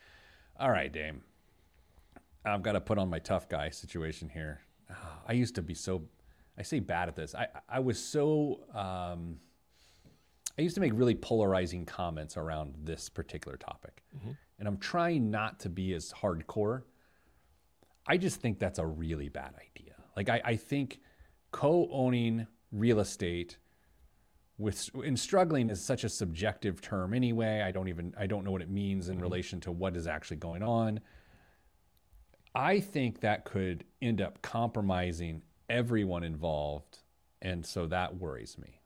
All 0.59 0.71
right 0.71 0.93
dame. 0.93 1.23
I've 2.45 2.63
got 2.63 2.73
to 2.73 2.81
put 2.81 2.99
on 2.99 3.09
my 3.09 3.21
tough 3.21 3.49
guy 3.49 3.71
situation 3.71 4.29
here 4.29 4.61
i 5.27 5.33
used 5.33 5.55
to 5.55 5.63
be 5.63 5.75
so 5.75 6.03
i 6.59 6.63
say 6.63 6.81
bad 6.81 7.09
at 7.09 7.17
this 7.17 7.35
i, 7.35 7.47
I 7.69 7.81
was 7.81 8.03
so 8.03 8.61
um, 8.75 9.37
I 10.59 10.63
used 10.63 10.75
to 10.75 10.83
make 10.83 10.93
really 10.95 11.15
polarizing 11.15 11.87
comments 11.87 12.37
around 12.37 12.75
this 12.85 13.09
particular 13.09 13.57
topic. 13.57 14.03
Mm-hmm. 14.15 14.33
And 14.59 14.69
I'm 14.69 14.77
trying 14.77 15.31
not 15.31 15.59
to 15.61 15.71
be 15.71 15.95
as 15.95 16.13
hardcore. 16.13 16.83
I 18.07 18.19
just 18.19 18.43
think 18.43 18.59
that's 18.59 18.79
a 18.79 18.87
really 18.87 19.31
bad 19.31 19.55
idea. 19.55 19.95
Like, 20.17 20.29
I, 20.29 20.43
I 20.45 20.57
think 20.57 21.01
co 21.51 21.89
owning 21.91 22.47
real 22.73 23.01
estate 23.01 23.57
with 24.59 24.91
in 25.03 25.17
struggling 25.17 25.71
is 25.71 25.83
such 25.83 26.05
a 26.05 26.11
subjective 26.11 26.83
term 26.83 27.15
anyway. 27.15 27.63
I 27.63 27.73
don't 27.73 27.89
even 27.89 28.13
I 28.19 28.27
don't 28.27 28.45
know 28.45 28.51
what 28.51 28.61
it 28.61 28.71
means 28.71 29.09
in 29.09 29.15
mm-hmm. 29.15 29.23
relation 29.23 29.61
to 29.61 29.73
what 29.73 29.97
is 29.97 30.07
actually 30.07 30.37
going 30.37 30.63
on. 30.63 31.01
I 32.55 32.81
think 32.81 33.21
that 33.21 33.45
could 33.45 33.85
end 34.03 34.21
up 34.21 34.43
compromising 34.43 35.43
everyone 35.69 36.25
involved, 36.25 36.99
and 37.41 37.65
so 37.65 37.87
that 37.87 38.17
worries 38.17 38.59
me. 38.59 38.81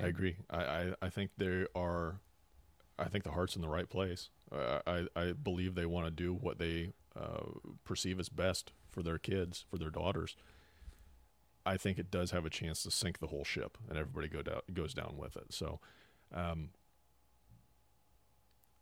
I 0.00 0.06
agree. 0.08 0.36
I, 0.50 0.58
I, 0.58 0.94
I 1.02 1.08
think 1.08 1.30
they 1.38 1.66
are. 1.74 2.20
I 2.98 3.04
think 3.04 3.24
the 3.24 3.30
heart's 3.30 3.56
in 3.56 3.62
the 3.62 3.68
right 3.68 3.88
place. 3.88 4.28
Uh, 4.52 4.80
I 4.86 5.06
I 5.16 5.32
believe 5.32 5.74
they 5.74 5.86
want 5.86 6.06
to 6.06 6.10
do 6.10 6.34
what 6.34 6.58
they 6.58 6.92
uh, 7.16 7.44
perceive 7.84 8.20
as 8.20 8.28
best 8.28 8.72
for 8.90 9.02
their 9.02 9.18
kids, 9.18 9.64
for 9.70 9.78
their 9.78 9.90
daughters. 9.90 10.36
I 11.66 11.76
think 11.76 11.98
it 11.98 12.10
does 12.10 12.32
have 12.32 12.44
a 12.44 12.50
chance 12.50 12.82
to 12.82 12.90
sink 12.90 13.18
the 13.18 13.28
whole 13.28 13.44
ship, 13.44 13.78
and 13.88 13.96
everybody 13.96 14.28
go 14.28 14.42
down 14.42 14.60
goes 14.72 14.94
down 14.94 15.14
with 15.16 15.36
it. 15.36 15.52
So, 15.52 15.80
um, 16.32 16.70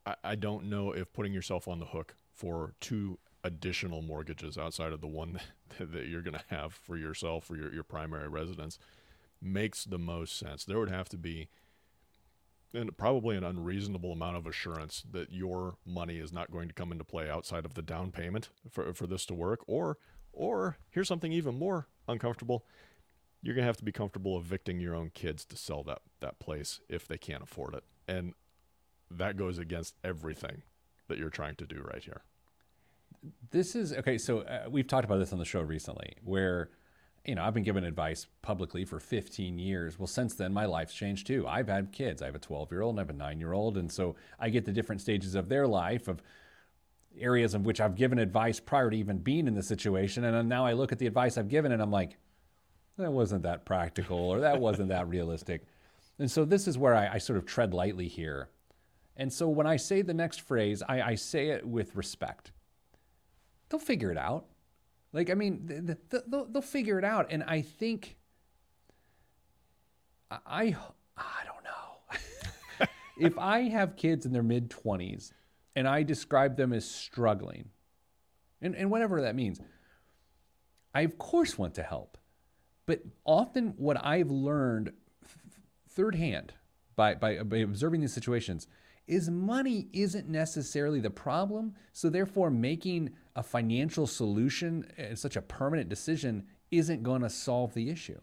I 0.04 0.14
I 0.24 0.34
don't 0.34 0.64
know 0.64 0.92
if 0.92 1.12
putting 1.12 1.32
yourself 1.32 1.68
on 1.68 1.78
the 1.78 1.86
hook 1.86 2.16
for 2.32 2.74
two 2.80 3.18
additional 3.44 4.02
mortgages 4.02 4.56
outside 4.56 4.92
of 4.92 5.00
the 5.00 5.06
one 5.06 5.40
that, 5.78 5.92
that 5.92 6.06
you're 6.06 6.22
going 6.22 6.34
to 6.34 6.44
have 6.48 6.72
for 6.72 6.96
yourself 6.96 7.44
for 7.44 7.56
your, 7.56 7.72
your 7.72 7.84
primary 7.84 8.28
residence 8.28 8.78
makes 9.40 9.84
the 9.84 9.98
most 9.98 10.38
sense. 10.38 10.64
There 10.64 10.78
would 10.78 10.90
have 10.90 11.08
to 11.10 11.18
be 11.18 11.48
and 12.74 12.96
probably 12.96 13.36
an 13.36 13.44
unreasonable 13.44 14.12
amount 14.12 14.36
of 14.36 14.46
assurance 14.46 15.04
that 15.10 15.30
your 15.30 15.74
money 15.84 16.16
is 16.16 16.32
not 16.32 16.50
going 16.50 16.68
to 16.68 16.74
come 16.74 16.90
into 16.90 17.04
play 17.04 17.28
outside 17.28 17.66
of 17.66 17.74
the 17.74 17.82
down 17.82 18.10
payment 18.10 18.48
for, 18.70 18.94
for 18.94 19.06
this 19.06 19.26
to 19.26 19.34
work 19.34 19.60
or 19.66 19.98
or 20.32 20.78
here's 20.88 21.08
something 21.08 21.32
even 21.32 21.58
more 21.58 21.88
uncomfortable. 22.08 22.64
You're 23.42 23.54
going 23.54 23.64
to 23.64 23.66
have 23.66 23.76
to 23.76 23.84
be 23.84 23.92
comfortable 23.92 24.38
evicting 24.38 24.80
your 24.80 24.94
own 24.94 25.10
kids 25.10 25.44
to 25.46 25.56
sell 25.56 25.82
that 25.82 26.00
that 26.20 26.38
place 26.38 26.80
if 26.88 27.06
they 27.06 27.18
can't 27.18 27.42
afford 27.42 27.74
it. 27.74 27.84
And 28.08 28.32
that 29.10 29.36
goes 29.36 29.58
against 29.58 29.94
everything 30.02 30.62
that 31.08 31.18
you're 31.18 31.28
trying 31.28 31.56
to 31.56 31.66
do 31.66 31.82
right 31.82 32.02
here 32.02 32.22
this 33.50 33.76
is 33.76 33.92
okay 33.92 34.18
so 34.18 34.40
uh, 34.40 34.64
we've 34.70 34.86
talked 34.86 35.04
about 35.04 35.18
this 35.18 35.32
on 35.32 35.38
the 35.38 35.44
show 35.44 35.60
recently 35.60 36.14
where 36.24 36.70
you 37.24 37.36
know, 37.36 37.44
I've 37.44 37.54
been 37.54 37.62
giving 37.62 37.84
advice 37.84 38.26
publicly 38.42 38.84
for 38.84 38.98
15 38.98 39.58
years. 39.58 39.98
Well, 39.98 40.08
since 40.08 40.34
then, 40.34 40.52
my 40.52 40.64
life's 40.64 40.94
changed 40.94 41.26
too. 41.26 41.46
I've 41.46 41.68
had 41.68 41.92
kids. 41.92 42.20
I 42.20 42.26
have 42.26 42.34
a 42.34 42.40
12 42.40 42.72
year 42.72 42.82
old 42.82 42.94
and 42.94 43.00
I 43.00 43.02
have 43.02 43.10
a 43.10 43.18
nine 43.18 43.38
year 43.38 43.52
old. 43.52 43.76
And 43.76 43.90
so 43.90 44.16
I 44.40 44.48
get 44.48 44.64
the 44.64 44.72
different 44.72 45.00
stages 45.00 45.34
of 45.34 45.48
their 45.48 45.66
life, 45.66 46.08
of 46.08 46.22
areas 47.18 47.54
in 47.54 47.62
which 47.62 47.80
I've 47.80 47.94
given 47.94 48.18
advice 48.18 48.58
prior 48.58 48.90
to 48.90 48.96
even 48.96 49.18
being 49.18 49.46
in 49.46 49.54
the 49.54 49.62
situation. 49.62 50.24
And 50.24 50.48
now 50.48 50.66
I 50.66 50.72
look 50.72 50.90
at 50.90 50.98
the 50.98 51.06
advice 51.06 51.38
I've 51.38 51.48
given 51.48 51.70
and 51.70 51.80
I'm 51.80 51.92
like, 51.92 52.16
that 52.98 53.12
wasn't 53.12 53.44
that 53.44 53.64
practical 53.64 54.18
or 54.18 54.40
that 54.40 54.60
wasn't 54.60 54.88
that 54.88 55.08
realistic. 55.08 55.64
And 56.18 56.30
so 56.30 56.44
this 56.44 56.66
is 56.66 56.76
where 56.76 56.94
I, 56.94 57.14
I, 57.14 57.18
sort 57.18 57.38
of 57.38 57.46
tread 57.46 57.72
lightly 57.72 58.06
here. 58.06 58.48
And 59.16 59.32
so 59.32 59.48
when 59.48 59.66
I 59.66 59.76
say 59.76 60.02
the 60.02 60.12
next 60.12 60.42
phrase, 60.42 60.82
I, 60.86 61.00
I 61.02 61.14
say 61.14 61.48
it 61.48 61.66
with 61.66 61.96
respect. 61.96 62.52
They'll 63.72 63.80
figure 63.80 64.10
it 64.10 64.18
out. 64.18 64.44
Like, 65.14 65.30
I 65.30 65.34
mean, 65.34 65.98
they'll, 66.10 66.44
they'll 66.44 66.60
figure 66.60 66.98
it 66.98 67.06
out. 67.06 67.28
And 67.30 67.42
I 67.42 67.62
think, 67.62 68.18
I, 70.30 70.76
I 71.16 71.40
don't 71.46 71.64
know. 71.64 72.86
if 73.18 73.38
I 73.38 73.62
have 73.70 73.96
kids 73.96 74.26
in 74.26 74.32
their 74.32 74.42
mid 74.42 74.68
20s 74.68 75.32
and 75.74 75.88
I 75.88 76.02
describe 76.02 76.58
them 76.58 76.74
as 76.74 76.84
struggling, 76.84 77.70
and, 78.60 78.76
and 78.76 78.90
whatever 78.90 79.22
that 79.22 79.34
means, 79.34 79.58
I 80.94 81.00
of 81.00 81.16
course 81.16 81.56
want 81.56 81.74
to 81.76 81.82
help. 81.82 82.18
But 82.84 83.00
often, 83.24 83.68
what 83.78 83.96
I've 84.04 84.30
learned 84.30 84.92
third 85.88 86.14
hand 86.14 86.52
by, 86.94 87.14
by, 87.14 87.42
by 87.42 87.56
observing 87.58 88.02
these 88.02 88.12
situations 88.12 88.66
is 89.12 89.30
money 89.30 89.88
isn't 89.92 90.28
necessarily 90.28 91.00
the 91.00 91.10
problem. 91.10 91.74
So, 91.92 92.08
therefore, 92.08 92.50
making 92.50 93.10
a 93.36 93.42
financial 93.42 94.06
solution, 94.06 94.86
uh, 94.98 95.14
such 95.14 95.36
a 95.36 95.42
permanent 95.42 95.88
decision, 95.88 96.46
isn't 96.70 97.02
going 97.02 97.22
to 97.22 97.30
solve 97.30 97.74
the 97.74 97.90
issue. 97.90 98.20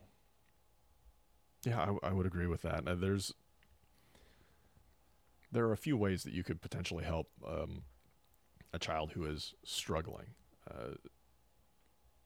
Yeah, 1.65 1.95
I, 2.03 2.09
I 2.09 2.13
would 2.13 2.25
agree 2.25 2.47
with 2.47 2.61
that. 2.63 2.83
there's 2.99 3.33
there 5.51 5.65
are 5.65 5.73
a 5.73 5.77
few 5.77 5.97
ways 5.97 6.23
that 6.23 6.33
you 6.33 6.43
could 6.43 6.61
potentially 6.61 7.03
help 7.03 7.27
um, 7.47 7.81
a 8.71 8.79
child 8.79 9.13
who 9.13 9.25
is 9.25 9.55
struggling. 9.63 10.27
Uh, 10.69 10.93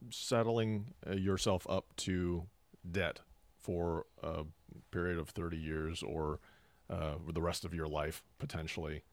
settling 0.10 0.94
uh, 1.10 1.14
yourself 1.14 1.66
up 1.70 1.96
to 1.96 2.48
debt 2.90 3.22
for 3.58 4.06
a 4.22 4.44
period 4.92 5.18
of 5.18 5.30
30 5.30 5.58
years 5.58 6.04
or 6.04 6.40
uh, 6.90 7.16
the 7.34 7.42
rest 7.42 7.66
of 7.66 7.74
your 7.74 7.88
life 7.88 8.24
potentially. 8.40 9.04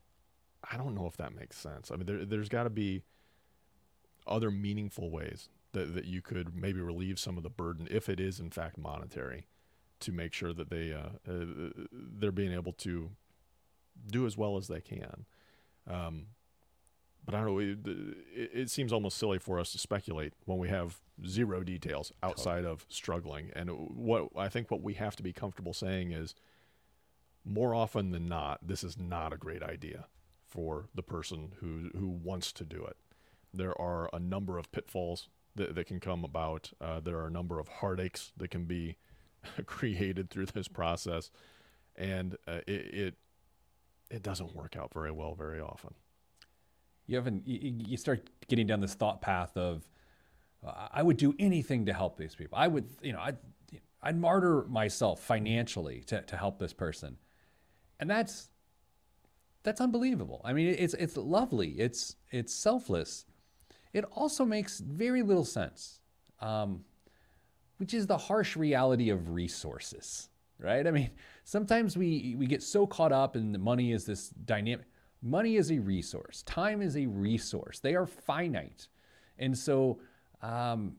I 0.70 0.76
don't 0.76 0.94
know 0.94 1.06
if 1.06 1.16
that 1.16 1.34
makes 1.34 1.56
sense. 1.56 1.90
I 1.90 1.96
mean, 1.96 2.06
there, 2.06 2.24
there's 2.24 2.48
got 2.48 2.64
to 2.64 2.70
be 2.70 3.02
other 4.26 4.50
meaningful 4.50 5.10
ways 5.10 5.48
that, 5.72 5.94
that 5.94 6.04
you 6.04 6.20
could 6.20 6.54
maybe 6.54 6.80
relieve 6.80 7.18
some 7.18 7.36
of 7.36 7.42
the 7.42 7.50
burden 7.50 7.88
if 7.90 8.08
it 8.08 8.20
is 8.20 8.40
in 8.40 8.50
fact 8.50 8.76
monetary 8.76 9.46
to 10.00 10.12
make 10.12 10.32
sure 10.32 10.52
that 10.52 10.70
they 10.70 10.92
uh, 10.92 11.30
uh, 11.30 11.44
they're 11.92 12.32
being 12.32 12.52
able 12.52 12.72
to 12.72 13.10
do 14.10 14.26
as 14.26 14.36
well 14.36 14.56
as 14.56 14.68
they 14.68 14.80
can. 14.80 15.26
Um, 15.88 16.26
but 17.24 17.34
I 17.34 17.38
don't 17.42 17.48
know. 17.48 17.58
It, 17.58 17.78
it, 18.34 18.70
seems 18.70 18.92
almost 18.92 19.18
silly 19.18 19.38
for 19.38 19.60
us 19.60 19.72
to 19.72 19.78
speculate 19.78 20.32
when 20.46 20.58
we 20.58 20.68
have 20.68 21.00
zero 21.26 21.62
details 21.62 22.12
outside 22.22 22.62
totally. 22.62 22.72
of 22.72 22.86
struggling. 22.88 23.50
And 23.54 23.70
what 23.70 24.28
I 24.36 24.48
think 24.48 24.70
what 24.70 24.82
we 24.82 24.94
have 24.94 25.16
to 25.16 25.22
be 25.22 25.32
comfortable 25.32 25.74
saying 25.74 26.12
is, 26.12 26.34
more 27.44 27.74
often 27.74 28.10
than 28.10 28.26
not, 28.26 28.66
this 28.66 28.84
is 28.84 28.98
not 28.98 29.32
a 29.32 29.36
great 29.36 29.62
idea 29.62 30.06
for 30.46 30.88
the 30.94 31.02
person 31.02 31.52
who 31.60 31.90
who 31.96 32.08
wants 32.08 32.52
to 32.52 32.64
do 32.64 32.84
it. 32.84 32.96
There 33.52 33.78
are 33.80 34.10
a 34.12 34.18
number 34.18 34.58
of 34.58 34.70
pitfalls 34.72 35.28
that, 35.56 35.74
that 35.74 35.86
can 35.86 36.00
come 36.00 36.24
about. 36.24 36.72
Uh, 36.80 37.00
there 37.00 37.18
are 37.18 37.26
a 37.26 37.30
number 37.30 37.58
of 37.58 37.68
heartaches 37.68 38.32
that 38.36 38.50
can 38.50 38.64
be 38.64 38.96
created 39.66 40.30
through 40.30 40.46
this 40.46 40.68
process, 40.68 41.30
and 41.96 42.36
uh, 42.46 42.60
it, 42.66 42.94
it 42.94 43.14
it 44.10 44.22
doesn't 44.22 44.54
work 44.54 44.76
out 44.76 44.92
very 44.92 45.12
well 45.12 45.34
very 45.34 45.60
often. 45.60 45.94
You 47.06 47.16
haven't. 47.16 47.46
You, 47.46 47.96
start 47.96 48.28
getting 48.48 48.66
down 48.66 48.80
this 48.80 48.94
thought 48.94 49.20
path 49.20 49.56
of, 49.56 49.88
I 50.92 51.02
would 51.02 51.16
do 51.16 51.34
anything 51.40 51.86
to 51.86 51.92
help 51.92 52.16
these 52.16 52.36
people. 52.36 52.56
I 52.56 52.68
would, 52.68 52.88
you 53.02 53.12
know, 53.12 53.20
I'd 53.20 53.38
I'd 54.02 54.16
martyr 54.16 54.64
myself 54.68 55.20
financially 55.20 56.02
to 56.06 56.22
to 56.22 56.36
help 56.36 56.58
this 56.58 56.72
person, 56.72 57.16
and 58.00 58.10
that's 58.10 58.48
that's 59.62 59.80
unbelievable. 59.80 60.40
I 60.44 60.52
mean, 60.52 60.74
it's 60.78 60.94
it's 60.94 61.16
lovely. 61.16 61.72
It's 61.72 62.16
it's 62.30 62.52
selfless. 62.52 63.26
It 63.92 64.04
also 64.12 64.44
makes 64.44 64.80
very 64.80 65.22
little 65.22 65.44
sense, 65.44 66.00
um, 66.40 66.84
which 67.76 67.92
is 67.92 68.06
the 68.06 68.16
harsh 68.16 68.56
reality 68.56 69.10
of 69.10 69.30
resources, 69.30 70.30
right? 70.58 70.86
I 70.86 70.90
mean, 70.90 71.10
sometimes 71.44 71.96
we 71.96 72.34
we 72.38 72.46
get 72.46 72.62
so 72.62 72.86
caught 72.86 73.12
up 73.12 73.36
in 73.36 73.52
the 73.52 73.58
money 73.58 73.92
is 73.92 74.06
this 74.06 74.30
dynamic. 74.30 74.86
Money 75.22 75.56
is 75.56 75.70
a 75.70 75.78
resource. 75.78 76.42
Time 76.44 76.80
is 76.80 76.96
a 76.96 77.04
resource. 77.06 77.78
They 77.80 77.94
are 77.94 78.06
finite, 78.06 78.88
and 79.38 79.56
so 79.56 80.00
um, 80.40 80.96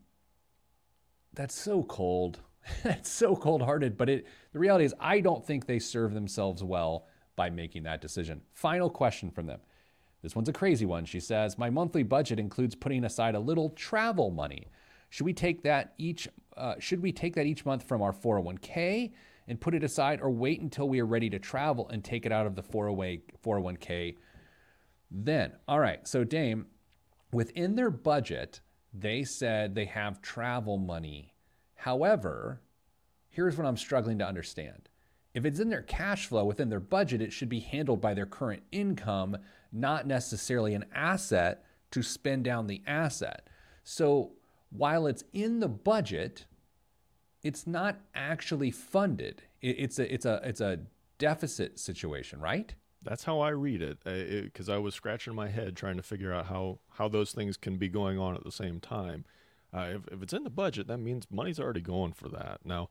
that's 1.33 1.55
so 1.55 1.81
cold. 1.81 2.39
that's 2.83 3.09
so 3.09 3.35
cold-hearted. 3.35 3.97
But 3.97 4.09
it 4.09 4.27
the 4.53 4.59
reality 4.59 4.85
is, 4.85 4.93
I 4.99 5.19
don't 5.19 5.45
think 5.45 5.65
they 5.65 5.79
serve 5.79 6.13
themselves 6.13 6.63
well 6.63 7.07
by 7.35 7.49
making 7.49 7.83
that 7.83 8.01
decision. 8.01 8.41
Final 8.53 8.89
question 8.89 9.31
from 9.31 9.47
them. 9.47 9.59
This 10.21 10.35
one's 10.35 10.49
a 10.49 10.53
crazy 10.53 10.85
one. 10.85 11.05
She 11.05 11.19
says, 11.19 11.57
My 11.57 11.69
monthly 11.69 12.03
budget 12.03 12.39
includes 12.39 12.75
putting 12.75 13.03
aside 13.05 13.35
a 13.35 13.39
little 13.39 13.69
travel 13.71 14.29
money. 14.29 14.67
Should 15.09 15.25
we 15.25 15.33
take 15.33 15.63
that 15.63 15.93
each 15.97 16.27
uh, 16.57 16.75
should 16.79 17.01
we 17.01 17.11
take 17.11 17.35
that 17.35 17.45
each 17.45 17.65
month 17.65 17.87
from 17.87 18.01
our 18.01 18.11
401k 18.11 19.11
and 19.47 19.59
put 19.59 19.73
it 19.73 19.83
aside 19.83 20.21
or 20.21 20.29
wait 20.29 20.61
until 20.61 20.87
we 20.87 20.99
are 20.99 21.05
ready 21.05 21.29
to 21.29 21.39
travel 21.39 21.89
and 21.89 22.03
take 22.03 22.25
it 22.25 22.31
out 22.31 22.45
of 22.45 22.55
the 22.55 22.63
401k 22.63 24.17
then? 25.09 25.53
All 25.67 25.79
right. 25.79 26.07
So 26.07 26.23
Dame, 26.23 26.67
within 27.31 27.75
their 27.75 27.89
budget, 27.89 28.61
they 28.93 29.23
said 29.23 29.73
they 29.73 29.85
have 29.85 30.21
travel 30.21 30.77
money. 30.77 31.30
However, 31.81 32.61
here's 33.27 33.57
what 33.57 33.65
I'm 33.65 33.75
struggling 33.75 34.19
to 34.19 34.27
understand. 34.27 34.87
If 35.33 35.45
it's 35.45 35.59
in 35.59 35.69
their 35.69 35.81
cash 35.81 36.27
flow 36.27 36.45
within 36.45 36.69
their 36.69 36.79
budget, 36.79 37.23
it 37.23 37.33
should 37.33 37.49
be 37.49 37.59
handled 37.59 37.99
by 37.99 38.13
their 38.13 38.27
current 38.27 38.61
income, 38.71 39.37
not 39.71 40.05
necessarily 40.05 40.75
an 40.75 40.85
asset 40.93 41.63
to 41.89 42.03
spend 42.03 42.43
down 42.43 42.67
the 42.67 42.83
asset. 42.85 43.47
So 43.83 44.33
while 44.69 45.07
it's 45.07 45.23
in 45.33 45.59
the 45.59 45.67
budget, 45.67 46.45
it's 47.41 47.65
not 47.65 47.99
actually 48.13 48.69
funded. 48.69 49.41
It's 49.59 49.97
a 49.97 50.13
it's 50.13 50.25
a 50.25 50.39
it's 50.43 50.61
a 50.61 50.81
deficit 51.17 51.79
situation, 51.79 52.39
right? 52.39 52.75
That's 53.01 53.23
how 53.23 53.39
I 53.39 53.49
read 53.49 53.81
it, 53.81 53.97
because 54.03 54.69
I 54.69 54.77
was 54.77 54.93
scratching 54.93 55.33
my 55.33 55.49
head 55.49 55.75
trying 55.75 55.97
to 55.97 56.03
figure 56.03 56.31
out 56.31 56.45
how 56.45 56.79
how 56.91 57.07
those 57.07 57.31
things 57.31 57.57
can 57.57 57.77
be 57.77 57.89
going 57.89 58.19
on 58.19 58.35
at 58.35 58.43
the 58.43 58.51
same 58.51 58.79
time. 58.79 59.25
Uh, 59.73 59.87
if, 59.95 60.07
if 60.11 60.21
it's 60.21 60.33
in 60.33 60.43
the 60.43 60.49
budget, 60.49 60.87
that 60.87 60.97
means 60.97 61.27
money's 61.31 61.59
already 61.59 61.81
going 61.81 62.13
for 62.13 62.27
that. 62.29 62.59
Now, 62.65 62.89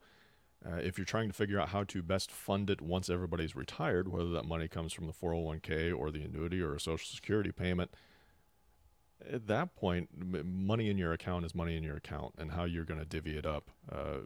uh, 0.64 0.76
if 0.76 0.98
you're 0.98 1.04
trying 1.04 1.28
to 1.28 1.34
figure 1.34 1.60
out 1.60 1.70
how 1.70 1.84
to 1.84 2.02
best 2.02 2.30
fund 2.30 2.68
it 2.68 2.80
once 2.80 3.08
everybody's 3.08 3.56
retired, 3.56 4.08
whether 4.08 4.30
that 4.30 4.44
money 4.44 4.68
comes 4.68 4.92
from 4.92 5.06
the 5.06 5.12
401k 5.12 5.96
or 5.96 6.10
the 6.10 6.22
annuity 6.22 6.60
or 6.60 6.74
a 6.74 6.80
social 6.80 7.06
security 7.06 7.52
payment, 7.52 7.90
at 9.30 9.46
that 9.46 9.74
point, 9.74 10.08
money 10.44 10.88
in 10.90 10.98
your 10.98 11.12
account 11.12 11.44
is 11.44 11.54
money 11.54 11.76
in 11.76 11.82
your 11.82 11.96
account, 11.96 12.34
and 12.38 12.52
how 12.52 12.64
you're 12.64 12.84
going 12.84 13.00
to 13.00 13.06
divvy 13.06 13.36
it 13.36 13.46
up, 13.46 13.70
uh, 13.90 14.18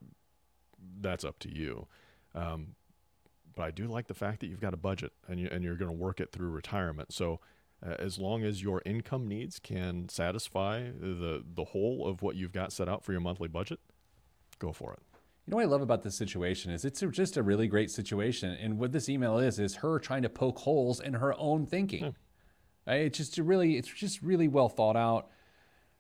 that's 1.01 1.25
up 1.25 1.38
to 1.40 1.55
you. 1.55 1.87
Um, 2.35 2.75
but 3.55 3.62
I 3.62 3.71
do 3.71 3.87
like 3.87 4.09
the 4.09 4.14
fact 4.14 4.40
that 4.40 4.49
you've 4.49 4.61
got 4.61 4.75
a 4.75 4.79
budget 4.79 5.12
and, 5.29 5.38
you, 5.38 5.49
and 5.51 5.62
you're 5.62 5.77
going 5.77 5.90
to 5.90 5.97
work 5.97 6.21
it 6.21 6.33
through 6.33 6.51
retirement. 6.51 7.12
So, 7.12 7.40
uh, 7.87 7.94
as 7.99 8.18
long 8.18 8.42
as 8.44 8.62
your 8.62 8.83
income 8.87 9.29
needs 9.29 9.59
can 9.59 10.09
satisfy 10.09 10.90
the 10.99 11.44
the 11.55 11.64
whole 11.64 12.07
of 12.07 12.23
what 12.23 12.37
you've 12.37 12.53
got 12.53 12.73
set 12.73 12.88
out 12.88 13.05
for 13.05 13.12
your 13.12 13.20
monthly 13.20 13.49
budget, 13.49 13.81
go 14.59 14.73
for 14.73 14.92
it. 14.92 15.01
You 15.47 15.51
know 15.51 15.57
what 15.57 15.64
I 15.64 15.68
love 15.68 15.83
about 15.83 16.03
this 16.03 16.16
situation 16.16 16.73
is 16.73 16.87
it's 16.87 17.01
just 17.11 17.37
a 17.37 17.42
really 17.42 17.68
great 17.68 17.90
situation, 17.90 18.53
and 18.53 18.79
what 18.79 18.92
this 18.92 19.09
email 19.09 19.38
is 19.38 19.59
is 19.59 19.77
her 19.77 19.99
trying 19.99 20.23
to 20.23 20.31
poke 20.31 20.59
holes 20.59 21.01
in 21.01 21.14
her 21.14 21.38
own 21.38 21.66
thinking. 21.66 22.05
Hmm. 22.05 22.11
Right? 22.87 23.01
It's 23.03 23.18
just 23.18 23.38
really, 23.38 23.77
it's 23.77 23.88
just 23.88 24.23
really 24.23 24.49
well 24.49 24.68
thought 24.68 24.97
out. 24.97 25.29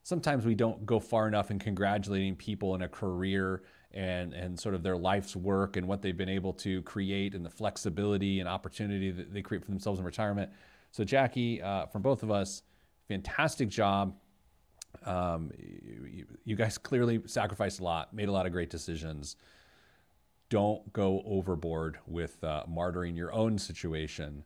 Sometimes 0.02 0.44
we 0.44 0.54
don't 0.54 0.84
go 0.84 1.00
far 1.00 1.26
enough 1.28 1.50
in 1.50 1.58
congratulating 1.58 2.36
people 2.36 2.74
in 2.74 2.82
a 2.82 2.88
career 2.88 3.62
and 3.92 4.34
and 4.34 4.58
sort 4.58 4.74
of 4.74 4.82
their 4.82 4.96
life's 4.96 5.36
work 5.36 5.76
and 5.76 5.86
what 5.86 6.02
they've 6.02 6.16
been 6.16 6.28
able 6.28 6.52
to 6.52 6.82
create 6.82 7.34
and 7.34 7.44
the 7.44 7.50
flexibility 7.50 8.40
and 8.40 8.48
opportunity 8.48 9.10
that 9.10 9.32
they 9.32 9.40
create 9.40 9.62
for 9.62 9.70
themselves 9.70 9.98
in 9.98 10.04
retirement. 10.04 10.50
So 10.94 11.02
Jackie, 11.02 11.60
uh, 11.60 11.86
from 11.86 12.02
both 12.02 12.22
of 12.22 12.30
us, 12.30 12.62
fantastic 13.08 13.68
job. 13.68 14.14
Um, 15.04 15.50
you, 15.58 16.24
you, 16.44 16.54
guys 16.54 16.78
clearly 16.78 17.20
sacrificed 17.26 17.80
a 17.80 17.82
lot, 17.82 18.14
made 18.14 18.28
a 18.28 18.32
lot 18.32 18.46
of 18.46 18.52
great 18.52 18.70
decisions. 18.70 19.34
Don't 20.50 20.92
go 20.92 21.20
overboard 21.26 21.98
with 22.06 22.36
uh, 22.44 22.62
martyring 22.70 23.16
your 23.16 23.32
own 23.32 23.58
situation 23.58 24.44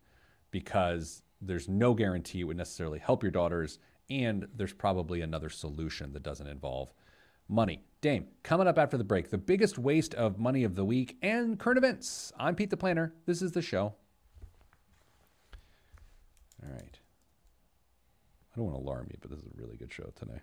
because 0.50 1.20
there's 1.42 1.68
no 1.68 1.92
guarantee 1.92 2.40
it 2.40 2.44
would 2.44 2.56
necessarily 2.56 2.98
help 2.98 3.22
your 3.22 3.30
daughters, 3.30 3.78
and 4.08 4.48
there's 4.56 4.72
probably 4.72 5.20
another 5.20 5.50
solution 5.50 6.14
that 6.14 6.22
doesn't 6.22 6.46
involve 6.46 6.94
money. 7.46 7.84
Dame, 8.00 8.26
coming 8.42 8.66
up 8.66 8.78
after 8.78 8.96
the 8.96 9.04
break, 9.04 9.28
the 9.28 9.36
biggest 9.36 9.78
waste 9.78 10.14
of 10.14 10.38
money 10.38 10.64
of 10.64 10.76
the 10.76 10.84
week 10.86 11.18
and 11.20 11.58
current 11.58 11.76
events. 11.76 12.32
I'm 12.38 12.54
Pete 12.54 12.70
the 12.70 12.78
Planner. 12.78 13.12
This 13.26 13.42
is 13.42 13.52
the 13.52 13.60
show. 13.60 13.96
All 16.62 16.72
right. 16.72 16.98
I 18.52 18.56
don't 18.56 18.66
want 18.66 18.76
to 18.76 18.82
alarm 18.82 19.06
you, 19.10 19.18
but 19.20 19.30
this 19.30 19.40
is 19.40 19.46
a 19.46 19.60
really 19.60 19.76
good 19.76 19.92
show 19.92 20.10
today. 20.16 20.40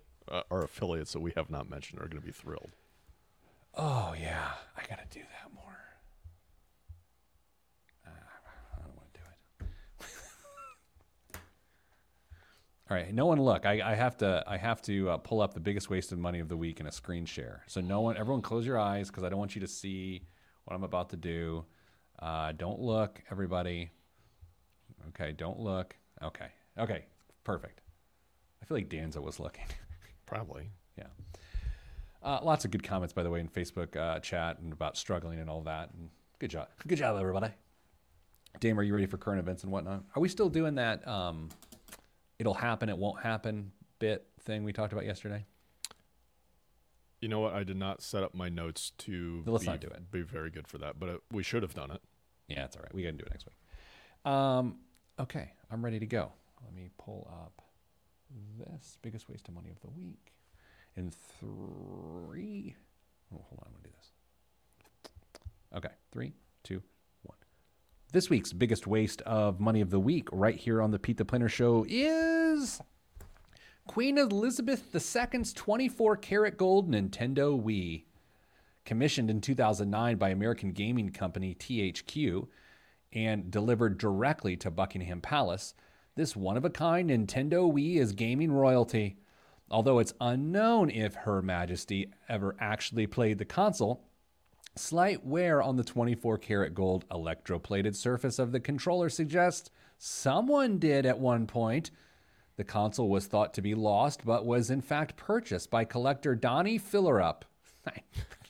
uh, 0.30 0.42
our 0.50 0.62
affiliates 0.64 1.12
that 1.12 1.20
we 1.20 1.32
have 1.36 1.50
not 1.50 1.68
mentioned 1.68 2.00
are 2.00 2.06
going 2.08 2.20
to 2.20 2.26
be 2.26 2.32
thrilled. 2.32 2.70
Oh 3.74 4.14
yeah, 4.18 4.52
I 4.76 4.80
got 4.88 4.98
to 4.98 5.18
do 5.18 5.24
that 5.24 5.54
more. 5.54 5.78
Uh, 8.06 8.10
I 8.10 8.82
don't 8.82 8.96
want 8.96 9.14
to 9.14 9.20
do 9.20 9.66
it. 9.66 11.36
All 12.90 12.96
right, 12.96 13.12
no 13.12 13.26
one 13.26 13.40
look. 13.40 13.66
I, 13.66 13.92
I 13.92 13.94
have 13.94 14.16
to. 14.18 14.42
I 14.46 14.56
have 14.56 14.80
to 14.82 15.10
uh, 15.10 15.16
pull 15.18 15.40
up 15.40 15.54
the 15.54 15.60
biggest 15.60 15.90
waste 15.90 16.12
of 16.12 16.18
money 16.18 16.40
of 16.40 16.48
the 16.48 16.56
week 16.56 16.80
in 16.80 16.86
a 16.86 16.92
screen 16.92 17.26
share. 17.26 17.62
So 17.66 17.80
no 17.80 18.00
one, 18.00 18.16
everyone, 18.16 18.42
close 18.42 18.66
your 18.66 18.78
eyes 18.78 19.08
because 19.08 19.22
I 19.22 19.28
don't 19.28 19.38
want 19.38 19.54
you 19.54 19.60
to 19.60 19.68
see 19.68 20.22
what 20.64 20.74
I'm 20.74 20.84
about 20.84 21.10
to 21.10 21.16
do. 21.16 21.64
Uh, 22.18 22.52
don't 22.52 22.80
look, 22.80 23.22
everybody. 23.30 23.90
Okay, 25.08 25.32
don't 25.32 25.58
look. 25.58 25.96
Okay, 26.22 26.48
okay. 26.78 27.04
Perfect. 27.44 27.80
I 28.62 28.66
feel 28.66 28.76
like 28.76 28.88
Danza 28.88 29.20
was 29.20 29.40
looking. 29.40 29.64
Probably. 30.26 30.70
Yeah. 30.96 31.06
Uh, 32.22 32.40
lots 32.42 32.64
of 32.64 32.70
good 32.70 32.82
comments, 32.82 33.12
by 33.12 33.22
the 33.22 33.30
way, 33.30 33.40
in 33.40 33.48
Facebook 33.48 33.96
uh, 33.96 34.18
chat 34.20 34.58
and 34.58 34.72
about 34.72 34.96
struggling 34.96 35.38
and 35.38 35.48
all 35.48 35.62
that. 35.62 35.90
And 35.94 36.10
good 36.38 36.50
job. 36.50 36.68
Good 36.86 36.98
job, 36.98 37.16
everybody. 37.18 37.50
Dame, 38.60 38.78
are 38.78 38.82
you 38.82 38.92
ready 38.92 39.06
for 39.06 39.16
current 39.16 39.38
events 39.38 39.62
and 39.62 39.72
whatnot? 39.72 40.02
Are 40.16 40.20
we 40.20 40.28
still 40.28 40.48
doing 40.48 40.74
that 40.74 41.06
um, 41.06 41.48
it'll 42.38 42.54
happen, 42.54 42.88
it 42.88 42.98
won't 42.98 43.20
happen 43.20 43.72
bit 43.98 44.26
thing 44.40 44.64
we 44.64 44.72
talked 44.72 44.92
about 44.92 45.04
yesterday? 45.04 45.44
You 47.20 47.28
know 47.28 47.40
what? 47.40 47.52
I 47.52 47.64
did 47.64 47.76
not 47.76 48.02
set 48.02 48.22
up 48.22 48.34
my 48.34 48.48
notes 48.48 48.92
to 48.98 49.42
let's 49.46 49.64
be, 49.64 49.70
not 49.70 49.80
do 49.80 49.88
it. 49.88 50.10
be 50.10 50.22
very 50.22 50.50
good 50.50 50.68
for 50.68 50.78
that, 50.78 51.00
but 51.00 51.08
it, 51.08 51.20
we 51.32 51.42
should 51.42 51.62
have 51.62 51.74
done 51.74 51.90
it. 51.90 52.00
Yeah, 52.48 52.64
it's 52.64 52.76
all 52.76 52.82
right. 52.82 52.94
We 52.94 53.02
to 53.02 53.12
do 53.12 53.24
it 53.24 53.30
next 53.30 53.46
week. 53.46 54.32
Um, 54.32 54.76
okay, 55.18 55.52
I'm 55.70 55.84
ready 55.84 55.98
to 55.98 56.06
go. 56.06 56.32
Let 56.64 56.74
me 56.74 56.90
pull 56.98 57.30
up 57.32 57.62
this 58.58 58.98
biggest 59.02 59.28
waste 59.28 59.48
of 59.48 59.54
money 59.54 59.70
of 59.70 59.80
the 59.80 59.90
week. 59.90 60.32
In 60.96 61.10
three, 61.10 62.74
oh, 63.32 63.44
hold 63.48 63.60
on, 63.60 63.66
I'm 63.66 63.72
gonna 63.72 63.84
do 63.84 63.90
this. 63.96 64.10
Okay, 65.76 65.94
three, 66.12 66.32
two, 66.64 66.82
one. 67.22 67.36
This 68.12 68.28
week's 68.30 68.52
biggest 68.52 68.86
waste 68.86 69.22
of 69.22 69.60
money 69.60 69.80
of 69.80 69.90
the 69.90 70.00
week, 70.00 70.28
right 70.32 70.56
here 70.56 70.82
on 70.82 70.90
the 70.90 70.98
Pete 70.98 71.18
the 71.18 71.24
Planner 71.24 71.48
Show, 71.48 71.84
is 71.88 72.80
Queen 73.86 74.18
Elizabeth 74.18 74.94
II's 74.94 75.52
24 75.52 76.16
karat 76.16 76.56
gold 76.56 76.90
Nintendo 76.90 77.60
Wii. 77.60 78.04
commissioned 78.84 79.30
in 79.30 79.40
2009 79.40 80.16
by 80.16 80.30
American 80.30 80.72
gaming 80.72 81.10
company 81.10 81.54
THQ 81.54 82.48
and 83.12 83.50
delivered 83.50 83.98
directly 83.98 84.56
to 84.58 84.70
Buckingham 84.70 85.20
Palace, 85.20 85.74
this 86.14 86.36
one 86.36 86.56
of 86.56 86.64
a 86.64 86.70
kind 86.70 87.10
Nintendo 87.10 87.72
Wii 87.72 87.96
is 87.96 88.12
gaming 88.12 88.52
royalty. 88.52 89.18
Although 89.70 89.98
it's 89.98 90.14
unknown 90.20 90.90
if 90.90 91.14
Her 91.14 91.42
Majesty 91.42 92.10
ever 92.28 92.56
actually 92.58 93.06
played 93.06 93.38
the 93.38 93.44
console, 93.44 94.04
slight 94.76 95.24
wear 95.24 95.62
on 95.62 95.76
the 95.76 95.84
24 95.84 96.38
karat 96.38 96.74
gold 96.74 97.06
electroplated 97.08 97.94
surface 97.94 98.38
of 98.38 98.52
the 98.52 98.60
controller 98.60 99.08
suggests 99.08 99.70
someone 99.98 100.78
did 100.78 101.04
at 101.04 101.18
one 101.18 101.46
point. 101.46 101.90
The 102.56 102.64
console 102.64 103.08
was 103.08 103.26
thought 103.26 103.54
to 103.54 103.62
be 103.62 103.74
lost, 103.74 104.24
but 104.24 104.46
was 104.46 104.70
in 104.70 104.80
fact 104.80 105.16
purchased 105.16 105.70
by 105.70 105.84
collector 105.84 106.34
Donnie 106.34 106.78
Fillerup. 106.78 107.42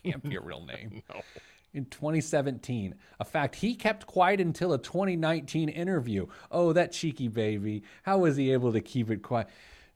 can't 0.05 0.23
be 0.29 0.37
a 0.37 0.41
real 0.51 0.65
name. 0.65 1.03
No. 1.13 1.21
In 1.75 1.85
2017, 1.87 2.95
a 3.21 3.25
fact 3.25 3.57
he 3.57 3.75
kept 3.75 4.07
quiet 4.07 4.41
until 4.41 4.73
a 4.73 4.79
2019 4.79 5.69
interview. 5.69 6.27
Oh, 6.51 6.73
that 6.73 6.93
cheeky 6.93 7.29
baby. 7.29 7.83
How 8.05 8.19
was 8.19 8.37
he 8.37 8.53
able 8.53 8.73
to 8.73 8.81
keep 8.81 9.11
it 9.11 9.23
quiet? 9.23 9.49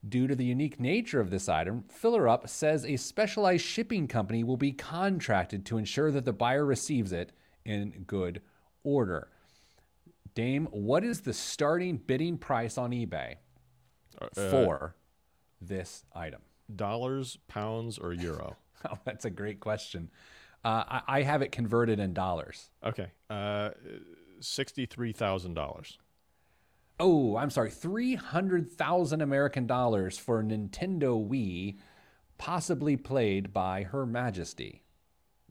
Due 0.07 0.27
to 0.27 0.35
the 0.35 0.45
unique 0.45 0.79
nature 0.79 1.19
of 1.19 1.29
this 1.29 1.49
item, 1.49 1.83
Fillerup 2.01 2.47
says 2.47 2.85
a 2.85 2.97
specialized 2.97 3.63
shipping 3.65 4.07
company 4.07 4.43
will 4.43 4.57
be 4.57 4.71
contracted 4.73 5.65
to 5.65 5.77
ensure 5.77 6.11
that 6.11 6.25
the 6.25 6.33
buyer 6.33 6.65
receives 6.65 7.11
it 7.11 7.31
in 7.65 8.03
good 8.05 8.41
order. 8.83 9.29
Dame, 10.35 10.67
what 10.71 11.03
is 11.03 11.21
the 11.21 11.33
starting 11.33 11.97
bidding 11.97 12.37
price 12.37 12.77
on 12.77 12.91
eBay 12.91 13.35
Uh, 14.21 14.27
for 14.51 14.95
this 15.61 16.05
item? 16.13 16.41
dollars, 16.75 17.37
pounds, 17.47 17.97
or 17.97 18.13
euro? 18.13 18.55
That's 19.05 19.25
a 19.25 19.29
great 19.29 19.59
question. 19.59 20.09
Uh, 20.63 20.83
I, 20.87 21.01
I 21.07 21.21
have 21.23 21.41
it 21.41 21.51
converted 21.51 21.99
in 21.99 22.13
dollars. 22.13 22.69
Okay. 22.83 23.11
Uh, 23.29 23.71
sixty-three 24.39 25.11
thousand 25.11 25.53
dollars. 25.55 25.97
Oh, 26.99 27.35
I'm 27.37 27.49
sorry, 27.49 27.71
300,000 27.71 29.21
American 29.21 29.65
dollars 29.65 30.17
for 30.17 30.39
a 30.39 30.43
Nintendo 30.43 31.27
Wii, 31.27 31.77
possibly 32.37 32.95
played 32.95 33.51
by 33.51 33.83
Her 33.83 34.05
Majesty. 34.05 34.83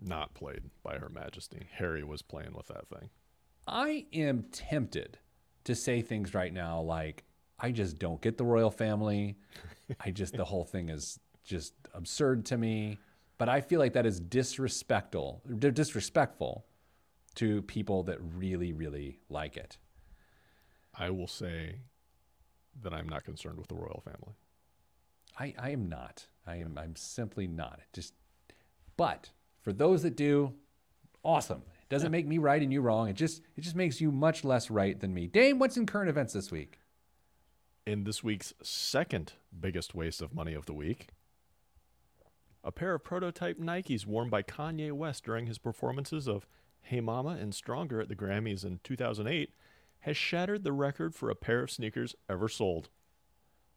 Not 0.01 0.35
played 0.35 0.71
by 0.83 0.99
Her 0.99 1.09
Majesty. 1.09 1.67
Harry 1.73 2.05
was 2.05 2.23
playing 2.23 2.55
with 2.55 2.69
that 2.69 2.89
thing. 2.89 3.11
I 3.67 4.07
am 4.13 4.45
tempted 4.53 5.19
to 5.65 5.75
say 5.75 6.01
things 6.01 6.33
right 6.33 6.53
now 6.53 6.81
like, 6.81 7.25
I 7.59 7.71
just 7.71 7.99
don't 7.99 8.21
get 8.21 8.39
the 8.39 8.45
royal 8.45 8.71
family. 8.71 9.37
I 10.01 10.11
just, 10.11 10.35
the 10.35 10.45
whole 10.45 10.65
thing 10.65 10.89
is 10.89 11.19
just 11.45 11.75
absurd 11.93 12.47
to 12.47 12.57
me. 12.57 12.99
But 13.43 13.49
I 13.49 13.61
feel 13.61 13.81
like 13.81 13.95
that 13.95 14.07
is 14.07 14.21
disrespectful, 14.21 15.43
disrespectful 15.59 16.65
to 17.35 17.63
people 17.63 18.05
that 18.05 18.19
really, 18.21 18.73
really 18.73 19.19
like 19.29 19.57
it. 19.57 19.79
I 20.95 21.11
will 21.11 21.27
say 21.27 21.81
that 22.85 22.95
I'm 22.95 23.09
not 23.09 23.25
concerned 23.25 23.59
with 23.59 23.67
the 23.67 23.75
royal 23.75 24.01
family. 24.05 24.37
I, 25.41 25.55
I 25.59 25.71
am 25.71 25.89
not. 25.89 26.29
I 26.47 26.59
am 26.59 26.79
I'm 26.79 26.95
simply 26.95 27.49
not. 27.49 27.81
It 27.83 27.93
just 27.93 28.15
but 28.97 29.31
for 29.61 29.73
those 29.73 30.05
that 30.05 30.15
do, 30.15 30.53
awesome. 31.25 31.65
It 31.83 31.89
doesn't 31.89 32.13
make 32.13 32.29
me 32.29 32.39
right 32.39 32.63
and 32.63 32.73
you 32.73 32.81
wrong. 32.81 33.09
It 33.09 33.17
just 33.17 33.43
it 33.57 33.63
just 33.63 33.75
makes 33.75 34.01
you 34.01 34.13
much 34.13 34.45
less 34.45 34.71
right 34.71 35.01
than 35.01 35.13
me. 35.13 35.27
Dame, 35.27 35.59
what's 35.59 35.77
in 35.77 35.87
current 35.87 36.11
events 36.11 36.33
this 36.33 36.53
week? 36.53 36.79
In 37.89 38.05
this 38.05 38.23
week's 38.23 38.55
second 38.63 39.33
biggest 39.59 39.97
waste 39.97 40.23
of 40.23 40.33
money 40.33 40.55
of 40.55 40.67
the 40.67 40.75
week, 40.75 41.09
a 42.65 42.71
pair 42.73 42.95
of 42.95 43.05
prototype 43.05 43.59
Nikes 43.59 44.07
worn 44.07 44.29
by 44.31 44.43
Kanye 44.43 44.93
West 44.93 45.25
during 45.25 45.47
his 45.47 45.59
performances 45.59 46.29
of 46.29 46.47
Hey 46.83 47.01
Mama 47.01 47.37
and 47.41 47.55
Stronger 47.55 48.01
at 48.01 48.09
the 48.09 48.17
Grammys 48.17 48.65
in 48.65 48.81
2008 48.85 49.51
has 50.01 50.17
shattered 50.17 50.65
the 50.65 50.73
record 50.73 51.15
for 51.15 51.31
a 51.31 51.35
pair 51.35 51.63
of 51.63 51.71
sneakers 51.71 52.15
ever 52.29 52.49
sold. 52.49 52.89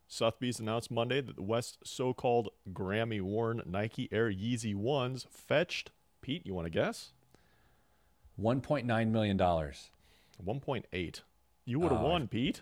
Sotheby's 0.07 0.59
announced 0.59 0.91
Monday 0.91 1.21
that 1.21 1.35
the 1.35 1.41
West's 1.43 1.77
so 1.83 2.13
called 2.13 2.49
Grammy 2.71 3.21
worn 3.21 3.61
Nike 3.65 4.07
Air 4.11 4.31
Yeezy 4.31 4.75
1s 4.75 5.27
fetched, 5.29 5.91
Pete, 6.21 6.45
you 6.45 6.53
want 6.53 6.65
to 6.65 6.71
guess? 6.71 7.11
$1.9 8.39 9.07
million. 9.09 9.37
1.8. 9.37 11.21
You 11.65 11.79
would 11.79 11.91
have 11.91 12.01
Oh, 12.01 12.07
won, 12.09 12.27
Pete. 12.27 12.61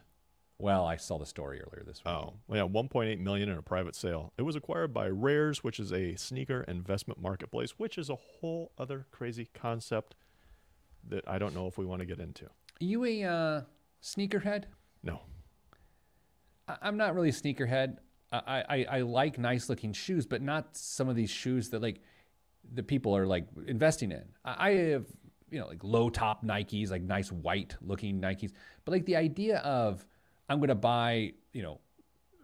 Well, 0.63 0.85
I 0.85 0.95
saw 0.95 1.17
the 1.17 1.25
story 1.25 1.59
earlier 1.59 1.83
this 1.85 2.01
week. 2.05 2.13
Oh, 2.13 2.35
yeah, 2.49 2.61
1.8 2.61 3.19
million 3.19 3.49
in 3.49 3.57
a 3.57 3.61
private 3.61 3.97
sale. 3.97 4.31
It 4.37 4.43
was 4.43 4.55
acquired 4.55 4.93
by 4.93 5.09
Rares, 5.09 5.61
which 5.61 5.77
is 5.77 5.91
a 5.91 6.15
sneaker 6.15 6.63
investment 6.69 7.21
marketplace, 7.21 7.71
which 7.71 7.97
is 7.97 8.09
a 8.09 8.15
whole 8.15 8.71
other 8.77 9.05
crazy 9.11 9.49
concept 9.53 10.15
that 11.09 11.27
I 11.27 11.37
don't 11.37 11.53
know 11.53 11.67
if 11.67 11.77
we 11.77 11.85
want 11.85 11.99
to 11.99 12.05
get 12.05 12.19
into. 12.19 12.45
Are 12.45 12.49
you 12.79 13.03
a 13.03 13.23
uh, 13.25 13.61
sneakerhead? 14.01 14.63
No. 15.03 15.19
I- 16.69 16.77
I'm 16.81 16.95
not 16.95 17.13
really 17.13 17.27
a 17.27 17.33
sneakerhead. 17.33 17.97
I, 18.31 18.63
I, 18.69 18.85
I 18.89 19.01
like 19.01 19.37
nice 19.37 19.67
looking 19.67 19.91
shoes, 19.91 20.25
but 20.25 20.41
not 20.41 20.77
some 20.77 21.09
of 21.09 21.17
these 21.17 21.29
shoes 21.29 21.71
that 21.71 21.81
like 21.81 21.99
the 22.73 22.83
people 22.83 23.17
are 23.17 23.27
like 23.27 23.47
investing 23.67 24.13
in. 24.13 24.23
I 24.45 24.69
I 24.69 24.71
have 24.91 25.07
you 25.51 25.59
know 25.59 25.67
like 25.67 25.83
low 25.83 26.09
top 26.09 26.45
Nikes, 26.45 26.89
like 26.89 27.01
nice 27.01 27.33
white 27.33 27.75
looking 27.81 28.21
Nikes, 28.21 28.53
but 28.85 28.93
like 28.93 29.05
the 29.05 29.17
idea 29.17 29.57
of 29.57 30.05
I'm 30.49 30.59
going 30.59 30.69
to 30.69 30.75
buy 30.75 31.33
you 31.53 31.61
know 31.63 31.79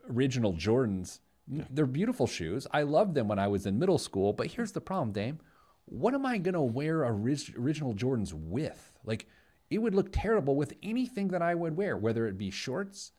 original 0.10 0.54
Jordans. 0.54 1.20
n- 1.52 1.68
They're 1.70 1.86
beautiful 1.86 2.28
shoes. 2.28 2.66
I 2.72 2.84
loved 2.84 3.16
them 3.16 3.28
when 3.28 3.40
I 3.40 3.48
was 3.48 3.66
in 3.66 3.78
middle 3.80 3.98
school. 3.98 4.34
But 4.34 4.48
here's 4.48 4.72
the 4.72 4.82
problem, 4.82 5.12
Dame. 5.12 5.40
What 5.86 6.14
am 6.14 6.26
I 6.26 6.38
going 6.38 6.54
to 6.54 6.62
wear 6.62 7.04
orig- 7.06 7.56
original 7.58 7.94
Jordans 7.94 8.34
with? 8.34 8.94
Like, 9.04 9.28
it 9.70 9.80
would 9.80 9.96
look 9.96 10.10
terrible 10.12 10.56
with 10.56 10.74
anything 10.84 11.30
that 11.30 11.42
I 11.42 11.56
would 11.56 11.76
wear, 11.78 11.98
whether 11.98 12.28
it 12.28 12.38
be 12.38 12.50
shorts, 12.52 13.12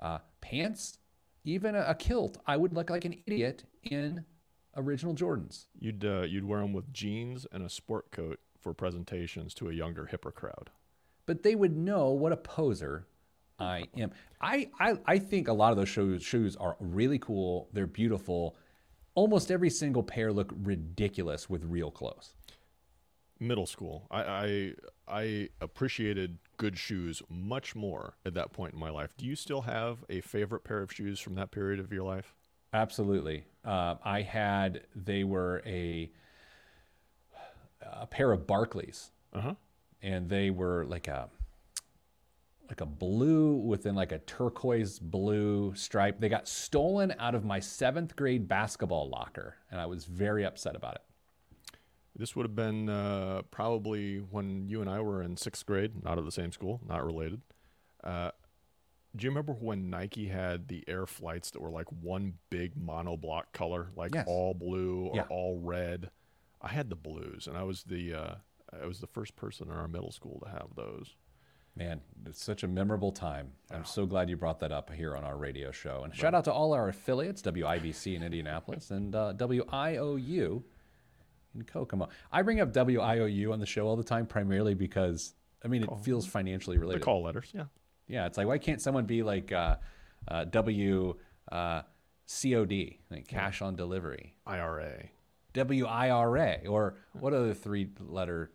uh, 0.00 0.18
pants, 0.40 0.98
even 1.44 1.74
a, 1.74 1.80
a 1.88 1.94
kilt. 1.94 2.38
I 2.46 2.56
would 2.56 2.72
look 2.72 2.90
like 2.90 3.04
an 3.04 3.16
idiot 3.26 3.64
in 3.82 4.24
original 4.76 5.14
Jordans. 5.14 5.66
You'd 5.78 6.04
uh, 6.04 6.22
you'd 6.22 6.44
wear 6.44 6.60
them 6.60 6.72
with 6.72 6.92
jeans 6.92 7.46
and 7.52 7.62
a 7.64 7.68
sport 7.68 8.10
coat 8.12 8.38
for 8.58 8.72
presentations 8.72 9.52
to 9.54 9.68
a 9.68 9.72
younger, 9.72 10.08
hipper 10.12 10.32
crowd. 10.34 10.70
But 11.26 11.42
they 11.42 11.54
would 11.56 11.76
know 11.76 12.10
what 12.10 12.32
a 12.32 12.36
poser 12.36 13.06
I 13.62 13.84
am. 13.96 14.10
I, 14.40 14.68
I, 14.80 14.98
I 15.06 15.18
think 15.18 15.48
a 15.48 15.52
lot 15.52 15.70
of 15.70 15.76
those 15.78 15.88
shoes, 15.88 16.22
shoes 16.22 16.56
are 16.56 16.76
really 16.80 17.18
cool. 17.18 17.68
They're 17.72 17.86
beautiful. 17.86 18.56
Almost 19.14 19.50
every 19.50 19.70
single 19.70 20.02
pair 20.02 20.32
look 20.32 20.52
ridiculous 20.62 21.48
with 21.48 21.64
real 21.64 21.90
clothes. 21.90 22.34
Middle 23.40 23.66
school, 23.66 24.06
I, 24.10 24.22
I 24.22 24.74
I 25.08 25.48
appreciated 25.60 26.38
good 26.58 26.78
shoes 26.78 27.22
much 27.28 27.74
more 27.74 28.14
at 28.24 28.34
that 28.34 28.52
point 28.52 28.72
in 28.72 28.78
my 28.78 28.88
life. 28.90 29.10
Do 29.16 29.26
you 29.26 29.34
still 29.34 29.62
have 29.62 30.04
a 30.08 30.20
favorite 30.20 30.62
pair 30.62 30.80
of 30.80 30.92
shoes 30.92 31.18
from 31.18 31.34
that 31.34 31.50
period 31.50 31.80
of 31.80 31.92
your 31.92 32.04
life? 32.04 32.34
Absolutely. 32.72 33.44
Uh, 33.64 33.96
I 34.04 34.22
had, 34.22 34.82
they 34.94 35.24
were 35.24 35.60
a, 35.66 36.10
a 37.82 38.06
pair 38.06 38.30
of 38.32 38.46
Barkleys. 38.46 39.10
Uh 39.32 39.40
huh. 39.40 39.54
and 40.02 40.28
they 40.28 40.50
were 40.50 40.84
like 40.84 41.08
a 41.08 41.28
like 42.72 42.80
a 42.80 42.86
blue 42.86 43.56
within 43.56 43.94
like 43.94 44.12
a 44.12 44.18
turquoise 44.20 44.98
blue 44.98 45.74
stripe. 45.74 46.18
They 46.18 46.30
got 46.30 46.48
stolen 46.48 47.14
out 47.18 47.34
of 47.34 47.44
my 47.44 47.60
seventh 47.60 48.16
grade 48.16 48.48
basketball 48.48 49.10
locker, 49.10 49.56
and 49.70 49.78
I 49.78 49.84
was 49.84 50.06
very 50.06 50.46
upset 50.46 50.74
about 50.74 50.94
it. 50.94 51.02
This 52.16 52.34
would 52.34 52.44
have 52.46 52.56
been 52.56 52.88
uh, 52.88 53.42
probably 53.50 54.20
when 54.20 54.68
you 54.70 54.80
and 54.80 54.88
I 54.88 55.00
were 55.02 55.22
in 55.22 55.36
sixth 55.36 55.66
grade, 55.66 56.02
not 56.02 56.16
at 56.16 56.24
the 56.24 56.32
same 56.32 56.50
school, 56.50 56.80
not 56.88 57.04
related. 57.04 57.42
Uh, 58.02 58.30
do 59.14 59.24
you 59.24 59.30
remember 59.30 59.52
when 59.52 59.90
Nike 59.90 60.28
had 60.28 60.68
the 60.68 60.82
Air 60.88 61.04
Flights 61.06 61.50
that 61.50 61.60
were 61.60 61.70
like 61.70 61.92
one 61.92 62.34
big 62.48 62.74
monoblock 62.74 63.52
color, 63.52 63.90
like 63.96 64.14
Yes. 64.14 64.24
all 64.26 64.54
blue 64.54 65.08
or 65.08 65.16
Yeah. 65.16 65.26
all 65.28 65.58
red? 65.58 66.10
I 66.62 66.68
had 66.68 66.88
the 66.88 66.96
blues, 66.96 67.46
and 67.46 67.54
I 67.58 67.64
was 67.64 67.82
the 67.82 68.14
uh, 68.14 68.34
I 68.82 68.86
was 68.86 69.00
the 69.00 69.06
first 69.06 69.36
person 69.36 69.68
in 69.68 69.74
our 69.76 69.88
middle 69.88 70.10
school 70.12 70.40
to 70.42 70.48
have 70.50 70.68
those. 70.74 71.16
Man, 71.74 72.02
it's 72.26 72.44
such 72.44 72.62
a 72.64 72.68
memorable 72.68 73.12
time. 73.12 73.52
I'm 73.70 73.86
so 73.86 74.04
glad 74.04 74.28
you 74.28 74.36
brought 74.36 74.60
that 74.60 74.72
up 74.72 74.92
here 74.92 75.16
on 75.16 75.24
our 75.24 75.38
radio 75.38 75.70
show. 75.70 76.02
And 76.04 76.14
shout 76.14 76.34
out 76.34 76.44
to 76.44 76.52
all 76.52 76.74
our 76.74 76.88
affiliates, 76.88 77.40
WIBC 77.40 78.14
in 78.14 78.22
Indianapolis 78.22 78.90
and 78.90 79.14
uh, 79.14 79.32
WIOU 79.36 80.62
in 81.54 81.62
Kokomo. 81.62 82.10
I 82.30 82.42
bring 82.42 82.60
up 82.60 82.72
WIOU 82.74 83.52
on 83.52 83.58
the 83.58 83.66
show 83.66 83.86
all 83.86 83.96
the 83.96 84.04
time 84.04 84.26
primarily 84.26 84.74
because, 84.74 85.34
I 85.64 85.68
mean, 85.68 85.82
it 85.84 85.90
feels 86.02 86.26
financially 86.26 86.76
related. 86.76 87.00
The 87.00 87.04
call 87.06 87.22
letters, 87.22 87.50
yeah. 87.54 87.64
Yeah, 88.06 88.26
it's 88.26 88.36
like 88.36 88.46
why 88.46 88.58
can't 88.58 88.80
someone 88.80 89.06
be 89.06 89.22
like 89.22 89.50
uh, 89.52 89.76
uh, 90.28 90.44
W 90.44 91.16
uh, 91.50 91.82
COD, 92.26 92.98
like 93.10 93.26
cash 93.28 93.62
on 93.62 93.76
delivery, 93.76 94.36
IRA. 94.46 95.08
WIRA, 95.54 96.68
or 96.68 96.96
what 97.12 97.32
other 97.32 97.54
three 97.54 97.88
letter 98.00 98.50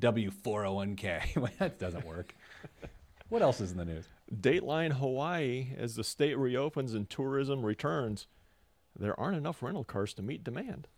W401k? 0.00 1.50
That 1.58 1.78
doesn't 1.78 2.06
work. 2.06 2.34
what 3.28 3.42
else 3.42 3.60
is 3.60 3.72
in 3.72 3.78
the 3.78 3.84
news? 3.84 4.06
Dateline 4.34 4.92
Hawaii, 4.92 5.68
as 5.76 5.96
the 5.96 6.04
state 6.04 6.38
reopens 6.38 6.94
and 6.94 7.08
tourism 7.08 7.64
returns, 7.64 8.26
there 8.98 9.18
aren't 9.18 9.36
enough 9.36 9.62
rental 9.62 9.84
cars 9.84 10.14
to 10.14 10.22
meet 10.22 10.44
demand. 10.44 10.88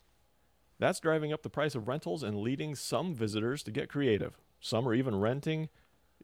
That's 0.79 1.01
driving 1.01 1.33
up 1.33 1.43
the 1.43 1.51
price 1.51 1.75
of 1.75 1.89
rentals 1.89 2.23
and 2.23 2.41
leading 2.41 2.75
some 2.75 3.15
visitors 3.15 3.63
to 3.63 3.71
get 3.71 3.89
creative. 3.89 4.39
Some 4.61 4.89
are 4.89 4.95
even 4.95 5.21
renting 5.21 5.69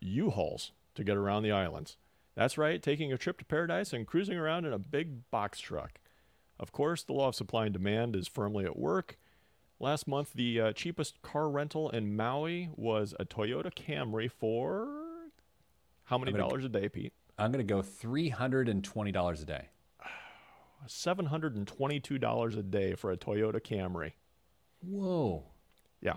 U-Hauls 0.00 0.72
to 0.94 1.04
get 1.04 1.16
around 1.16 1.44
the 1.44 1.52
islands. 1.52 1.96
That's 2.34 2.58
right, 2.58 2.82
taking 2.82 3.12
a 3.12 3.18
trip 3.18 3.38
to 3.38 3.44
paradise 3.44 3.92
and 3.92 4.06
cruising 4.06 4.36
around 4.36 4.64
in 4.64 4.72
a 4.72 4.78
big 4.78 5.30
box 5.30 5.60
truck. 5.60 6.00
Of 6.58 6.72
course, 6.72 7.02
the 7.02 7.12
law 7.12 7.28
of 7.28 7.34
supply 7.34 7.64
and 7.64 7.72
demand 7.72 8.16
is 8.16 8.28
firmly 8.28 8.64
at 8.64 8.78
work. 8.78 9.16
Last 9.80 10.08
month, 10.08 10.32
the 10.32 10.60
uh, 10.60 10.72
cheapest 10.72 11.22
car 11.22 11.48
rental 11.48 11.88
in 11.90 12.16
Maui 12.16 12.70
was 12.74 13.14
a 13.20 13.24
Toyota 13.24 13.72
Camry 13.72 14.30
for 14.30 15.07
how 16.08 16.16
many 16.16 16.32
dollars 16.32 16.64
a 16.64 16.68
day, 16.70 16.88
Pete? 16.88 17.12
I'm 17.36 17.52
going 17.52 17.64
to 17.66 17.74
go 17.74 17.82
$320 17.82 19.42
a 19.42 19.44
day. 19.44 19.68
$722 20.88 22.58
a 22.58 22.62
day 22.62 22.94
for 22.94 23.10
a 23.10 23.16
Toyota 23.16 23.60
Camry. 23.60 24.12
Whoa. 24.80 25.44
Yeah. 26.00 26.14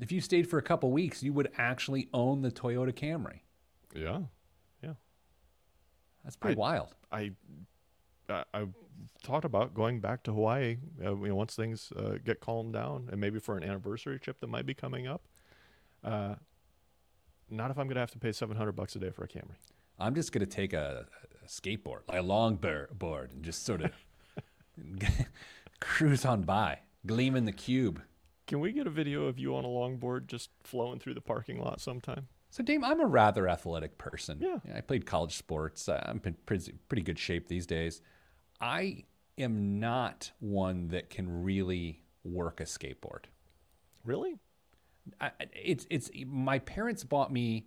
If 0.00 0.10
you 0.10 0.20
stayed 0.22 0.48
for 0.48 0.58
a 0.58 0.62
couple 0.62 0.90
weeks, 0.90 1.22
you 1.22 1.32
would 1.34 1.50
actually 1.58 2.08
own 2.14 2.40
the 2.40 2.50
Toyota 2.50 2.92
Camry. 2.94 3.40
Yeah. 3.94 4.20
Yeah. 4.82 4.94
That's 6.24 6.36
pretty 6.36 6.56
I- 6.56 6.60
wild. 6.60 6.94
I 7.10 7.32
I 8.54 8.66
thought 9.22 9.44
about 9.44 9.74
going 9.74 10.00
back 10.00 10.22
to 10.22 10.32
Hawaii. 10.32 10.78
Uh, 11.04 11.14
you 11.16 11.28
know, 11.28 11.34
once 11.34 11.54
things 11.54 11.92
uh, 11.94 12.14
get 12.24 12.40
calmed 12.40 12.72
down, 12.72 13.10
and 13.12 13.20
maybe 13.20 13.38
for 13.38 13.58
an 13.58 13.62
anniversary 13.64 14.18
trip 14.18 14.40
that 14.40 14.46
might 14.46 14.64
be 14.64 14.72
coming 14.72 15.06
up. 15.06 15.26
Uh, 16.02 16.36
not 17.50 17.70
if 17.70 17.78
I'm 17.78 17.86
going 17.86 17.94
to 17.94 18.00
have 18.00 18.10
to 18.12 18.18
pay 18.18 18.32
700 18.32 18.72
bucks 18.72 18.96
a 18.96 18.98
day 18.98 19.10
for 19.10 19.24
a 19.24 19.28
Camry. 19.28 19.56
I'm 19.98 20.14
just 20.14 20.32
going 20.32 20.44
to 20.46 20.50
take 20.50 20.72
a, 20.72 21.06
a 21.44 21.46
skateboard, 21.46 22.00
like 22.08 22.18
a 22.18 22.22
long 22.22 22.56
board, 22.56 23.32
and 23.32 23.42
just 23.42 23.64
sort 23.64 23.82
of 23.82 23.92
cruise 25.80 26.24
on 26.24 26.42
by, 26.42 26.78
gleam 27.06 27.36
in 27.36 27.44
the 27.44 27.52
cube. 27.52 28.02
Can 28.46 28.60
we 28.60 28.72
get 28.72 28.86
a 28.86 28.90
video 28.90 29.26
of 29.26 29.38
you 29.38 29.54
on 29.56 29.64
a 29.64 29.68
longboard 29.68 30.26
just 30.26 30.50
flowing 30.64 30.98
through 30.98 31.14
the 31.14 31.20
parking 31.20 31.60
lot 31.60 31.80
sometime? 31.80 32.28
So, 32.50 32.62
Dame, 32.62 32.84
I'm 32.84 33.00
a 33.00 33.06
rather 33.06 33.48
athletic 33.48 33.96
person. 33.96 34.38
Yeah. 34.40 34.58
I 34.76 34.82
played 34.82 35.06
college 35.06 35.36
sports. 35.36 35.88
I'm 35.88 36.20
in 36.24 36.34
pretty, 36.44 36.74
pretty 36.88 37.02
good 37.02 37.18
shape 37.18 37.48
these 37.48 37.66
days. 37.66 38.02
I 38.60 39.04
am 39.38 39.80
not 39.80 40.32
one 40.40 40.88
that 40.88 41.08
can 41.08 41.42
really 41.42 42.02
work 42.24 42.60
a 42.60 42.64
skateboard. 42.64 43.24
Really? 44.04 44.38
I, 45.20 45.30
it's 45.52 45.86
it's 45.90 46.10
my 46.26 46.58
parents 46.60 47.04
bought 47.04 47.32
me 47.32 47.66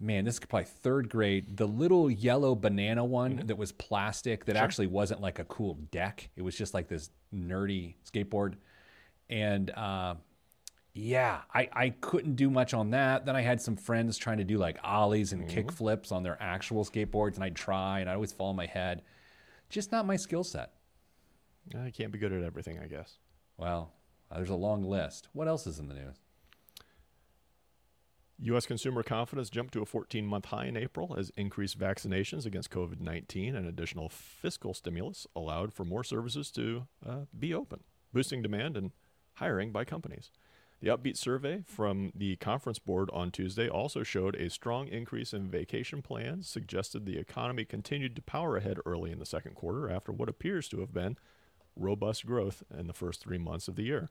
man 0.00 0.24
this 0.24 0.34
is 0.34 0.40
probably 0.40 0.64
third 0.66 1.08
grade 1.08 1.56
the 1.56 1.66
little 1.66 2.10
yellow 2.10 2.54
banana 2.54 3.04
one 3.04 3.42
that 3.46 3.56
was 3.56 3.72
plastic 3.72 4.44
that 4.44 4.56
actually 4.56 4.86
wasn't 4.86 5.20
like 5.20 5.38
a 5.38 5.44
cool 5.44 5.74
deck. 5.90 6.28
It 6.36 6.42
was 6.42 6.56
just 6.56 6.74
like 6.74 6.88
this 6.88 7.10
nerdy 7.34 7.94
skateboard. 8.10 8.54
And 9.30 9.70
uh, 9.70 10.16
yeah 10.92 11.42
I, 11.52 11.68
I 11.72 11.90
couldn't 11.90 12.34
do 12.36 12.50
much 12.50 12.74
on 12.74 12.90
that. 12.90 13.24
Then 13.24 13.36
i 13.36 13.40
had 13.40 13.60
some 13.60 13.76
friends 13.76 14.18
trying 14.18 14.38
to 14.38 14.44
do 14.44 14.58
like 14.58 14.78
ollies 14.84 15.32
and 15.32 15.48
kick 15.48 15.72
flips 15.72 16.12
on 16.12 16.22
their 16.22 16.36
actual 16.40 16.84
skateboards 16.84 17.36
and 17.36 17.44
i'd 17.44 17.56
try 17.56 18.00
and 18.00 18.10
I'd 18.10 18.14
always 18.14 18.32
fall 18.32 18.48
on 18.48 18.56
my 18.56 18.66
head. 18.66 19.02
Just 19.70 19.92
not 19.92 20.06
my 20.06 20.16
skill 20.16 20.44
set. 20.44 20.72
I 21.74 21.90
can't 21.90 22.12
be 22.12 22.18
good 22.18 22.32
at 22.32 22.42
everything, 22.42 22.78
I 22.78 22.86
guess. 22.86 23.18
well 23.56 23.92
there's 24.34 24.50
a 24.50 24.54
long 24.56 24.82
list. 24.82 25.28
What 25.32 25.46
else 25.46 25.64
is 25.66 25.78
in 25.78 25.86
the 25.86 25.94
news 25.94 26.16
U.S. 28.40 28.66
consumer 28.66 29.02
confidence 29.02 29.48
jumped 29.48 29.72
to 29.74 29.82
a 29.82 29.86
14 29.86 30.26
month 30.26 30.46
high 30.46 30.66
in 30.66 30.76
April 30.76 31.14
as 31.16 31.30
increased 31.36 31.78
vaccinations 31.78 32.44
against 32.44 32.70
COVID 32.70 33.00
19 33.00 33.54
and 33.54 33.66
additional 33.66 34.08
fiscal 34.08 34.74
stimulus 34.74 35.26
allowed 35.36 35.72
for 35.72 35.84
more 35.84 36.04
services 36.04 36.50
to 36.52 36.86
uh, 37.06 37.20
be 37.38 37.54
open, 37.54 37.80
boosting 38.12 38.42
demand 38.42 38.76
and 38.76 38.90
hiring 39.34 39.70
by 39.70 39.84
companies. 39.84 40.30
The 40.80 40.88
Upbeat 40.90 41.16
survey 41.16 41.62
from 41.66 42.12
the 42.14 42.36
Conference 42.36 42.78
Board 42.78 43.08
on 43.12 43.30
Tuesday 43.30 43.68
also 43.68 44.02
showed 44.02 44.34
a 44.34 44.50
strong 44.50 44.88
increase 44.88 45.32
in 45.32 45.48
vacation 45.48 46.02
plans, 46.02 46.46
suggested 46.48 47.06
the 47.06 47.16
economy 47.16 47.64
continued 47.64 48.14
to 48.16 48.22
power 48.22 48.56
ahead 48.56 48.78
early 48.84 49.10
in 49.10 49.18
the 49.18 49.24
second 49.24 49.54
quarter 49.54 49.88
after 49.88 50.12
what 50.12 50.28
appears 50.28 50.68
to 50.68 50.80
have 50.80 50.92
been 50.92 51.16
robust 51.76 52.26
growth 52.26 52.62
in 52.76 52.86
the 52.86 52.92
first 52.92 53.22
three 53.22 53.38
months 53.38 53.68
of 53.68 53.76
the 53.76 53.84
year. 53.84 54.10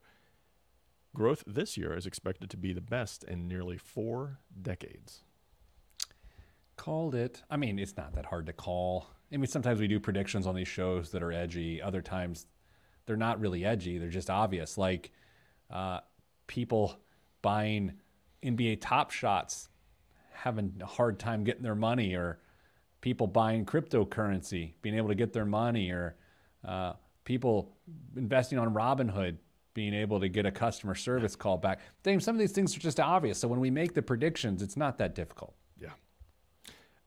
Growth 1.14 1.44
this 1.46 1.76
year 1.76 1.96
is 1.96 2.06
expected 2.06 2.50
to 2.50 2.56
be 2.56 2.72
the 2.72 2.80
best 2.80 3.22
in 3.22 3.46
nearly 3.46 3.78
four 3.78 4.40
decades. 4.60 5.22
Called 6.76 7.14
it. 7.14 7.42
I 7.48 7.56
mean, 7.56 7.78
it's 7.78 7.96
not 7.96 8.14
that 8.14 8.26
hard 8.26 8.46
to 8.46 8.52
call. 8.52 9.06
I 9.32 9.36
mean, 9.36 9.46
sometimes 9.46 9.78
we 9.78 9.86
do 9.86 10.00
predictions 10.00 10.44
on 10.44 10.56
these 10.56 10.66
shows 10.66 11.12
that 11.12 11.22
are 11.22 11.32
edgy. 11.32 11.80
Other 11.80 12.02
times, 12.02 12.46
they're 13.06 13.16
not 13.16 13.40
really 13.40 13.64
edgy. 13.64 13.98
They're 13.98 14.08
just 14.08 14.28
obvious. 14.28 14.76
Like 14.76 15.12
uh, 15.70 16.00
people 16.48 16.98
buying 17.42 17.92
NBA 18.42 18.78
Top 18.80 19.12
Shots 19.12 19.68
having 20.32 20.74
a 20.82 20.86
hard 20.86 21.20
time 21.20 21.44
getting 21.44 21.62
their 21.62 21.76
money, 21.76 22.14
or 22.14 22.40
people 23.00 23.28
buying 23.28 23.64
cryptocurrency 23.64 24.72
being 24.82 24.96
able 24.96 25.08
to 25.08 25.14
get 25.14 25.32
their 25.32 25.46
money, 25.46 25.90
or 25.90 26.16
uh, 26.66 26.94
people 27.24 27.76
investing 28.16 28.58
on 28.58 28.74
Robinhood 28.74 29.36
being 29.74 29.92
able 29.92 30.20
to 30.20 30.28
get 30.28 30.46
a 30.46 30.50
customer 30.50 30.94
service 30.94 31.36
call 31.36 31.58
back. 31.58 31.80
Dame, 32.02 32.20
some 32.20 32.34
of 32.34 32.40
these 32.40 32.52
things 32.52 32.76
are 32.76 32.80
just 32.80 33.00
obvious. 33.00 33.38
So 33.38 33.48
when 33.48 33.60
we 33.60 33.70
make 33.70 33.94
the 33.94 34.02
predictions, 34.02 34.62
it's 34.62 34.76
not 34.76 34.98
that 34.98 35.14
difficult. 35.14 35.54
Yeah. 35.80 35.90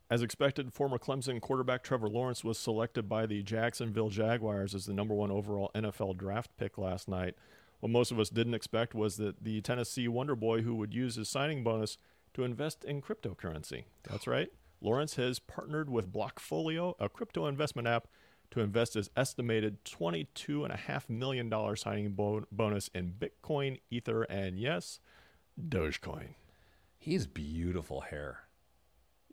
As 0.09 0.22
expected, 0.22 0.74
former 0.74 0.97
Clemson 0.97 1.41
quarterback 1.41 1.84
Trevor 1.84 2.09
Lawrence 2.09 2.43
was 2.43 2.57
selected 2.57 3.09
by 3.09 3.26
the 3.26 3.41
Jacksonville 3.41 4.09
Jaguars 4.09 4.76
as 4.76 4.86
the 4.86 4.93
number 4.93 5.13
one 5.13 5.32
overall 5.32 5.72
NFL 5.74 6.18
draft 6.18 6.51
pick 6.57 6.78
last 6.78 7.07
night. 7.07 7.36
What 7.80 7.91
most 7.91 8.11
of 8.11 8.20
us 8.20 8.30
didn't 8.30 8.53
expect 8.53 8.95
was 8.95 9.18
that 9.18 9.43
the 9.43 9.61
Tennessee 9.61 10.07
Wonder 10.07 10.36
Boy, 10.36 10.61
who 10.61 10.76
would 10.76 10.93
use 10.93 11.15
his 11.15 11.30
signing 11.30 11.63
bonus 11.63 11.97
to 12.34 12.43
invest 12.43 12.84
in 12.84 13.01
cryptocurrency. 13.01 13.84
That's 14.09 14.28
right. 14.28 14.49
Lawrence 14.82 15.15
has 15.15 15.39
partnered 15.39 15.89
with 15.89 16.11
Blockfolio, 16.11 16.95
a 16.99 17.09
crypto 17.09 17.47
investment 17.47 17.88
app, 17.88 18.07
to 18.52 18.62
invest 18.62 18.93
his 18.93 19.10
estimated 19.16 19.84
$22.5 19.84 21.10
million 21.10 21.76
signing 21.76 22.12
bo- 22.12 22.45
bonus 22.52 22.89
in 22.93 23.14
Bitcoin, 23.14 23.80
Ether, 23.89 24.24
and 24.24 24.60
yes, 24.60 25.00
Dogecoin. 25.70 26.36
He 26.98 27.14
has 27.14 27.28
beautiful 27.28 28.02
hair. 28.02 28.43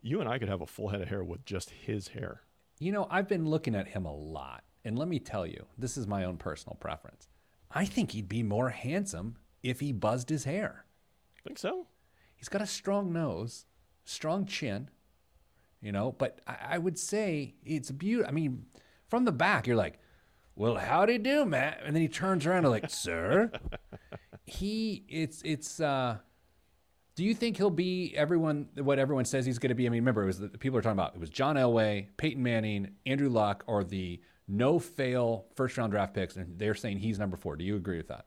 You 0.01 0.19
and 0.19 0.29
I 0.29 0.37
could 0.37 0.49
have 0.49 0.61
a 0.61 0.67
full 0.67 0.89
head 0.89 1.01
of 1.01 1.07
hair 1.07 1.23
with 1.23 1.45
just 1.45 1.69
his 1.69 2.09
hair. 2.09 2.41
You 2.79 2.91
know, 2.91 3.07
I've 3.09 3.27
been 3.27 3.49
looking 3.49 3.75
at 3.75 3.87
him 3.87 4.05
a 4.05 4.15
lot. 4.15 4.63
And 4.83 4.99
let 4.99 5.07
me 5.07 5.17
tell 5.17 5.47
you, 5.47 5.65
this 5.77 5.97
is 5.97 6.05
my 6.05 6.23
own 6.23 6.37
personal 6.37 6.75
preference. 6.75 7.27
I 7.71 7.85
think 7.85 8.11
he'd 8.11 8.29
be 8.29 8.43
more 8.43 8.69
handsome 8.69 9.37
if 9.63 9.79
he 9.79 9.91
buzzed 9.91 10.29
his 10.29 10.43
hair. 10.43 10.85
Think 11.43 11.57
so? 11.57 11.87
He's 12.35 12.49
got 12.49 12.61
a 12.61 12.67
strong 12.67 13.11
nose, 13.11 13.65
strong 14.03 14.45
chin, 14.45 14.89
you 15.81 15.91
know, 15.91 16.11
but 16.11 16.39
I, 16.45 16.57
I 16.71 16.77
would 16.77 16.99
say 16.99 17.55
it's 17.65 17.89
beautiful. 17.89 18.29
I 18.29 18.33
mean, 18.33 18.65
from 19.09 19.25
the 19.25 19.31
back, 19.31 19.67
you're 19.67 19.75
like, 19.75 19.99
well, 20.55 20.75
howdy 20.75 21.17
do, 21.17 21.45
Matt? 21.45 21.81
And 21.85 21.95
then 21.95 22.01
he 22.01 22.07
turns 22.07 22.45
around 22.45 22.59
and 22.59 22.69
like, 22.69 22.89
sir, 22.89 23.51
he, 24.45 25.03
it's, 25.09 25.41
it's, 25.43 25.79
uh, 25.79 26.17
do 27.15 27.23
you 27.23 27.33
think 27.33 27.57
he'll 27.57 27.69
be 27.69 28.13
everyone, 28.15 28.67
what 28.77 28.99
everyone 28.99 29.25
says 29.25 29.45
he's 29.45 29.59
going 29.59 29.69
to 29.69 29.75
be? 29.75 29.85
I 29.85 29.89
mean, 29.89 30.01
remember, 30.01 30.23
it 30.23 30.27
was 30.27 30.39
the 30.39 30.49
people 30.49 30.77
are 30.77 30.81
talking 30.81 30.97
about, 30.99 31.15
it 31.15 31.19
was 31.19 31.29
John 31.29 31.55
Elway, 31.55 32.07
Peyton 32.17 32.43
Manning, 32.43 32.91
Andrew 33.05 33.29
Luck, 33.29 33.63
or 33.67 33.83
the 33.83 34.21
no 34.47 34.79
fail 34.79 35.45
first 35.55 35.77
round 35.77 35.91
draft 35.91 36.13
picks. 36.13 36.35
And 36.35 36.57
they're 36.59 36.75
saying 36.75 36.99
he's 36.99 37.17
number 37.19 37.37
four. 37.37 37.55
Do 37.55 37.63
you 37.63 37.75
agree 37.75 37.97
with 37.97 38.07
that? 38.09 38.25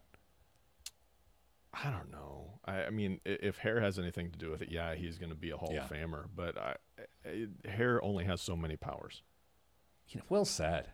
I 1.72 1.90
don't 1.90 2.10
know. 2.10 2.60
I, 2.64 2.84
I 2.84 2.90
mean, 2.90 3.20
if 3.24 3.58
hair 3.58 3.80
has 3.80 3.98
anything 3.98 4.30
to 4.32 4.38
do 4.38 4.50
with 4.50 4.62
it, 4.62 4.68
yeah, 4.70 4.94
he's 4.94 5.18
going 5.18 5.30
to 5.30 5.36
be 5.36 5.50
a 5.50 5.56
Hall 5.56 5.70
Yeah. 5.72 5.84
of 5.84 5.90
Famer. 5.90 6.24
But 6.34 6.56
I, 6.58 6.74
I, 7.26 7.68
hair 7.68 8.02
only 8.02 8.24
has 8.24 8.40
so 8.40 8.56
many 8.56 8.76
powers. 8.76 9.22
You 10.08 10.18
know, 10.18 10.24
well 10.28 10.44
said. 10.44 10.88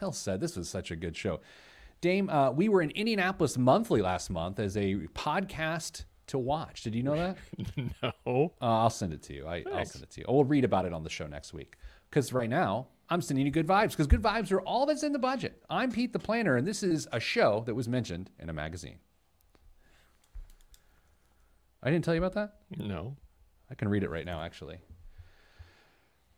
Well 0.00 0.12
said. 0.12 0.40
This 0.40 0.56
was 0.56 0.68
such 0.68 0.90
a 0.90 0.96
good 0.96 1.16
show. 1.16 1.40
Dame, 2.00 2.30
uh, 2.30 2.50
we 2.50 2.68
were 2.68 2.82
in 2.82 2.90
Indianapolis 2.90 3.58
monthly 3.58 4.00
last 4.00 4.30
month 4.30 4.58
as 4.58 4.76
a 4.76 4.94
podcast 5.14 6.04
to 6.28 6.38
watch. 6.38 6.82
Did 6.82 6.94
you 6.94 7.02
know 7.02 7.16
that? 7.16 7.36
no. 8.26 8.52
Uh, 8.60 8.64
I'll 8.64 8.90
send 8.90 9.12
it 9.12 9.22
to 9.24 9.34
you. 9.34 9.46
I, 9.46 9.64
I'll 9.72 9.84
send 9.84 10.04
it 10.04 10.10
to 10.10 10.20
you. 10.20 10.26
We'll 10.28 10.44
read 10.44 10.64
about 10.64 10.86
it 10.86 10.92
on 10.92 11.02
the 11.04 11.10
show 11.10 11.26
next 11.26 11.52
week. 11.52 11.76
Because 12.08 12.32
right 12.32 12.48
now, 12.48 12.88
I'm 13.10 13.20
sending 13.20 13.44
you 13.44 13.52
good 13.52 13.66
vibes 13.66 13.90
because 13.90 14.06
good 14.06 14.22
vibes 14.22 14.50
are 14.52 14.60
all 14.60 14.86
that's 14.86 15.02
in 15.02 15.12
the 15.12 15.18
budget. 15.18 15.62
I'm 15.68 15.90
Pete 15.90 16.12
the 16.12 16.18
Planner, 16.18 16.56
and 16.56 16.66
this 16.66 16.82
is 16.82 17.08
a 17.12 17.20
show 17.20 17.64
that 17.66 17.74
was 17.74 17.88
mentioned 17.88 18.30
in 18.38 18.48
a 18.48 18.52
magazine. 18.52 18.98
I 21.82 21.90
didn't 21.90 22.04
tell 22.04 22.14
you 22.14 22.20
about 22.24 22.34
that? 22.34 22.54
No. 22.76 23.16
I 23.70 23.74
can 23.74 23.88
read 23.88 24.02
it 24.02 24.10
right 24.10 24.26
now, 24.26 24.42
actually. 24.42 24.78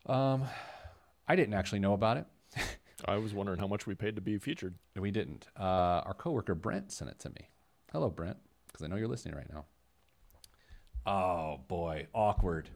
Um, 0.07 0.45
I 1.29 1.37
didn't 1.37 1.55
actually 1.55 1.79
know 1.79 1.93
about 1.93 2.17
it. 2.17 2.27
I 3.05 3.17
was 3.17 3.35
wondering 3.35 3.59
how 3.59 3.67
much 3.67 3.87
we 3.87 3.95
paid 3.95 4.17
to 4.17 4.23
be 4.23 4.39
featured. 4.39 4.75
We 4.97 5.11
didn't. 5.11 5.49
Uh, 5.59 6.03
our 6.05 6.15
coworker 6.15 6.55
Brent 6.55 6.93
sent 6.93 7.11
it 7.11 7.19
to 7.21 7.31
me. 7.31 7.49
Hello, 7.93 8.11
Brent, 8.11 8.37
because 8.67 8.85
I 8.85 8.89
know 8.89 8.97
you're 8.97 9.09
listening 9.09 9.35
right 9.35 9.53
now. 9.53 9.65
Oh 11.05 11.61
boy, 11.67 12.07
awkward, 12.15 12.71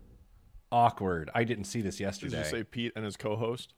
awkward. 0.73 1.31
I 1.35 1.45
didn't 1.45 1.65
see 1.65 1.81
this 1.81 2.01
yesterday. 2.01 2.37
Did 2.39 2.45
you 2.45 2.51
say 2.51 2.65
Pete 2.65 2.93
and 2.97 3.05
his 3.05 3.17
co-host? 3.17 3.75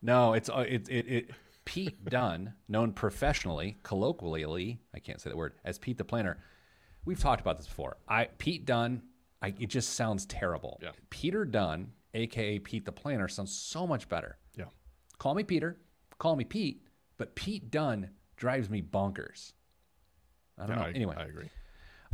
no, 0.00 0.34
it's 0.34 0.48
uh, 0.48 0.64
it, 0.68 0.88
it 0.88 1.06
it 1.08 1.30
Pete 1.64 2.04
Dunn, 2.04 2.54
known 2.68 2.92
professionally, 2.92 3.76
colloquially, 3.82 4.80
I 4.94 5.00
can't 5.00 5.20
say 5.20 5.30
the 5.30 5.36
word, 5.36 5.54
as 5.64 5.78
Pete 5.78 5.98
the 5.98 6.04
Planner. 6.04 6.38
We've 7.04 7.18
talked 7.18 7.40
about 7.40 7.58
this 7.58 7.66
before. 7.66 7.96
I 8.08 8.28
Pete 8.38 8.64
Dunn, 8.64 9.02
I, 9.42 9.48
it 9.48 9.68
just 9.68 9.94
sounds 9.94 10.26
terrible. 10.26 10.78
Yeah. 10.82 10.92
Peter 11.10 11.44
Dunn, 11.44 11.92
aka 12.14 12.58
Pete 12.58 12.84
the 12.84 12.92
Planner, 12.92 13.28
sounds 13.28 13.52
so 13.56 13.86
much 13.86 14.08
better. 14.08 14.38
Yeah. 14.56 14.66
Call 15.18 15.34
me 15.34 15.42
Peter, 15.42 15.78
call 16.18 16.36
me 16.36 16.44
Pete, 16.44 16.82
but 17.16 17.34
Pete 17.34 17.70
Dunn 17.70 18.10
drives 18.36 18.70
me 18.70 18.82
bonkers. 18.82 19.52
I 20.58 20.66
don't 20.66 20.76
know. 20.76 20.82
I, 20.82 20.90
anyway, 20.90 21.14
I 21.16 21.24
agree. 21.24 21.50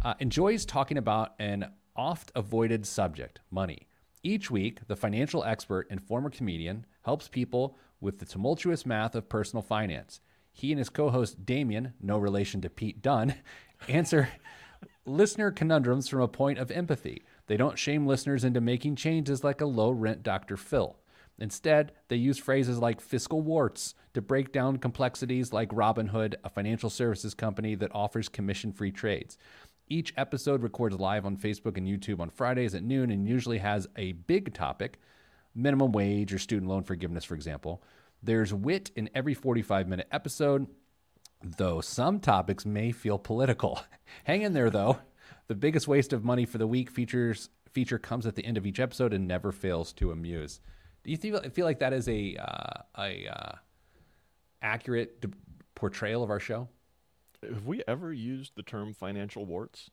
uh, 0.02 0.14
enjoys 0.18 0.64
talking 0.66 0.98
about 0.98 1.34
an 1.38 1.66
oft 1.96 2.30
avoided 2.34 2.86
subject 2.86 3.40
money. 3.50 3.88
Each 4.22 4.50
week, 4.50 4.86
the 4.86 4.96
financial 4.96 5.44
expert 5.44 5.86
and 5.90 6.02
former 6.02 6.30
comedian 6.30 6.86
helps 7.02 7.28
people 7.28 7.76
with 8.00 8.18
the 8.18 8.26
tumultuous 8.26 8.84
math 8.86 9.14
of 9.14 9.28
personal 9.28 9.62
finance. 9.62 10.20
He 10.52 10.72
and 10.72 10.78
his 10.78 10.88
co 10.88 11.10
host 11.10 11.44
Damian, 11.44 11.94
no 12.00 12.18
relation 12.18 12.60
to 12.62 12.70
Pete 12.70 13.02
Dunn, 13.02 13.34
answer 13.88 14.28
listener 15.06 15.50
conundrums 15.50 16.08
from 16.08 16.20
a 16.20 16.28
point 16.28 16.58
of 16.58 16.70
empathy. 16.70 17.22
They 17.46 17.56
don't 17.56 17.78
shame 17.78 18.06
listeners 18.06 18.44
into 18.44 18.60
making 18.60 18.96
changes 18.96 19.44
like 19.44 19.60
a 19.60 19.66
low 19.66 19.90
rent 19.90 20.22
Dr. 20.22 20.56
Phil. 20.56 20.96
Instead, 21.38 21.92
they 22.08 22.16
use 22.16 22.38
phrases 22.38 22.78
like 22.78 23.00
fiscal 23.00 23.40
warts 23.40 23.94
to 24.14 24.22
break 24.22 24.52
down 24.52 24.76
complexities 24.78 25.52
like 25.52 25.70
Robinhood, 25.70 26.34
a 26.44 26.48
financial 26.48 26.90
services 26.90 27.34
company 27.34 27.74
that 27.74 27.94
offers 27.94 28.28
commission 28.28 28.72
free 28.72 28.92
trades. 28.92 29.36
Each 29.88 30.14
episode 30.16 30.62
records 30.62 30.98
live 30.98 31.26
on 31.26 31.36
Facebook 31.36 31.76
and 31.76 31.86
YouTube 31.86 32.20
on 32.20 32.30
Fridays 32.30 32.74
at 32.74 32.84
noon 32.84 33.10
and 33.10 33.28
usually 33.28 33.58
has 33.58 33.88
a 33.96 34.12
big 34.12 34.54
topic 34.54 34.98
minimum 35.54 35.92
wage 35.92 36.32
or 36.32 36.38
student 36.38 36.70
loan 36.70 36.82
forgiveness, 36.82 37.24
for 37.24 37.34
example. 37.34 37.82
There's 38.22 38.54
wit 38.54 38.90
in 38.96 39.10
every 39.14 39.34
45 39.34 39.86
minute 39.88 40.08
episode, 40.10 40.66
though 41.42 41.80
some 41.80 42.20
topics 42.20 42.64
may 42.64 42.92
feel 42.92 43.18
political. 43.18 43.80
Hang 44.24 44.42
in 44.42 44.52
there, 44.52 44.70
though. 44.70 44.98
The 45.46 45.54
biggest 45.54 45.86
waste 45.88 46.12
of 46.12 46.24
money 46.24 46.46
for 46.46 46.58
the 46.58 46.66
week 46.66 46.90
features 46.90 47.50
feature 47.70 47.98
comes 47.98 48.26
at 48.26 48.34
the 48.36 48.44
end 48.44 48.56
of 48.56 48.66
each 48.66 48.80
episode 48.80 49.12
and 49.12 49.26
never 49.26 49.52
fails 49.52 49.92
to 49.94 50.10
amuse. 50.12 50.60
Do 51.02 51.10
you 51.10 51.16
feel, 51.16 51.40
feel 51.50 51.66
like 51.66 51.80
that 51.80 51.92
is 51.92 52.08
a 52.08 52.36
uh, 52.36 52.82
a 52.98 53.26
uh, 53.28 53.52
accurate 54.62 55.20
d- 55.20 55.28
portrayal 55.74 56.22
of 56.22 56.30
our 56.30 56.40
show? 56.40 56.68
Have 57.46 57.66
we 57.66 57.82
ever 57.86 58.12
used 58.12 58.52
the 58.56 58.62
term 58.62 58.94
financial 58.94 59.44
warts? 59.44 59.90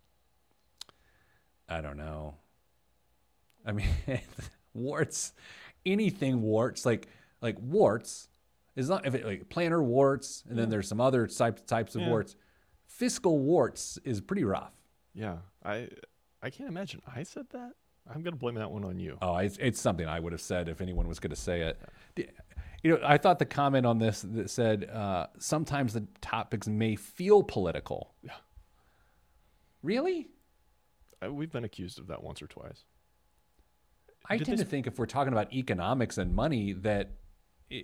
I 1.68 1.82
don't 1.82 1.97
know. 1.97 2.36
I 3.66 3.74
mean, 3.74 3.88
warts, 4.74 5.34
anything 5.86 6.41
warts, 6.41 6.86
like 6.86 7.08
like 7.41 7.58
warts 7.60 8.30
is 8.78 8.88
not 8.89 9.06
if 9.06 9.16
it 9.16 9.26
like 9.26 9.49
planner 9.49 9.84
warts, 9.84 10.43
and 10.49 10.58
then 10.58 10.70
there's 10.70 10.88
some 10.88 11.02
other 11.02 11.28
types 11.28 11.62
types 11.64 11.95
of 11.95 12.02
Yeah. 12.02 12.10
warts. 12.10 12.36
Fiscal 12.88 13.39
warts 13.39 13.97
is 14.06 14.22
pretty 14.22 14.43
rough. 14.43 14.72
Yeah. 15.14 15.38
I 15.64 15.89
I 16.41 16.49
can't 16.49 16.70
imagine 16.70 17.01
I 17.14 17.24
said 17.24 17.45
that. 17.51 17.74
I'm 18.14 18.24
gonna 18.24 18.36
blame 18.36 18.55
that 18.55 18.72
one 18.72 18.84
on 18.84 18.99
you. 18.99 19.18
Oh, 19.22 19.38
it's, 19.38 19.57
it's 19.57 19.80
something 19.80 20.07
I 20.07 20.20
would 20.20 20.32
have 20.32 20.41
said 20.41 20.68
if 20.70 20.82
anyone 20.82 21.07
was 21.07 21.20
going 21.20 21.30
to 21.30 21.36
say 21.36 21.62
it. 21.62 21.80
D- 22.16 22.28
You 22.84 22.91
know, 22.91 22.99
I 23.05 23.18
thought 23.20 23.38
the 23.38 23.45
comment 23.45 23.86
on 23.86 23.99
this 23.99 24.22
that 24.22 24.49
said 24.49 24.89
uh, 24.89 25.28
sometimes 25.38 25.93
the 25.93 26.07
topics 26.20 26.68
may 26.68 26.95
feel 26.95 27.43
political. 27.43 28.16
Yeah. 28.24 28.32
Really? 29.84 30.30
Uh, 31.24 31.32
We've 31.32 31.51
been 31.51 31.64
accused 31.64 31.99
of 31.99 32.07
that 32.07 32.24
once 32.24 32.41
or 32.41 32.47
twice. 32.47 32.86
I 34.28 34.38
Did 34.38 34.45
tend 34.47 34.57
they 34.59 34.64
to 34.64 34.70
think 34.70 34.88
if 34.88 34.97
we're 34.97 35.05
talking 35.05 35.34
about 35.34 35.53
economics 35.53 36.18
and 36.18 36.34
money, 36.34 36.74
that 36.74 37.12
i 37.72 37.84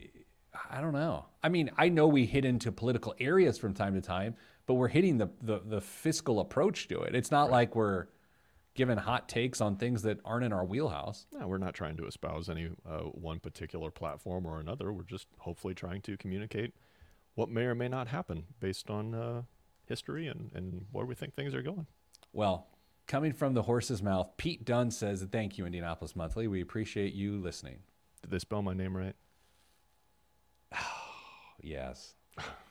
I 0.72 0.82
don't 0.82 0.94
know. 0.94 1.26
I 1.44 1.50
mean, 1.50 1.70
I 1.78 1.90
know 1.90 2.08
we 2.08 2.26
hit 2.26 2.44
into 2.44 2.72
political 2.72 3.14
areas 3.20 3.60
from 3.60 3.76
time 3.76 3.94
to 3.94 4.02
time, 4.02 4.36
but 4.68 4.76
we're 4.76 4.90
hitting 4.90 5.18
the 5.18 5.30
the, 5.42 5.60
the 5.66 5.82
fiscal 5.82 6.40
approach 6.40 6.88
to 6.90 7.02
it. 7.02 7.16
It's 7.16 7.32
not 7.32 7.50
like 7.50 7.76
we're 7.76 8.08
giving 8.76 8.98
hot 8.98 9.28
takes 9.28 9.60
on 9.60 9.76
things 9.76 10.04
that 10.04 10.20
aren't 10.24 10.46
in 10.46 10.54
our 10.54 10.64
wheelhouse. 10.64 11.26
No, 11.34 11.48
we're 11.48 11.58
not 11.58 11.74
trying 11.74 11.98
to 11.98 12.06
espouse 12.06 12.48
any 12.48 12.70
uh, 12.88 13.00
one 13.00 13.40
particular 13.40 13.90
platform 13.90 14.46
or 14.46 14.60
another. 14.60 14.94
We're 14.94 15.02
just 15.02 15.26
hopefully 15.40 15.74
trying 15.74 16.02
to 16.04 16.16
communicate 16.16 16.76
what 17.34 17.50
may 17.50 17.64
or 17.64 17.74
may 17.74 17.88
not 17.88 18.08
happen 18.08 18.44
based 18.60 18.92
on 18.92 19.16
uh, 19.16 19.42
history 19.88 20.28
and, 20.28 20.52
and 20.54 20.86
where 20.92 21.06
we 21.06 21.16
think 21.16 21.34
things 21.34 21.56
are 21.56 21.64
going. 21.64 21.88
Well, 22.34 22.68
coming 23.08 23.34
from 23.34 23.56
the 23.56 23.64
horse's 23.64 24.04
mouth, 24.04 24.30
Pete 24.38 24.64
Dunn 24.64 24.92
says, 24.92 25.26
"Thank 25.32 25.58
you, 25.58 25.66
Indianapolis 25.66 26.16
Monthly. 26.16 26.48
We 26.48 26.62
appreciate 26.62 27.14
you 27.14 27.38
listening." 27.38 27.80
Did 28.22 28.32
they 28.32 28.40
spell 28.40 28.62
my 28.62 28.74
name 28.74 28.96
right? 28.96 29.16
Yes, 31.60 32.14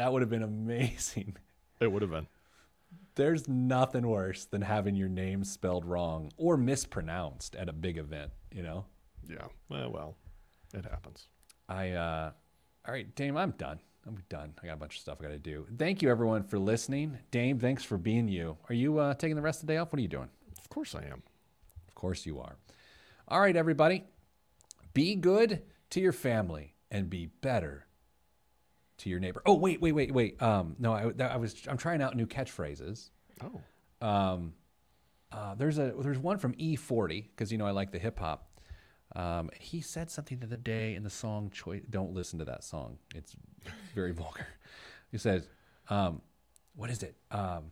that 0.00 0.12
would 0.12 0.22
have 0.22 0.30
been 0.30 0.42
amazing. 0.42 1.36
It 1.80 1.90
would 1.90 2.02
have 2.02 2.10
been. 2.10 2.26
There's 3.14 3.48
nothing 3.48 4.06
worse 4.06 4.44
than 4.44 4.62
having 4.62 4.94
your 4.96 5.08
name 5.08 5.44
spelled 5.44 5.84
wrong 5.84 6.30
or 6.36 6.56
mispronounced 6.56 7.56
at 7.56 7.68
a 7.68 7.72
big 7.72 7.96
event. 7.96 8.32
You 8.52 8.62
know. 8.62 8.84
Yeah. 9.28 9.46
Well, 9.68 9.90
well, 9.90 10.16
it 10.74 10.84
happens. 10.84 11.26
I 11.68 11.92
uh 11.92 12.32
all 12.86 12.94
right, 12.94 13.14
Dame, 13.14 13.36
I'm 13.36 13.52
done. 13.52 13.78
I'm 14.06 14.22
done. 14.28 14.54
I 14.62 14.66
got 14.66 14.74
a 14.74 14.76
bunch 14.76 14.96
of 14.96 15.00
stuff 15.00 15.18
I 15.20 15.24
got 15.24 15.30
to 15.30 15.38
do. 15.38 15.66
Thank 15.78 16.00
you 16.02 16.10
everyone 16.10 16.42
for 16.42 16.58
listening. 16.58 17.18
Dame, 17.30 17.58
thanks 17.58 17.84
for 17.84 17.98
being 17.98 18.26
you. 18.28 18.56
Are 18.68 18.74
you 18.74 18.98
uh, 18.98 19.14
taking 19.14 19.36
the 19.36 19.42
rest 19.42 19.62
of 19.62 19.66
the 19.66 19.74
day 19.74 19.76
off? 19.76 19.92
What 19.92 19.98
are 19.98 20.02
you 20.02 20.08
doing? 20.08 20.30
Of 20.58 20.68
course 20.70 20.94
I 20.94 21.02
am. 21.04 21.22
Of 21.88 21.94
course 21.94 22.24
you 22.24 22.40
are. 22.40 22.56
All 23.28 23.40
right, 23.40 23.54
everybody. 23.56 24.04
Be 24.94 25.14
good 25.14 25.62
to 25.90 26.00
your 26.00 26.12
family 26.12 26.74
and 26.90 27.10
be 27.10 27.26
better 27.26 27.86
to 29.00 29.08
your 29.10 29.20
neighbor. 29.20 29.42
Oh, 29.46 29.54
wait, 29.54 29.80
wait, 29.80 29.92
wait, 29.92 30.12
wait. 30.12 30.40
Um, 30.42 30.76
no, 30.78 30.92
I, 30.92 31.10
that- 31.12 31.32
I 31.32 31.36
was 31.36 31.54
I'm 31.68 31.76
trying 31.76 32.02
out 32.02 32.16
new 32.16 32.26
catchphrases. 32.26 33.10
Oh. 33.42 34.06
Um, 34.06 34.54
uh, 35.32 35.54
there's 35.54 35.78
a 35.78 35.92
there's 36.00 36.18
one 36.18 36.38
from 36.38 36.54
E-40 36.58 37.24
because 37.30 37.52
you 37.52 37.58
know 37.58 37.66
I 37.66 37.70
like 37.70 37.92
the 37.92 37.98
hip 37.98 38.18
hop. 38.18 38.46
Um, 39.16 39.50
he 39.58 39.80
said 39.80 40.10
something 40.10 40.38
the 40.38 40.46
other 40.46 40.56
day 40.56 40.94
in 40.94 41.02
the 41.02 41.10
song 41.10 41.50
choice. 41.50 41.82
Don't 41.90 42.12
listen 42.14 42.38
to 42.38 42.44
that 42.46 42.62
song. 42.64 42.98
It's 43.14 43.34
very 43.94 44.12
vulgar. 44.22 44.46
He 45.10 45.18
says, 45.18 45.48
um, 45.88 46.20
"What 46.76 46.90
is 46.90 47.02
it?" 47.02 47.16
Um, 47.30 47.70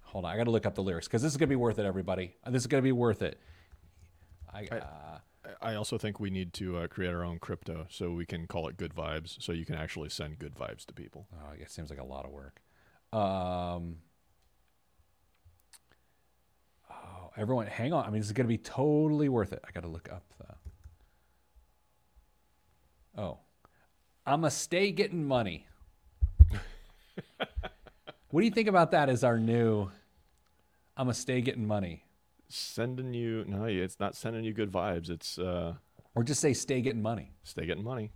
hold 0.00 0.24
on, 0.24 0.32
I 0.32 0.36
got 0.36 0.44
to 0.44 0.50
look 0.50 0.66
up 0.66 0.74
the 0.74 0.82
lyrics 0.82 1.06
because 1.06 1.22
this 1.22 1.32
is 1.32 1.36
gonna 1.36 1.48
be 1.48 1.56
worth 1.56 1.78
it, 1.78 1.86
everybody. 1.86 2.34
This 2.48 2.62
is 2.62 2.66
gonna 2.66 2.82
be 2.82 2.92
worth 2.92 3.22
it. 3.22 3.38
I- 4.52 4.66
uh, 4.66 5.18
I- 5.64 5.74
also 5.76 5.98
think 5.98 6.20
we 6.20 6.30
need 6.30 6.52
to 6.54 6.78
uh, 6.78 6.86
create 6.88 7.12
our 7.14 7.24
own 7.24 7.38
crypto 7.38 7.86
so 7.90 8.10
we 8.10 8.26
can 8.26 8.46
call 8.46 8.68
it 8.68 8.76
good 8.76 8.94
vibes 8.94 9.40
so 9.42 9.52
you 9.52 9.64
can 9.64 9.74
actually 9.74 10.08
send 10.08 10.38
good 10.38 10.54
vibes 10.54 10.84
to 10.86 10.94
people. 10.94 11.26
oh, 11.34 11.52
it 11.58 11.70
seems 11.70 11.90
like 11.90 11.98
a 12.00 12.04
lot 12.04 12.24
of 12.24 12.30
work. 12.30 12.60
Um, 13.12 13.98
oh, 16.90 17.30
everyone, 17.36 17.66
hang 17.66 17.92
on. 17.92 18.04
I 18.04 18.10
mean, 18.10 18.20
this 18.20 18.26
is 18.26 18.32
gonna 18.32 18.48
be 18.48 18.58
totally 18.58 19.28
worth 19.28 19.52
it. 19.52 19.62
I 19.66 19.70
got 19.72 19.82
to 19.82 19.88
look 19.88 20.08
up 20.12 20.22
the. 20.38 20.46
Oh, 23.20 23.38
I'ma 24.26 24.48
stay 24.48 24.90
getting 24.90 25.24
money. 25.24 25.66
what 28.30 28.40
do 28.40 28.44
you 28.44 28.50
think 28.50 28.68
about 28.68 28.90
that 28.90 29.08
as 29.08 29.22
our 29.22 29.38
new? 29.38 29.90
I'ma 30.96 31.12
stay 31.12 31.40
getting 31.40 31.66
money, 31.66 32.03
Sending 32.48 33.14
you, 33.14 33.44
no, 33.46 33.64
it's 33.64 33.98
not 33.98 34.14
sending 34.14 34.44
you 34.44 34.52
good 34.52 34.70
vibes. 34.70 35.10
It's 35.10 35.38
uh, 35.38 35.74
or 36.14 36.22
just 36.22 36.40
say 36.40 36.52
stay 36.52 36.80
getting 36.82 37.02
money. 37.02 37.32
stay 37.42 37.66
getting 37.66 37.84
money. 37.84 38.12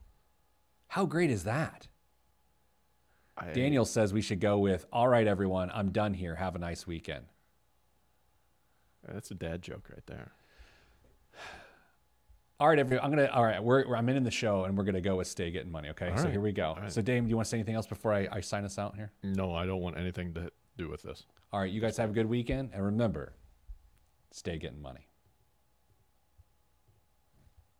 How 0.88 1.06
great 1.06 1.30
is 1.30 1.44
that? 1.44 1.88
I, 3.36 3.52
Daniel 3.52 3.84
says 3.84 4.12
we 4.12 4.20
should 4.22 4.40
go 4.40 4.58
with, 4.58 4.86
"All 4.92 5.08
right, 5.08 5.26
everyone, 5.26 5.70
I'm 5.72 5.90
done 5.90 6.14
here. 6.14 6.34
Have 6.36 6.54
a 6.56 6.58
nice 6.58 6.86
weekend." 6.86 7.26
That's 9.06 9.30
a 9.30 9.34
dad 9.34 9.62
joke 9.62 9.88
right 9.90 10.04
there. 10.06 10.32
All 12.60 12.68
right, 12.68 12.78
everyone. 12.78 13.04
I'm 13.04 13.10
gonna. 13.10 13.30
All 13.32 13.44
right, 13.44 13.62
we're, 13.62 13.88
we're 13.88 13.96
I'm 13.96 14.08
in 14.08 14.24
the 14.24 14.30
show, 14.30 14.64
and 14.64 14.76
we're 14.76 14.84
gonna 14.84 15.00
go 15.00 15.16
with 15.16 15.26
stay 15.28 15.50
getting 15.50 15.70
money. 15.70 15.88
Okay, 15.90 16.10
All 16.10 16.16
so 16.16 16.24
right. 16.24 16.32
here 16.32 16.40
we 16.40 16.52
go. 16.52 16.76
right. 16.80 16.92
So, 16.92 17.00
Dame, 17.02 17.24
do 17.24 17.30
you 17.30 17.36
want 17.36 17.46
to 17.46 17.50
say 17.50 17.56
anything 17.56 17.76
else 17.76 17.86
before 17.86 18.12
I, 18.12 18.28
I 18.30 18.40
sign 18.40 18.64
us 18.64 18.78
out 18.78 18.96
here? 18.96 19.12
No, 19.22 19.54
I 19.54 19.64
don't 19.66 19.80
want 19.80 19.96
anything 19.96 20.34
to 20.34 20.50
do 20.76 20.88
with 20.88 21.02
this. 21.02 21.24
All 21.52 21.60
right, 21.60 21.70
you 21.70 21.80
guys 21.80 21.96
have 21.96 22.10
a 22.10 22.12
good 22.12 22.26
weekend, 22.26 22.70
and 22.74 22.84
remember, 22.84 23.32
stay 24.32 24.58
getting 24.58 24.82
money. 24.82 25.07